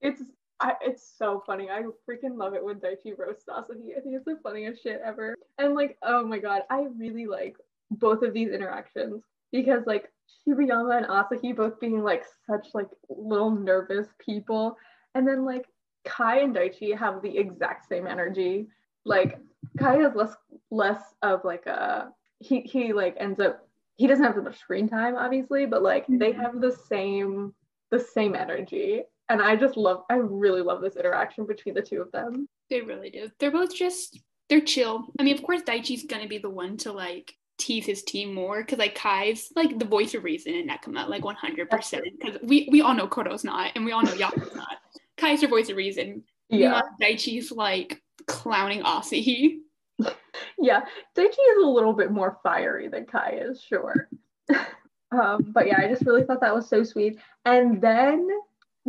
It's 0.00 0.22
I, 0.60 0.74
it's 0.82 1.02
so 1.16 1.42
funny. 1.46 1.70
I 1.70 1.82
freaking 2.08 2.36
love 2.36 2.52
it 2.54 2.62
when 2.62 2.76
Daichi 2.80 3.16
roasts 3.16 3.46
Asahi. 3.48 3.96
I 3.96 4.00
think 4.00 4.14
it's 4.14 4.26
the 4.26 4.38
funniest 4.42 4.82
shit 4.82 5.00
ever. 5.02 5.34
And 5.58 5.74
like, 5.74 5.96
oh 6.02 6.24
my 6.26 6.38
god, 6.38 6.62
I 6.70 6.86
really 6.98 7.26
like 7.26 7.56
both 7.92 8.22
of 8.22 8.34
these 8.34 8.50
interactions 8.50 9.22
because 9.52 9.84
like 9.86 10.12
Shibayama 10.46 10.98
and 10.98 11.06
Asahi 11.06 11.56
both 11.56 11.80
being 11.80 12.02
like 12.02 12.24
such 12.46 12.68
like 12.74 12.88
little 13.08 13.50
nervous 13.50 14.08
people, 14.18 14.76
and 15.14 15.26
then 15.26 15.44
like 15.46 15.66
Kai 16.04 16.40
and 16.40 16.54
Daichi 16.54 16.96
have 16.96 17.22
the 17.22 17.36
exact 17.38 17.88
same 17.88 18.06
energy. 18.06 18.68
Like 19.06 19.38
Kai 19.78 19.96
has 19.96 20.14
less 20.14 20.34
less 20.70 21.02
of 21.22 21.42
like 21.44 21.64
a 21.66 22.12
he 22.38 22.60
he 22.60 22.92
like 22.92 23.16
ends 23.18 23.40
up 23.40 23.66
he 23.96 24.06
doesn't 24.06 24.24
have 24.24 24.36
as 24.36 24.44
much 24.44 24.58
screen 24.58 24.88
time 24.88 25.16
obviously, 25.16 25.64
but 25.66 25.82
like 25.82 26.06
they 26.08 26.32
Mhm. 26.32 26.36
have 26.36 26.60
the 26.60 26.72
same 26.72 27.54
the 27.90 27.98
same 27.98 28.34
energy 28.34 29.02
and 29.30 29.40
I 29.40 29.56
just 29.56 29.76
love 29.76 30.02
I 30.10 30.16
really 30.16 30.60
love 30.60 30.82
this 30.82 30.96
interaction 30.96 31.46
between 31.46 31.74
the 31.74 31.82
two 31.82 32.02
of 32.02 32.10
them. 32.12 32.48
They 32.68 32.82
really 32.82 33.10
do. 33.10 33.30
They're 33.38 33.50
both 33.50 33.74
just, 33.74 34.20
they're 34.48 34.60
chill. 34.60 35.06
I 35.18 35.22
mean, 35.22 35.36
of 35.36 35.42
course, 35.42 35.62
Daichi's 35.62 36.04
gonna 36.04 36.28
be 36.28 36.38
the 36.38 36.50
one 36.50 36.76
to 36.78 36.92
like 36.92 37.32
tease 37.56 37.86
his 37.86 38.02
team 38.02 38.34
more 38.34 38.62
because 38.62 38.78
like 38.78 38.96
Kai's 38.96 39.52
like 39.54 39.78
the 39.78 39.84
voice 39.84 40.14
of 40.14 40.24
reason 40.24 40.54
in 40.54 40.68
Nekoma, 40.68 41.08
like 41.08 41.22
100%. 41.22 42.00
Because 42.18 42.38
we, 42.42 42.68
we 42.72 42.80
all 42.80 42.94
know 42.94 43.06
Kuroo's 43.06 43.44
not, 43.44 43.72
and 43.76 43.84
we 43.84 43.92
all 43.92 44.02
know 44.02 44.12
Yaku's 44.12 44.54
not. 44.54 44.76
Kai's 45.16 45.42
your 45.42 45.50
voice 45.50 45.68
of 45.68 45.76
reason. 45.76 46.24
Yeah. 46.48 46.82
Daichi's 47.00 47.52
like 47.52 48.02
clowning 48.26 48.82
Asahi. 48.82 49.58
yeah, 50.58 50.80
Daichi 51.16 51.26
is 51.28 51.62
a 51.62 51.66
little 51.66 51.92
bit 51.92 52.10
more 52.10 52.38
fiery 52.42 52.88
than 52.88 53.06
Kai 53.06 53.38
is, 53.42 53.62
sure. 53.62 54.08
um, 55.12 55.52
but 55.52 55.66
yeah, 55.66 55.78
I 55.78 55.88
just 55.88 56.06
really 56.06 56.24
thought 56.24 56.40
that 56.40 56.54
was 56.54 56.68
so 56.68 56.82
sweet. 56.82 57.18
And 57.44 57.80
then 57.80 58.26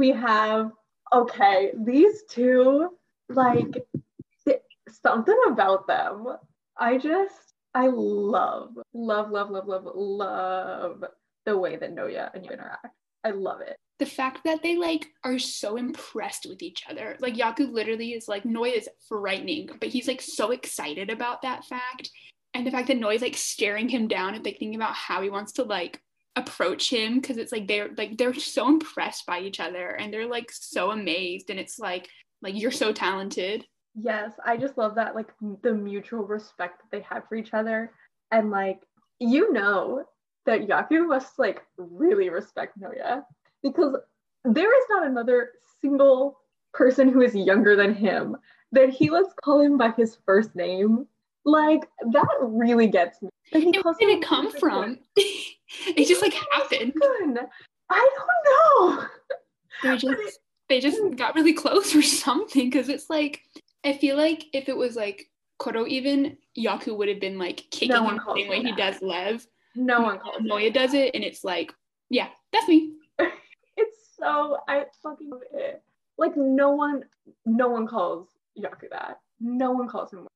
we 0.01 0.09
have 0.09 0.71
okay, 1.13 1.71
these 1.85 2.23
two, 2.29 2.89
like 3.29 3.73
th- 4.45 4.61
something 5.03 5.39
about 5.47 5.85
them. 5.85 6.25
I 6.75 6.97
just 6.97 7.35
I 7.75 7.87
love, 7.87 8.71
love, 8.93 9.29
love, 9.29 9.51
love, 9.51 9.67
love, 9.67 9.87
love 9.93 11.03
the 11.45 11.55
way 11.57 11.75
that 11.77 11.95
Noya 11.95 12.33
and 12.33 12.43
you 12.45 12.51
interact. 12.51 12.87
I 13.23 13.31
love 13.31 13.61
it. 13.61 13.77
the 14.01 14.05
fact 14.07 14.39
that 14.45 14.63
they 14.63 14.75
like 14.77 15.05
are 15.23 15.37
so 15.37 15.77
impressed 15.77 16.47
with 16.49 16.63
each 16.63 16.81
other. 16.89 17.15
Like 17.19 17.35
Yaku 17.35 17.71
literally 17.71 18.13
is 18.13 18.27
like 18.27 18.45
Noi 18.45 18.69
is 18.69 18.89
frightening, 19.07 19.69
but 19.79 19.89
he's 19.89 20.07
like 20.07 20.23
so 20.23 20.49
excited 20.49 21.11
about 21.11 21.43
that 21.43 21.63
fact. 21.65 22.09
And 22.55 22.65
the 22.65 22.71
fact 22.71 22.87
that 22.87 22.97
Noi 22.97 23.13
is 23.13 23.21
like 23.21 23.37
staring 23.37 23.87
him 23.87 24.07
down 24.07 24.33
and 24.33 24.43
like 24.43 24.57
thinking 24.57 24.73
about 24.75 24.95
how 24.95 25.21
he 25.21 25.29
wants 25.29 25.51
to 25.53 25.63
like 25.63 26.01
approach 26.35 26.89
him 26.89 27.19
because 27.19 27.37
it's 27.37 27.51
like 27.51 27.67
they're 27.67 27.89
like 27.97 28.17
they're 28.17 28.33
so 28.35 28.67
impressed 28.67 29.25
by 29.25 29.39
each 29.39 29.59
other 29.59 29.89
and 29.89 30.13
they're 30.13 30.27
like 30.27 30.51
so 30.51 30.91
amazed 30.91 31.49
and 31.49 31.59
it's 31.59 31.79
like 31.79 32.09
like 32.41 32.59
you're 32.59 32.71
so 32.71 32.91
talented. 32.91 33.65
Yes, 33.95 34.33
I 34.45 34.57
just 34.57 34.77
love 34.77 34.95
that, 34.95 35.15
like 35.15 35.31
the 35.63 35.73
mutual 35.73 36.23
respect 36.23 36.81
that 36.81 36.97
they 36.97 37.03
have 37.03 37.27
for 37.27 37.35
each 37.35 37.53
other. 37.53 37.91
And 38.31 38.49
like, 38.49 38.79
you 39.19 39.51
know 39.51 40.05
that 40.45 40.67
Yaku 40.67 41.07
must 41.07 41.37
like 41.37 41.61
really 41.77 42.29
respect 42.29 42.79
Noya 42.79 43.23
because 43.61 43.95
there 44.45 44.77
is 44.77 44.85
not 44.89 45.05
another 45.05 45.51
single 45.81 46.39
person 46.73 47.09
who 47.09 47.21
is 47.21 47.35
younger 47.35 47.75
than 47.75 47.93
him 47.93 48.37
that 48.71 48.89
he 48.89 49.09
lets 49.09 49.33
call 49.43 49.59
him 49.59 49.77
by 49.77 49.91
his 49.91 50.17
first 50.25 50.55
name. 50.55 51.05
Like, 51.43 51.81
that 52.11 52.37
really 52.39 52.87
gets 52.87 53.21
me. 53.21 53.29
And 53.51 53.63
he 53.63 53.73
And 53.75 53.83
where 53.83 53.95
did 53.99 54.09
it 54.09 54.23
come 54.23 54.51
from? 54.51 54.99
it 55.87 56.07
just 56.07 56.21
like 56.21 56.33
happened. 56.51 56.93
I 57.89 58.09
don't 58.17 58.97
know. 58.97 59.05
They 59.83 59.97
just 59.97 60.39
they 60.69 60.79
just 60.79 61.15
got 61.17 61.35
really 61.35 61.53
close 61.53 61.95
or 61.95 62.01
something 62.01 62.69
because 62.69 62.89
it's 62.89 63.09
like 63.09 63.41
I 63.83 63.93
feel 63.93 64.15
like 64.17 64.45
if 64.53 64.69
it 64.69 64.77
was 64.77 64.95
like 64.95 65.27
Kuroo 65.59 65.87
even 65.87 66.37
Yaku 66.57 66.95
would 66.97 67.09
have 67.09 67.19
been 67.19 67.37
like 67.37 67.65
kicking 67.71 67.89
No 67.89 68.07
him 68.07 68.17
the 68.17 68.33
same 68.35 68.49
way 68.49 68.59
him 68.59 68.65
he 68.67 68.71
that. 68.71 68.93
does 68.93 69.01
Lev. 69.01 69.45
No 69.75 70.01
one 70.01 70.19
calls. 70.19 70.41
Noya 70.41 70.73
does 70.73 70.93
it 70.93 71.11
and 71.13 71.23
it's 71.23 71.43
like 71.43 71.73
yeah 72.09 72.27
that's 72.51 72.67
me. 72.67 72.93
It's 73.77 73.97
so 74.19 74.57
I 74.67 74.85
fucking 75.01 75.29
love 75.29 75.41
it. 75.53 75.81
Like 76.17 76.33
no 76.35 76.71
one, 76.71 77.03
no 77.45 77.69
one 77.69 77.87
calls 77.87 78.27
Yaku 78.59 78.89
that. 78.91 79.19
No 79.39 79.71
one 79.71 79.87
calls 79.87 80.11
him. 80.13 80.27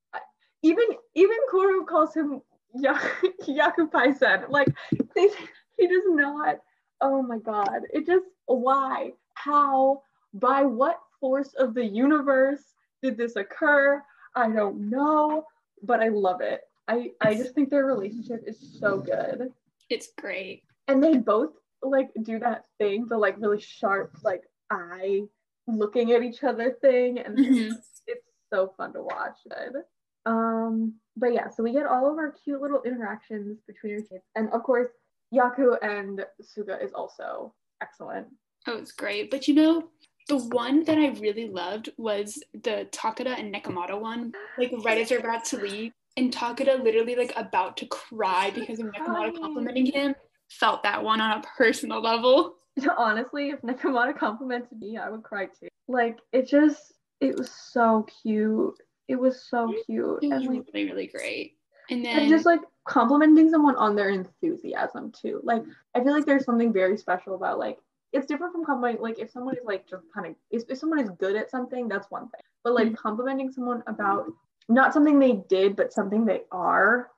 Even 0.64 0.86
even 1.14 1.38
Kuroo 1.54 1.86
calls 1.86 2.16
him 2.16 2.42
Ya- 2.78 3.00
Yaku 3.48 3.90
Paisen. 3.90 4.50
Like 4.50 4.68
they, 5.16 5.30
he 5.78 5.88
does 5.88 6.04
not. 6.08 6.58
Oh 7.02 7.22
my 7.22 7.38
god! 7.40 7.82
It 7.94 8.06
just 8.06 8.26
why 8.46 9.14
how 9.34 10.02
by 10.34 10.64
what 10.64 11.00
force 11.20 11.54
of 11.58 11.74
the 11.74 11.86
universe 11.86 12.62
did 13.02 13.18
this 13.18 13.36
occur? 13.36 14.02
I 14.36 14.50
don't 14.50 14.90
know, 14.90 15.46
but 15.84 16.02
I 16.02 16.10
love 16.10 16.42
it. 16.42 16.62
I 16.88 17.12
I 17.22 17.34
just 17.36 17.54
think 17.56 17.70
their 17.70 17.86
relationship 17.86 18.44
is 18.46 18.60
so 18.80 18.98
good 19.00 19.50
It's 19.90 20.10
great. 20.20 20.64
and 20.88 21.02
they 21.04 21.18
both 21.18 21.54
like 21.82 22.10
do 22.24 22.40
that 22.40 22.66
thing 22.78 23.08
the 23.08 23.18
like 23.18 23.36
really 23.40 23.60
sharp 23.62 24.16
like 24.24 24.44
eye 24.72 25.22
looking 25.68 26.12
at 26.12 26.22
each 26.24 26.44
other 26.44 26.78
thing 26.82 27.20
and 27.20 27.38
Mhm. 27.38 27.72
it's, 27.72 28.02
it's 28.08 28.28
so 28.52 28.74
fun 28.78 28.94
to 28.94 29.02
watch 29.02 29.38
good 29.50 29.84
um 30.26 30.94
but 31.18 31.34
yeah 31.34 31.50
so 31.50 31.64
we 31.64 31.72
get 31.72 31.86
all 31.86 32.12
of 32.12 32.18
our 32.18 32.32
cute 32.44 32.62
little 32.62 32.82
interactions 32.84 33.60
between 33.68 33.94
our 33.94 34.02
kids 34.02 34.24
and 34.36 34.50
of 34.52 34.64
course 34.64 34.90
yaku 35.34 35.78
and 35.82 36.26
suga 36.42 36.84
is 36.84 36.94
also 36.94 37.54
excellent 37.82 38.28
Oh, 38.68 38.78
it's 38.78 38.92
great. 38.92 39.30
But 39.30 39.48
you 39.48 39.54
know, 39.54 39.90
the 40.28 40.38
one 40.38 40.84
that 40.86 40.98
I 40.98 41.10
really 41.20 41.48
loved 41.48 41.90
was 41.98 42.42
the 42.54 42.88
Takeda 42.92 43.40
and 43.40 43.54
Nekomata 43.54 44.00
one. 44.00 44.34
Like 44.58 44.72
right 44.84 45.00
as 45.00 45.10
they're 45.10 45.20
about 45.20 45.46
to 45.46 45.58
leave, 45.58 45.92
and 46.18 46.34
Takeda 46.34 46.84
literally 46.84 47.16
like 47.16 47.34
about 47.36 47.78
to 47.78 47.86
cry 47.88 48.52
because 48.54 48.80
of 48.80 48.88
Nekomata 48.88 49.40
complimenting 49.40 49.88
him. 49.88 50.16
Felt 50.50 50.84
that 50.84 51.04
one 51.04 51.22
on 51.22 51.40
a 51.40 51.44
personal 51.58 52.02
level. 52.02 52.56
honestly 52.98 53.52
if 53.52 53.62
Nekomata 53.62 54.18
complimented 54.18 54.78
me 54.78 54.98
i 54.98 55.10
would 55.10 55.24
cry 55.24 55.46
too 55.46 55.70
like 55.88 56.18
it 56.34 56.46
just 56.46 56.92
it 57.22 57.38
was 57.38 57.50
so 57.50 58.06
cute 58.22 58.76
it 59.08 59.16
was 59.16 59.42
so 59.42 59.74
cute 59.86 60.20
It 60.24 60.30
was 60.34 60.46
and 60.46 60.56
like 60.56 60.66
really, 60.74 60.86
really 60.90 61.08
great. 61.08 61.58
And 61.90 62.04
then 62.04 62.18
and 62.20 62.30
just 62.30 62.46
like 62.46 62.62
complimenting 62.86 63.50
someone 63.50 63.76
on 63.76 63.96
their 63.96 64.10
enthusiasm 64.10 65.12
too. 65.12 65.42
Like 65.44 65.64
I 65.96 66.04
feel 66.04 66.14
like 66.14 66.26
there's 66.26 66.46
something 66.46 66.74
very 66.74 66.98
special 66.98 67.36
about 67.36 67.60
like 67.60 67.78
it's 68.14 68.28
different 68.28 68.54
from 68.54 68.64
complimenting 68.66 69.02
like 69.02 69.20
if 69.20 69.30
someone 69.30 69.56
is 69.56 69.64
like 69.66 69.88
just 69.88 70.04
kind 70.14 70.28
of 70.28 70.36
if, 70.50 70.64
if 70.70 70.78
someone 70.78 71.00
is 71.00 71.10
good 71.20 71.36
at 71.36 71.50
something 71.52 71.88
that's 71.88 72.10
one 72.10 72.30
thing 72.30 72.42
but 72.64 72.74
like 72.74 72.88
Mhm. 72.90 72.96
complimenting 72.96 73.52
someone 73.52 73.84
about 73.88 74.26
not 74.70 74.94
something 74.94 75.20
they 75.20 75.34
did 75.50 75.76
but 75.76 75.92
something 75.92 76.24
they 76.26 76.44
are 76.52 77.12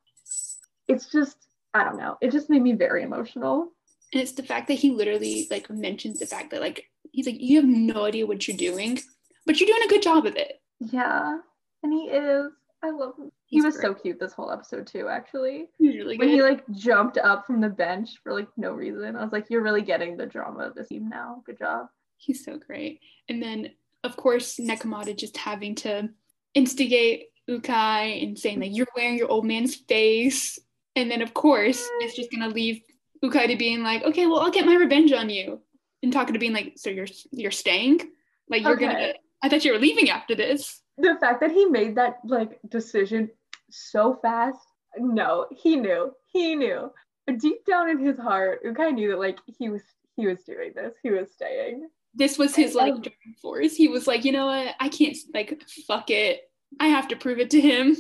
it's 0.88 1.06
just 1.12 1.38
i 1.74 1.84
don't 1.84 1.98
know 1.98 2.18
it 2.22 2.32
just 2.32 2.50
made 2.50 2.62
me 2.64 2.74
very 2.74 3.04
emotional 3.04 3.72
And 4.12 4.22
it's 4.22 4.32
the 4.32 4.44
fact 4.44 4.68
that 4.70 4.76
he 4.76 4.90
literally 4.92 5.48
like 5.52 5.70
mentions 5.70 6.18
the 6.20 6.26
fact 6.26 6.50
that 6.52 6.62
like 6.62 6.90
he's 7.12 7.26
like, 7.28 7.40
you 7.40 7.58
have 7.58 7.70
no 7.70 8.06
idea 8.06 8.26
what 8.26 8.48
you're 8.48 8.58
doing, 8.58 8.98
but 9.46 9.60
you're 9.60 9.68
doing 9.68 9.84
a 9.86 9.90
good 9.90 10.02
job 10.02 10.26
of 10.26 10.36
it. 10.36 10.62
yeah 10.80 11.40
and 11.88 11.94
he 11.94 12.08
is 12.10 12.52
i 12.84 12.90
love 12.90 13.14
him 13.18 13.32
he 13.46 13.62
was 13.62 13.76
great. 13.78 13.82
so 13.84 13.94
cute 13.94 14.20
this 14.20 14.34
whole 14.34 14.52
episode 14.52 14.86
too 14.86 15.08
actually 15.08 15.66
He's 15.80 15.96
really 15.96 16.18
when 16.18 16.28
good. 16.28 16.34
he 16.36 16.42
like 16.42 16.64
jumped 16.72 17.18
up 17.18 17.46
from 17.48 17.60
the 17.62 17.70
bench 17.70 18.12
for 18.22 18.34
like 18.34 18.48
no 18.58 18.72
reason 18.72 19.16
i 19.16 19.24
was 19.24 19.32
like 19.32 19.48
you're 19.50 19.64
really 19.64 19.82
getting 19.82 20.16
the 20.16 20.26
drama 20.26 20.66
of 20.66 20.76
this 20.76 20.90
team 20.90 21.10
now 21.10 21.42
good 21.46 21.58
job 21.58 21.88
He's 22.18 22.44
so 22.44 22.58
great. 22.58 23.00
And 23.30 23.42
then 23.42 23.70
of 24.04 24.18
course 24.18 24.58
Nekomata 24.58 25.16
just 25.16 25.38
having 25.38 25.76
to 25.76 26.10
instigate 26.54 27.28
Ukai 27.50 28.24
and 28.24 28.38
saying 28.38 28.60
like 28.60 28.76
you're 28.76 28.88
wearing 28.96 29.18
your 29.18 29.30
old 29.30 29.46
man's 29.46 29.76
face. 29.76 30.60
And 30.96 31.10
then 31.10 31.22
of 31.22 31.34
course 31.34 31.88
it's 32.00 32.16
just 32.16 32.32
gonna 32.32 32.50
leave 32.50 32.82
Ukai 33.24 33.48
to 33.48 33.56
being 33.56 33.84
like, 33.84 34.04
okay, 34.04 34.26
well 34.26 34.40
I'll 34.40 34.52
get 34.52 34.66
my 34.66 34.76
revenge 34.76 35.14
on 35.14 35.30
you. 35.30 35.62
And 36.04 36.12
talking 36.12 36.34
to 36.34 36.40
being 36.40 36.54
like, 36.54 36.74
so 36.76 36.90
you're 36.90 37.08
you're 37.32 37.52
staying? 37.52 38.02
Like 38.50 38.64
you're 38.64 38.76
gonna 38.76 39.14
I 39.44 39.50
thought 39.50 39.64
you 39.64 39.74
were 39.74 39.80
leaving 39.80 40.10
after 40.10 40.36
this. 40.36 40.82
The 40.98 41.16
fact 41.20 41.40
that 41.42 41.52
he 41.52 41.66
made 41.66 41.96
that 41.96 42.18
like 42.26 42.60
decision 42.70 43.30
so 43.70 44.18
fast 44.22 44.60
no 44.98 45.46
he 45.52 45.76
knew 45.76 46.12
he 46.32 46.56
knew 46.56 46.92
but 47.26 47.38
deep 47.40 47.66
down 47.66 47.90
in 47.90 48.00
his 48.00 48.18
heart 48.18 48.64
ukai 48.66 48.94
knew 48.94 49.10
that 49.10 49.20
like 49.20 49.38
he 49.60 49.70
was 49.70 49.84
he 50.16 50.26
was 50.28 50.44
doing 50.44 50.72
this 50.76 50.94
he 51.04 51.12
was 51.12 51.32
staying 51.32 51.88
This 52.16 52.38
was 52.38 52.56
his 52.56 52.74
like 52.74 52.94
Um, 52.96 53.02
driving 53.02 53.36
force. 53.42 53.76
He 53.76 53.88
was 53.88 54.08
like, 54.08 54.26
you 54.26 54.32
know 54.32 54.48
what, 54.48 54.74
I 54.80 54.90
can't 54.90 55.16
like 55.36 55.62
fuck 55.88 56.10
it. 56.10 56.42
I 56.80 56.88
have 56.88 57.08
to 57.10 57.16
prove 57.16 57.38
it 57.40 57.52
to 57.52 57.62
him. 57.62 57.96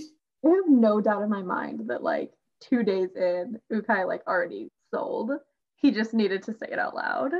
i 0.45 0.49
have 0.49 0.67
no 0.67 0.93
doubt 1.01 1.21
in 1.25 1.29
my 1.29 1.43
mind 1.43 1.81
that 1.89 2.01
like 2.03 2.31
two 2.67 2.81
days 2.83 3.11
in 3.15 3.59
ukai 3.71 4.07
like 4.11 4.23
already 4.25 4.63
sold 4.91 5.31
he 5.75 5.91
just 5.99 6.13
needed 6.21 6.41
to 6.43 6.53
say 6.59 6.67
it 6.71 6.79
out 6.79 6.95
loud 6.95 7.31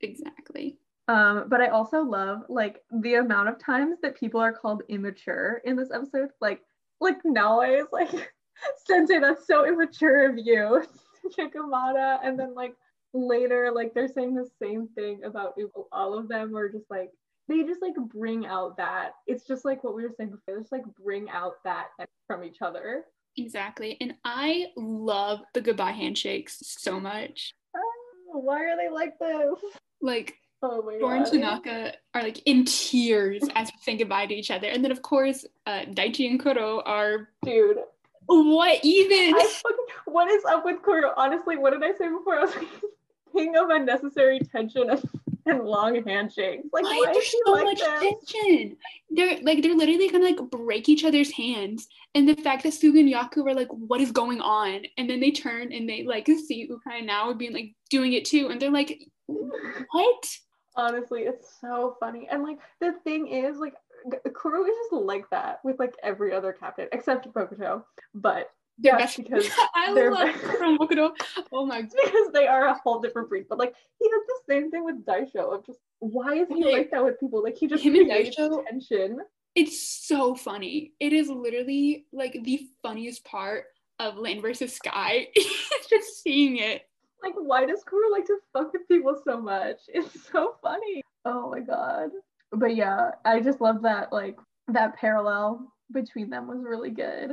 Exactly. 0.00 0.78
Um 1.08 1.44
but 1.48 1.60
i 1.60 1.68
also 1.68 2.00
love 2.00 2.42
like 2.48 2.82
the 3.00 3.14
amount 3.14 3.48
of 3.48 3.58
times 3.58 3.98
that 4.02 4.16
people 4.16 4.40
are 4.40 4.52
called 4.52 4.82
immature 4.88 5.60
in 5.64 5.76
this 5.76 5.90
episode. 5.92 6.30
Like 6.40 6.60
like 7.00 7.18
nowadays 7.24 7.86
like 7.92 8.10
sensei 8.86 9.18
that's 9.18 9.46
so 9.46 9.66
immature 9.66 10.30
of 10.30 10.38
you 10.38 10.84
Yakamada 11.38 12.20
and 12.22 12.38
then 12.38 12.54
like 12.54 12.74
later 13.12 13.70
like 13.74 13.92
they're 13.94 14.08
saying 14.08 14.34
the 14.34 14.48
same 14.60 14.88
thing 14.94 15.24
about 15.24 15.54
all 15.90 16.16
of 16.16 16.28
them 16.28 16.56
are 16.56 16.68
just 16.68 16.90
like 16.90 17.10
they 17.48 17.62
just 17.64 17.82
like 17.82 17.94
bring 17.96 18.46
out 18.46 18.76
that. 18.76 19.12
It's 19.26 19.44
just 19.46 19.64
like 19.64 19.82
what 19.84 19.94
we 19.94 20.04
were 20.04 20.14
saying 20.16 20.30
before 20.30 20.60
just 20.60 20.72
like 20.72 20.84
bring 21.02 21.28
out 21.28 21.54
that 21.64 21.88
from 22.26 22.44
each 22.44 22.58
other. 22.62 23.04
Exactly. 23.36 23.96
And 24.00 24.14
I 24.24 24.66
love 24.76 25.40
the 25.54 25.60
goodbye 25.60 25.92
handshakes 25.92 26.62
so 26.62 27.00
much. 27.00 27.52
oh, 27.76 28.38
why 28.38 28.64
are 28.64 28.76
they 28.76 28.88
like 28.88 29.18
this? 29.18 29.58
Like 30.00 30.34
oh 30.62 30.82
my 30.82 30.98
Tora 30.98 31.18
and 31.18 31.26
Tanaka 31.26 31.94
are 32.14 32.22
like 32.22 32.40
in 32.46 32.64
tears 32.64 33.42
as 33.54 33.70
we 33.72 33.78
say 33.82 33.96
goodbye 33.96 34.26
to 34.26 34.34
each 34.34 34.50
other. 34.50 34.68
And 34.68 34.84
then 34.84 34.92
of 34.92 35.02
course, 35.02 35.44
uh, 35.66 35.82
Daichi 35.86 36.30
and 36.30 36.42
Kuroo 36.42 36.82
are 36.84 37.28
dude 37.44 37.78
what 38.26 38.80
even? 38.82 39.34
Fucking, 39.34 39.76
what 40.06 40.30
is 40.30 40.44
up 40.44 40.64
with 40.64 40.82
Kuroo? 40.82 41.12
Honestly, 41.16 41.56
what 41.56 41.72
did 41.72 41.82
I 41.82 41.92
say 41.96 42.08
before? 42.08 42.38
I 42.38 42.42
was 42.42 42.54
like, 42.56 42.68
king 43.36 43.56
of 43.56 43.70
unnecessary 43.70 44.40
tension 44.40 44.90
and, 44.90 45.08
and 45.46 45.64
long 45.64 46.02
handshakes. 46.06 46.66
Like, 46.72 46.84
Why 46.84 46.98
why, 46.98 47.12
there 47.12 47.22
is 47.22 47.34
so 47.44 47.52
like 47.52 47.64
much 47.64 47.80
tension? 47.80 48.76
They're 49.10 49.38
like 49.42 49.62
they're 49.62 49.74
literally 49.74 50.08
gonna 50.08 50.24
like 50.24 50.50
break 50.50 50.88
each 50.88 51.04
other's 51.04 51.30
hands. 51.32 51.88
And 52.14 52.28
the 52.28 52.34
fact 52.34 52.62
that 52.62 52.72
Suga 52.72 53.00
and 53.00 53.12
Yaku 53.12 53.46
are 53.46 53.54
like, 53.54 53.68
what 53.68 54.00
is 54.00 54.12
going 54.12 54.40
on? 54.40 54.82
And 54.98 55.08
then 55.08 55.20
they 55.20 55.30
turn 55.30 55.72
and 55.72 55.88
they 55.88 56.04
like 56.04 56.26
see 56.26 56.68
Ukai 56.68 57.04
now 57.04 57.32
being 57.32 57.52
like 57.52 57.74
doing 57.90 58.12
it 58.12 58.24
too. 58.24 58.48
And 58.48 58.60
they're 58.60 58.70
like, 58.70 59.08
what? 59.26 60.36
Honestly, 60.76 61.22
it's 61.22 61.58
so 61.60 61.96
funny. 62.00 62.28
And 62.30 62.42
like 62.42 62.58
the 62.80 62.92
thing 63.04 63.28
is, 63.28 63.58
like 63.58 63.74
Kuroo 64.08 64.62
is 64.68 64.74
just 64.90 64.92
like 64.92 65.28
that 65.30 65.60
with 65.64 65.78
like 65.78 65.94
every 66.02 66.32
other 66.34 66.52
captain 66.52 66.88
except 66.92 67.32
Bokuto. 67.32 67.84
But 68.14 68.50
They're 68.78 68.96
best 68.98 69.16
because 69.18 69.48
I 69.74 69.92
they're 69.94 70.10
love 70.12 70.28
best. 70.34 70.58
from 70.58 70.78
Bokuto. 70.78 71.12
Oh 71.52 71.66
my 71.66 71.82
god. 71.82 71.90
because 72.04 72.32
they 72.32 72.46
are 72.46 72.66
a 72.68 72.74
whole 72.74 73.00
different 73.00 73.28
breed. 73.28 73.46
But 73.48 73.58
like 73.58 73.74
he 74.00 74.08
has 74.10 74.22
the 74.26 74.52
same 74.54 74.70
thing 74.70 74.84
with 74.84 75.04
Daisho 75.04 75.54
of 75.54 75.64
just 75.66 75.78
why 76.00 76.34
is 76.34 76.48
he 76.48 76.64
Okay. 76.64 76.72
like 76.72 76.90
that 76.90 77.04
with 77.04 77.20
people? 77.20 77.42
Like 77.42 77.56
he 77.56 77.66
just 77.68 77.84
Him 77.84 77.94
and 77.94 78.06
creates 78.10 78.36
Daisho- 78.36 78.64
tension. 78.64 79.18
It's 79.54 79.78
so 80.06 80.34
funny. 80.34 80.94
It 80.98 81.12
is 81.12 81.28
literally 81.28 82.06
like 82.12 82.38
the 82.42 82.66
funniest 82.82 83.22
part 83.24 83.66
of 84.00 84.16
Land 84.16 84.40
versus 84.40 84.72
Sky. 84.74 85.28
just 85.90 86.22
seeing 86.22 86.56
it. 86.56 86.82
Like 87.22 87.34
why 87.36 87.66
does 87.66 87.84
Kuroo 87.84 88.10
like 88.10 88.26
to 88.26 88.38
fuck 88.52 88.72
with 88.72 88.88
people 88.88 89.20
so 89.24 89.40
much? 89.40 89.78
It's 89.88 90.28
so 90.30 90.56
funny. 90.62 91.02
Oh 91.24 91.50
my 91.50 91.60
god. 91.60 92.10
But 92.50 92.76
yeah, 92.76 93.12
I 93.24 93.40
just 93.40 93.60
love 93.60 93.82
that 93.82 94.12
like 94.12 94.36
that 94.68 94.96
parallel 94.96 95.72
between 95.92 96.30
them 96.30 96.48
was 96.48 96.62
really 96.62 96.90
good. 96.90 97.30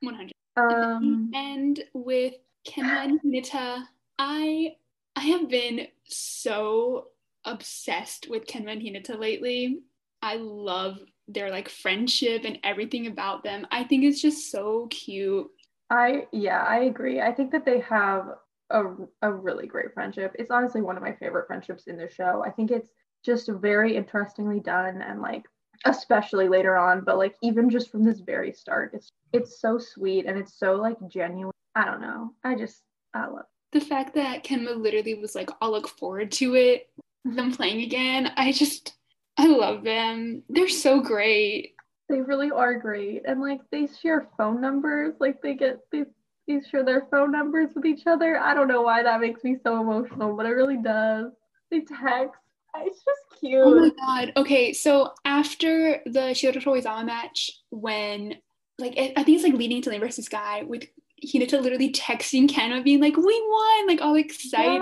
100. 0.00 0.32
Um 0.56 1.30
and 1.34 1.82
with 1.94 2.34
Kenma 2.66 3.04
and 3.04 3.20
Hinata, 3.22 3.84
I 4.18 4.76
I 5.16 5.20
have 5.20 5.48
been 5.48 5.88
so 6.04 7.08
obsessed 7.44 8.28
with 8.30 8.46
Kenma 8.46 8.72
and 8.72 8.82
Hinata 8.82 9.18
lately. 9.18 9.80
I 10.22 10.36
love 10.36 10.98
their 11.28 11.50
like 11.50 11.68
friendship 11.68 12.44
and 12.44 12.58
everything 12.62 13.06
about 13.06 13.42
them. 13.42 13.66
I 13.70 13.84
think 13.84 14.04
it's 14.04 14.20
just 14.20 14.50
so 14.50 14.86
cute. 14.88 15.48
I 15.90 16.26
yeah, 16.32 16.62
I 16.62 16.84
agree. 16.84 17.20
I 17.20 17.32
think 17.32 17.50
that 17.52 17.64
they 17.64 17.80
have 17.80 18.36
a, 18.72 18.96
a 19.22 19.32
really 19.32 19.66
great 19.66 19.94
friendship. 19.94 20.34
It's 20.38 20.50
honestly 20.50 20.82
one 20.82 20.96
of 20.96 21.02
my 21.02 21.12
favorite 21.14 21.46
friendships 21.46 21.86
in 21.86 21.96
the 21.96 22.08
show. 22.08 22.42
I 22.44 22.50
think 22.50 22.70
it's 22.70 22.90
just 23.24 23.48
very 23.48 23.96
interestingly 23.96 24.60
done 24.60 25.02
and 25.02 25.20
like 25.20 25.44
especially 25.84 26.48
later 26.48 26.76
on, 26.76 27.02
but 27.04 27.18
like 27.18 27.34
even 27.42 27.70
just 27.70 27.90
from 27.90 28.04
this 28.04 28.20
very 28.20 28.52
start, 28.52 28.92
it's 28.94 29.10
it's 29.32 29.60
so 29.60 29.78
sweet 29.78 30.26
and 30.26 30.38
it's 30.38 30.58
so 30.58 30.74
like 30.76 30.96
genuine. 31.08 31.52
I 31.74 31.84
don't 31.84 32.00
know. 32.00 32.32
I 32.44 32.54
just 32.56 32.82
I 33.14 33.26
love 33.26 33.46
The 33.72 33.80
fact 33.80 34.14
that 34.14 34.44
Kenma 34.44 34.76
literally 34.76 35.14
was 35.14 35.34
like, 35.34 35.50
I'll 35.60 35.70
look 35.72 35.88
forward 35.88 36.32
to 36.32 36.54
it, 36.56 36.88
them 37.24 37.52
playing 37.52 37.82
again. 37.82 38.32
I 38.36 38.52
just 38.52 38.94
I 39.36 39.46
love 39.46 39.82
them. 39.84 40.42
They're 40.48 40.68
so 40.68 41.00
great. 41.00 41.74
they 42.08 42.20
really 42.20 42.50
are 42.50 42.74
great 42.78 43.22
and 43.26 43.40
like 43.40 43.60
they 43.70 43.86
share 44.02 44.28
phone 44.36 44.60
numbers 44.60 45.14
like 45.20 45.40
they 45.42 45.54
get 45.54 45.78
they, 45.90 46.04
they 46.48 46.60
share 46.70 46.84
their 46.84 47.06
phone 47.10 47.30
numbers 47.32 47.70
with 47.74 47.84
each 47.86 48.06
other 48.06 48.38
i 48.38 48.52
don't 48.54 48.68
know 48.68 48.82
why 48.82 49.02
that 49.02 49.20
makes 49.20 49.42
me 49.44 49.56
so 49.62 49.80
emotional 49.80 50.36
but 50.36 50.46
it 50.46 50.50
really 50.50 50.76
does 50.82 51.32
they 51.70 51.80
text 51.80 52.38
it's 52.76 53.04
just 53.04 53.40
cute 53.40 53.60
Oh 53.62 53.74
my 53.74 53.90
god. 53.98 54.32
Okay, 54.36 54.72
so 54.72 55.12
after 55.26 56.00
the 56.06 56.32
Shiratorizawa 56.32 57.04
match, 57.04 57.50
when 57.68 58.36
like 58.78 58.94
I 58.96 59.12
I 59.14 59.22
think 59.24 59.36
it's 59.36 59.44
like 59.44 59.52
leading 59.52 59.82
to 59.82 59.90
Land 59.90 60.02
versus 60.02 60.24
Sky 60.24 60.62
with 60.62 60.84
Hinata 61.22 61.60
literally 61.60 61.92
texting 61.92 62.48
Kenma 62.48 62.82
being 62.82 62.98
like, 62.98 63.14
"We 63.14 63.24
won!" 63.24 63.86
Like 63.86 64.00
all 64.00 64.14
excited. 64.14 64.80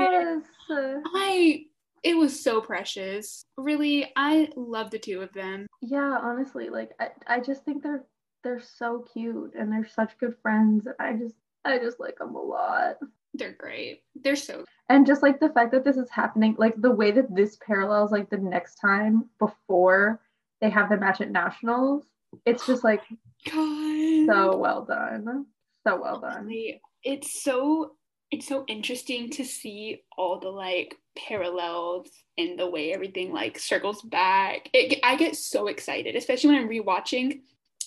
yes. 0.69 1.03
I 1.15 1.65
it 2.05 2.17
was 2.17 2.41
so 2.41 2.61
precious. 2.61 3.43
Really, 3.57 4.13
I 4.15 4.51
love 4.55 4.91
the 4.93 4.99
two 5.01 5.21
of 5.21 5.33
them. 5.33 5.67
yeah 5.83 6.17
honestly 6.23 6.69
like 6.69 6.91
I, 7.01 7.09
I 7.27 7.41
just 7.41 7.65
think 7.65 7.83
they're 7.83 8.05
they're 8.45 8.61
so 8.61 9.05
cute 9.13 9.55
and 9.59 9.73
they're 9.73 9.89
such 9.89 10.17
good 10.19 10.35
friends 10.43 10.87
i 11.01 11.13
just 11.15 11.35
i 11.65 11.79
just 11.79 12.01
like 12.01 12.19
them 12.19 12.35
a 12.35 12.43
lot 12.43 12.97
They're 13.35 13.53
great. 13.53 14.03
They're 14.15 14.37
so 14.37 14.65
and 14.89 15.07
just 15.07 15.23
like 15.23 15.39
the 15.39 15.51
fact 15.51 15.71
that 15.73 15.85
this 15.85 15.97
is 15.97 16.11
happening 16.11 16.57
like 16.59 16.75
the 16.81 16.91
way 16.91 17.11
that 17.13 17.35
this 17.35 17.57
parallels 17.65 18.13
like 18.13 18.29
the 18.29 18.39
next 18.39 18.77
time 18.77 19.29
before 19.39 20.21
they 20.61 20.71
have 20.71 20.89
the 20.89 20.97
match 20.97 21.21
at 21.21 21.31
nationals 21.31 22.05
it's 22.45 22.67
just 22.67 22.85
like 22.85 23.03
oh 23.53 24.27
god. 24.27 24.35
so 24.35 24.57
well 24.57 24.85
done 24.85 25.47
so 25.87 26.01
well 26.01 26.21
done 26.21 26.51
it's 27.03 27.43
so 27.43 27.93
it's 28.31 28.47
so 28.47 28.65
interesting 28.69 29.31
to 29.31 29.45
see 29.45 30.03
all 30.17 30.39
the 30.39 30.49
like 30.49 30.97
parallels 31.17 32.09
in 32.37 32.57
the 32.57 32.69
way 32.69 32.93
everything 32.93 33.33
like 33.33 33.59
circles 33.59 34.03
back. 34.03 34.69
It, 34.73 35.01
I 35.03 35.17
get 35.17 35.37
so 35.37 35.67
excited, 35.67 36.17
especially 36.17 36.51
when 36.51 36.63
I'm 36.63 36.69
rewatching. 36.69 37.41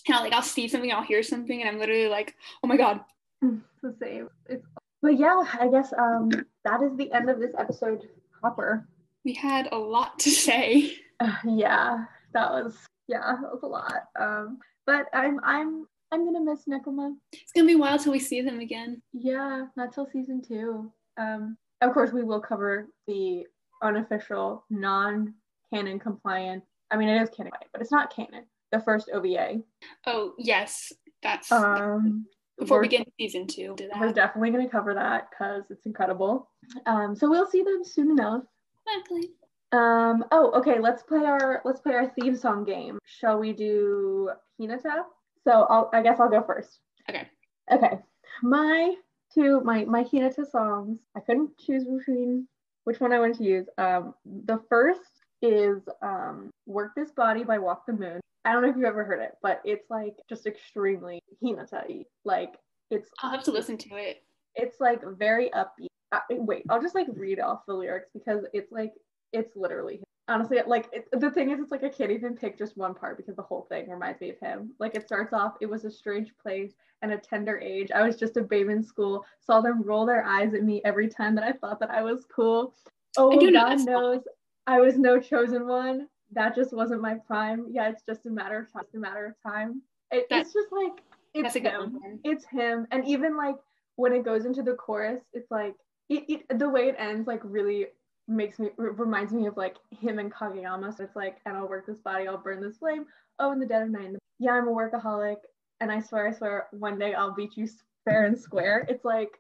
And 0.05 0.15
I'll, 0.15 0.21
like 0.21 0.33
I'll 0.33 0.41
see 0.41 0.67
something, 0.67 0.91
I'll 0.91 1.03
hear 1.03 1.23
something, 1.23 1.61
and 1.61 1.69
I'm 1.69 1.79
literally 1.79 2.09
like, 2.09 2.35
oh 2.61 2.67
my 2.67 2.75
god, 2.75 2.99
it's 3.43 3.81
the 3.83 3.95
same. 4.01 4.29
It's 4.47 4.65
but 5.03 5.19
yeah 5.19 5.43
i 5.59 5.67
guess 5.67 5.93
um 5.99 6.29
that 6.63 6.81
is 6.81 6.95
the 6.95 7.11
end 7.11 7.29
of 7.29 7.37
this 7.37 7.51
episode 7.59 8.07
proper 8.39 8.87
we 9.25 9.33
had 9.33 9.67
a 9.71 9.77
lot 9.77 10.17
to 10.19 10.29
say. 10.29 10.95
Uh, 11.19 11.35
yeah 11.45 12.05
that 12.33 12.49
was 12.49 12.75
yeah 13.07 13.35
that 13.41 13.51
was 13.51 13.61
a 13.63 13.67
lot. 13.67 14.03
Um 14.19 14.57
but 14.85 15.07
i'm 15.13 15.39
i'm 15.43 15.85
i'm 16.11 16.25
gonna 16.25 16.41
miss 16.41 16.65
nekoma. 16.65 17.13
It's 17.33 17.51
gonna 17.53 17.67
be 17.67 17.73
a 17.73 17.77
while 17.77 17.99
till 17.99 18.11
we 18.13 18.19
see 18.19 18.41
them 18.41 18.59
again. 18.59 19.01
yeah 19.13 19.65
not 19.75 19.93
till 19.93 20.07
season 20.07 20.41
two. 20.41 20.91
Um 21.17 21.57
of 21.81 21.93
course 21.93 22.11
we 22.11 22.23
will 22.23 22.39
cover 22.41 22.87
the 23.07 23.45
unofficial 23.81 24.63
non-canon 24.69 25.99
compliant 25.99 26.63
i 26.89 26.95
mean 26.95 27.09
it 27.09 27.21
is 27.21 27.29
canon 27.29 27.51
but 27.73 27.81
it's 27.81 27.91
not 27.91 28.15
canon. 28.15 28.45
The 28.71 28.79
first 28.79 29.09
ova 29.13 29.61
Oh 30.07 30.33
yes, 30.39 30.91
that's 31.21 31.51
um 31.51 32.25
before 32.59 32.79
we 32.79 32.87
get 32.87 33.07
season 33.19 33.47
two. 33.47 33.75
we're 33.99 34.13
definitely 34.13 34.51
going 34.51 34.65
to 34.65 34.71
cover 34.71 34.93
that 34.93 35.27
because 35.29 35.63
it's 35.69 35.85
incredible 35.85 36.49
um 36.85 37.15
so 37.15 37.29
we'll 37.29 37.47
see 37.47 37.63
them 37.63 37.83
soon 37.83 38.11
enough 38.11 38.43
Exactly. 38.87 39.29
Um. 39.71 40.25
Oh, 40.31 40.51
okay. 40.59 40.79
Let's 40.79 41.03
play 41.03 41.25
our 41.25 41.61
let's 41.65 41.81
play 41.81 41.93
our 41.93 42.09
theme 42.19 42.35
song 42.35 42.63
game. 42.63 42.99
Shall 43.05 43.39
we 43.39 43.53
do 43.53 44.29
Hinata? 44.59 45.03
So 45.43 45.65
I'll 45.69 45.89
I 45.93 46.01
guess 46.01 46.19
I'll 46.19 46.29
go 46.29 46.43
first. 46.43 46.79
Okay. 47.09 47.27
Okay. 47.71 47.99
My 48.41 48.95
two 49.33 49.61
my 49.61 49.85
my 49.85 50.03
Hinata 50.03 50.49
songs. 50.49 50.99
I 51.15 51.21
couldn't 51.21 51.57
choose 51.57 51.85
between 51.85 52.47
which 52.83 52.99
one 52.99 53.13
I 53.13 53.19
wanted 53.19 53.37
to 53.37 53.43
use. 53.43 53.67
Um. 53.77 54.13
The 54.45 54.59
first 54.69 55.01
is 55.43 55.87
um 56.01 56.49
"Work 56.65 56.93
This 56.95 57.11
Body" 57.11 57.43
by 57.43 57.59
Walk 57.59 57.85
the 57.85 57.93
Moon. 57.93 58.19
I 58.45 58.53
don't 58.53 58.63
know 58.63 58.69
if 58.69 58.75
you've 58.75 58.85
ever 58.85 59.03
heard 59.03 59.21
it, 59.21 59.33
but 59.43 59.61
it's 59.63 59.89
like 59.89 60.15
just 60.27 60.47
extremely 60.47 61.21
Hinata-y. 61.43 62.05
Like 62.25 62.55
it's 62.89 63.09
I'll 63.21 63.31
have 63.31 63.43
to 63.43 63.51
listen 63.51 63.77
to 63.77 63.95
it. 63.95 64.23
it's 64.55 64.79
like 64.79 65.01
very 65.17 65.49
upbeat. 65.51 65.87
Uh, 66.11 66.19
wait, 66.31 66.63
I'll 66.69 66.81
just 66.81 66.95
like 66.95 67.07
read 67.13 67.39
off 67.39 67.65
the 67.67 67.73
lyrics 67.73 68.09
because 68.13 68.45
it's 68.53 68.71
like 68.71 68.93
it's 69.33 69.55
literally 69.55 70.01
honestly 70.29 70.57
like 70.65 70.87
it, 70.93 71.05
the 71.19 71.31
thing 71.31 71.51
is 71.51 71.59
it's 71.59 71.71
like 71.71 71.83
I 71.83 71.89
can't 71.89 72.11
even 72.11 72.35
pick 72.35 72.57
just 72.57 72.77
one 72.77 72.93
part 72.93 73.17
because 73.17 73.35
the 73.35 73.41
whole 73.41 73.65
thing 73.69 73.89
reminds 73.89 74.21
me 74.21 74.29
of 74.29 74.39
him. 74.39 74.73
Like 74.79 74.95
it 74.95 75.05
starts 75.05 75.33
off, 75.33 75.53
it 75.59 75.69
was 75.69 75.85
a 75.85 75.91
strange 75.91 76.31
place 76.41 76.73
and 77.01 77.11
a 77.11 77.17
tender 77.17 77.57
age. 77.59 77.91
I 77.93 78.03
was 78.05 78.17
just 78.17 78.37
a 78.37 78.41
babe 78.41 78.69
in 78.69 78.83
school, 78.83 79.25
saw 79.41 79.59
them 79.59 79.81
roll 79.83 80.05
their 80.05 80.23
eyes 80.23 80.53
at 80.53 80.63
me 80.63 80.81
every 80.85 81.07
time 81.09 81.35
that 81.35 81.43
I 81.43 81.51
thought 81.53 81.79
that 81.79 81.91
I 81.91 82.01
was 82.03 82.25
cool. 82.33 82.73
Oh, 83.17 83.31
I 83.31 83.37
do 83.37 83.51
know 83.51 83.61
God 83.61 83.79
song. 83.79 83.85
knows 83.85 84.21
I 84.67 84.79
was 84.79 84.97
no 84.97 85.19
chosen 85.19 85.67
one. 85.67 86.07
That 86.31 86.55
just 86.55 86.73
wasn't 86.73 87.01
my 87.01 87.15
prime. 87.27 87.67
Yeah, 87.69 87.89
it's 87.89 88.03
just 88.07 88.25
a 88.25 88.29
matter 88.29 88.59
of 88.59 88.71
time. 88.73 88.83
It's 88.85 88.95
a 88.95 88.99
matter 88.99 89.25
of 89.25 89.51
time. 89.51 89.81
It, 90.11 90.27
That- 90.29 90.41
it's 90.41 90.53
just 90.53 90.71
like 90.71 91.01
it's 91.33 91.43
That's 91.43 91.55
a 91.55 91.59
good 91.61 91.71
him 91.71 92.19
it's 92.23 92.45
him 92.45 92.87
and 92.91 93.05
even 93.05 93.35
like 93.35 93.55
when 93.95 94.13
it 94.13 94.23
goes 94.23 94.45
into 94.45 94.61
the 94.61 94.73
chorus 94.75 95.21
it's 95.33 95.49
like 95.49 95.73
it, 96.09 96.23
it 96.29 96.59
the 96.59 96.69
way 96.69 96.89
it 96.89 96.95
ends 96.99 97.27
like 97.27 97.41
really 97.43 97.87
makes 98.27 98.59
me 98.59 98.69
reminds 98.77 99.33
me 99.33 99.47
of 99.47 99.57
like 99.57 99.77
him 99.89 100.19
and 100.19 100.31
kageyama 100.31 100.95
so 100.95 101.03
it's 101.03 101.15
like 101.15 101.37
and 101.45 101.57
i'll 101.57 101.67
work 101.67 101.85
this 101.87 101.97
body 101.97 102.27
i'll 102.27 102.37
burn 102.37 102.61
this 102.61 102.77
flame 102.77 103.05
oh 103.39 103.51
in 103.51 103.59
the 103.59 103.65
dead 103.65 103.81
of 103.81 103.89
night 103.89 104.11
yeah 104.39 104.51
i'm 104.51 104.67
a 104.67 104.71
workaholic 104.71 105.37
and 105.81 105.91
i 105.91 105.99
swear 105.99 106.27
i 106.27 106.31
swear 106.31 106.67
one 106.71 106.99
day 106.99 107.13
i'll 107.15 107.33
beat 107.33 107.57
you 107.57 107.67
fair 108.05 108.25
and 108.25 108.37
square 108.37 108.85
it's 108.87 109.03
like 109.03 109.31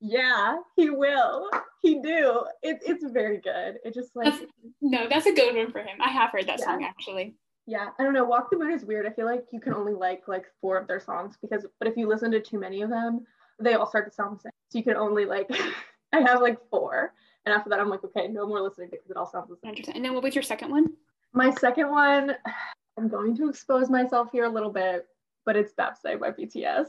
yeah 0.00 0.56
he 0.76 0.88
will 0.88 1.50
he 1.88 2.00
do 2.02 2.44
it, 2.62 2.78
it's 2.86 3.04
very 3.12 3.38
good 3.38 3.76
it 3.84 3.94
just 3.94 4.14
like 4.14 4.26
That's, 4.26 4.44
no, 4.80 5.08
that's 5.08 5.26
a 5.26 5.32
good 5.32 5.56
one 5.56 5.72
for 5.72 5.80
him. 5.80 5.98
I 6.00 6.10
have 6.10 6.30
heard 6.30 6.46
that 6.46 6.58
Yeah. 6.58 6.66
song 6.66 6.84
actually. 6.84 7.34
Yeah, 7.66 7.88
I 7.98 8.02
don't 8.02 8.14
know. 8.14 8.24
Walk 8.24 8.50
the 8.50 8.56
Moon 8.56 8.72
is 8.72 8.84
weird. 8.84 9.06
I 9.06 9.10
feel 9.10 9.26
like 9.26 9.44
you 9.52 9.60
can 9.60 9.74
only 9.74 9.92
like 9.92 10.26
like 10.26 10.46
four 10.60 10.78
of 10.78 10.86
their 10.86 11.00
songs 11.00 11.36
because, 11.42 11.66
but 11.78 11.86
if 11.86 11.98
you 11.98 12.08
listen 12.08 12.30
to 12.30 12.40
too 12.40 12.58
many 12.58 12.80
of 12.80 12.88
them, 12.88 13.26
they 13.60 13.74
all 13.74 13.86
start 13.86 14.06
to 14.08 14.10
sound 14.14 14.38
the 14.38 14.40
same. 14.40 14.52
So 14.70 14.78
you 14.78 14.84
can 14.84 14.96
only 14.96 15.26
like, 15.26 15.50
I 16.14 16.20
have 16.20 16.40
like 16.40 16.58
four, 16.70 17.12
and 17.44 17.54
after 17.54 17.68
that, 17.68 17.78
I'm 17.78 17.90
like, 17.90 18.02
okay, 18.04 18.26
no 18.28 18.46
more 18.46 18.62
listening 18.62 18.88
because 18.90 19.10
it 19.10 19.18
all 19.18 19.26
sounds 19.26 19.50
the 19.50 19.56
same. 19.62 19.74
100%. 19.74 19.94
And 19.94 20.02
then 20.04 20.14
what 20.14 20.22
was 20.22 20.34
your 20.34 20.42
second 20.42 20.70
one? 20.70 20.86
My 21.34 21.50
second 21.50 21.90
one, 21.90 22.36
I'm 22.98 23.08
going 23.08 23.36
to 23.36 23.50
expose 23.50 23.90
myself 23.90 24.28
here 24.32 24.44
a 24.44 24.48
little 24.48 24.72
bit, 24.72 25.06
but 25.44 25.54
it's 25.54 25.74
Baepsae 25.74 26.18
by 26.18 26.30
BTS. 26.30 26.86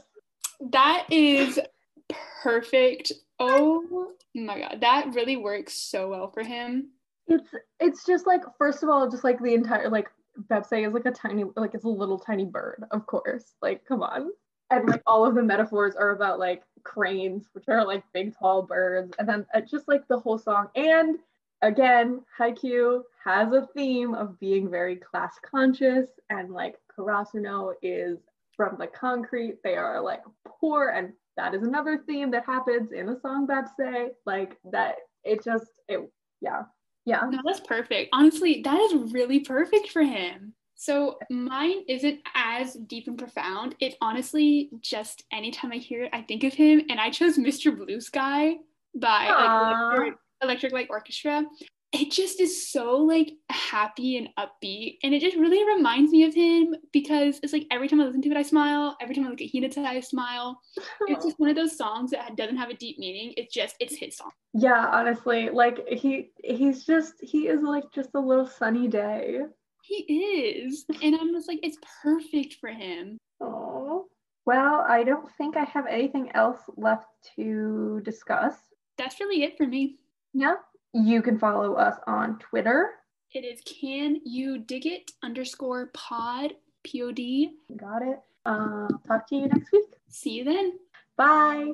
That 0.72 1.06
is 1.10 1.60
perfect. 2.42 3.12
Oh 3.38 4.12
my 4.34 4.60
god, 4.60 4.78
that 4.80 5.14
really 5.14 5.36
works 5.36 5.74
so 5.74 6.08
well 6.08 6.30
for 6.30 6.42
him. 6.42 6.90
It's 7.26 7.48
it's 7.78 8.04
just 8.04 8.26
like 8.26 8.42
first 8.58 8.82
of 8.82 8.88
all, 8.88 9.08
just 9.10 9.24
like 9.24 9.40
the 9.40 9.54
entire 9.54 9.88
like 9.88 10.08
Baepsae 10.48 10.86
is 10.86 10.94
like 10.94 11.06
a 11.06 11.10
tiny 11.10 11.44
like 11.56 11.74
it's 11.74 11.84
a 11.84 11.88
little 11.88 12.18
tiny 12.18 12.44
bird, 12.44 12.84
of 12.90 13.06
course. 13.06 13.54
Like 13.62 13.84
come 13.84 14.02
on. 14.02 14.30
And 14.70 14.88
like 14.88 15.02
all 15.06 15.26
of 15.26 15.34
the 15.34 15.42
metaphors 15.42 15.96
are 15.96 16.10
about 16.10 16.38
like 16.38 16.62
cranes, 16.84 17.48
which 17.52 17.68
are 17.68 17.84
like 17.84 18.04
big 18.12 18.36
tall 18.38 18.62
birds, 18.62 19.12
and 19.18 19.28
then 19.28 19.46
uh, 19.54 19.60
just 19.60 19.88
like 19.88 20.06
the 20.08 20.18
whole 20.18 20.38
song. 20.38 20.68
And 20.76 21.18
again, 21.62 22.22
Haikyuu 22.38 23.02
has 23.24 23.52
a 23.52 23.68
theme 23.74 24.14
of 24.14 24.38
being 24.38 24.70
very 24.70 24.96
class 24.96 25.34
conscious, 25.42 26.08
and 26.30 26.50
like 26.50 26.76
Karasuno 26.96 27.74
is 27.82 28.18
from 28.56 28.76
the 28.78 28.86
concrete. 28.86 29.58
They 29.64 29.76
are 29.76 30.00
like 30.00 30.22
poor, 30.46 30.90
and 30.90 31.12
that 31.36 31.54
is 31.54 31.62
another 31.62 32.02
theme 32.06 32.30
that 32.32 32.44
happens 32.46 32.92
in 32.92 33.06
the 33.06 33.18
song 33.20 33.46
Baepsae. 33.46 34.08
Like 34.26 34.56
that, 34.72 34.96
it 35.24 35.44
just, 35.44 35.66
it, 35.88 36.00
yeah, 36.40 36.62
yeah. 37.04 37.22
No, 37.28 37.40
that's 37.44 37.60
perfect. 37.60 38.10
Honestly, 38.12 38.62
that 38.62 38.78
is 38.80 39.12
really 39.12 39.40
perfect 39.40 39.90
for 39.90 40.02
him. 40.02 40.54
So 40.74 41.18
mine 41.28 41.84
isn't 41.88 42.20
as 42.34 42.72
deep 42.72 43.06
and 43.06 43.18
profound. 43.18 43.74
It 43.80 43.96
honestly 44.00 44.70
just 44.80 45.24
anytime 45.30 45.72
I 45.72 45.76
hear 45.76 46.04
it, 46.04 46.10
I 46.14 46.22
think 46.22 46.42
of 46.42 46.54
him, 46.54 46.80
and 46.88 46.98
I 46.98 47.10
chose 47.10 47.36
Mr. 47.36 47.76
Blue 47.76 48.00
Sky 48.00 48.56
by 48.94 49.28
like, 49.28 49.92
Electric, 49.92 50.14
Electric 50.42 50.72
Light 50.72 50.86
Orchestra. 50.88 51.44
It 51.92 52.12
just 52.12 52.40
is 52.40 52.70
so 52.70 52.98
like 52.98 53.32
happy 53.48 54.16
and 54.16 54.28
upbeat, 54.38 54.98
and 55.02 55.12
it 55.12 55.20
just 55.20 55.36
really 55.36 55.64
reminds 55.76 56.12
me 56.12 56.24
of 56.24 56.34
him 56.34 56.76
because 56.92 57.40
it's 57.42 57.52
like 57.52 57.66
every 57.70 57.88
time 57.88 58.00
I 58.00 58.04
listen 58.04 58.22
to 58.22 58.30
it, 58.30 58.36
I 58.36 58.42
smile. 58.42 58.96
Every 59.00 59.14
time 59.14 59.26
I 59.26 59.30
look 59.30 59.40
at 59.40 59.52
Hinata, 59.52 59.84
I 59.84 60.00
smile. 60.00 60.60
It's 61.08 61.24
just 61.24 61.40
one 61.40 61.50
of 61.50 61.56
those 61.56 61.76
songs 61.76 62.12
that 62.12 62.36
doesn't 62.36 62.58
have 62.58 62.70
a 62.70 62.74
deep 62.74 62.98
meaning. 62.98 63.34
It's 63.36 63.52
just 63.52 63.74
it's 63.80 63.96
his 63.96 64.16
song. 64.16 64.30
Yeah, 64.54 64.86
honestly, 64.92 65.50
like 65.50 65.86
he 65.88 66.30
he's 66.44 66.84
just 66.84 67.14
he 67.20 67.48
is 67.48 67.62
like 67.62 67.84
just 67.92 68.10
a 68.14 68.20
little 68.20 68.46
sunny 68.46 68.86
day. 68.86 69.40
He 69.82 69.96
is. 69.96 70.84
And 71.02 71.16
I'm 71.16 71.32
just 71.32 71.48
like, 71.48 71.60
it's 71.62 71.78
perfect 72.02 72.54
for 72.60 72.68
him. 72.68 73.18
Oh. 73.40 74.06
Well, 74.46 74.84
I 74.88 75.02
don't 75.02 75.28
think 75.36 75.56
I 75.56 75.64
have 75.64 75.86
anything 75.86 76.30
else 76.32 76.60
left 76.76 77.06
to 77.36 78.00
discuss. 78.04 78.54
That's 78.98 79.20
really 79.20 79.42
it 79.42 79.56
for 79.56 79.66
me. 79.66 79.96
Yeah. 80.32 80.56
You 80.92 81.22
can 81.22 81.38
follow 81.38 81.74
us 81.74 81.96
on 82.06 82.38
Twitter. 82.38 82.90
It 83.32 83.44
is 83.44 83.60
can 83.64 84.20
you 84.24 84.58
dig 84.58 84.86
it 84.86 85.12
underscore 85.22 85.90
pod 85.94 86.54
P-O-D. 86.82 87.50
Got 87.76 88.02
it. 88.02 88.20
Uh, 88.46 88.88
talk 89.06 89.28
to 89.28 89.36
you 89.36 89.46
next 89.46 89.70
week. 89.72 89.84
See 90.08 90.30
you 90.30 90.44
then. 90.44 90.72
Bye. 91.16 91.72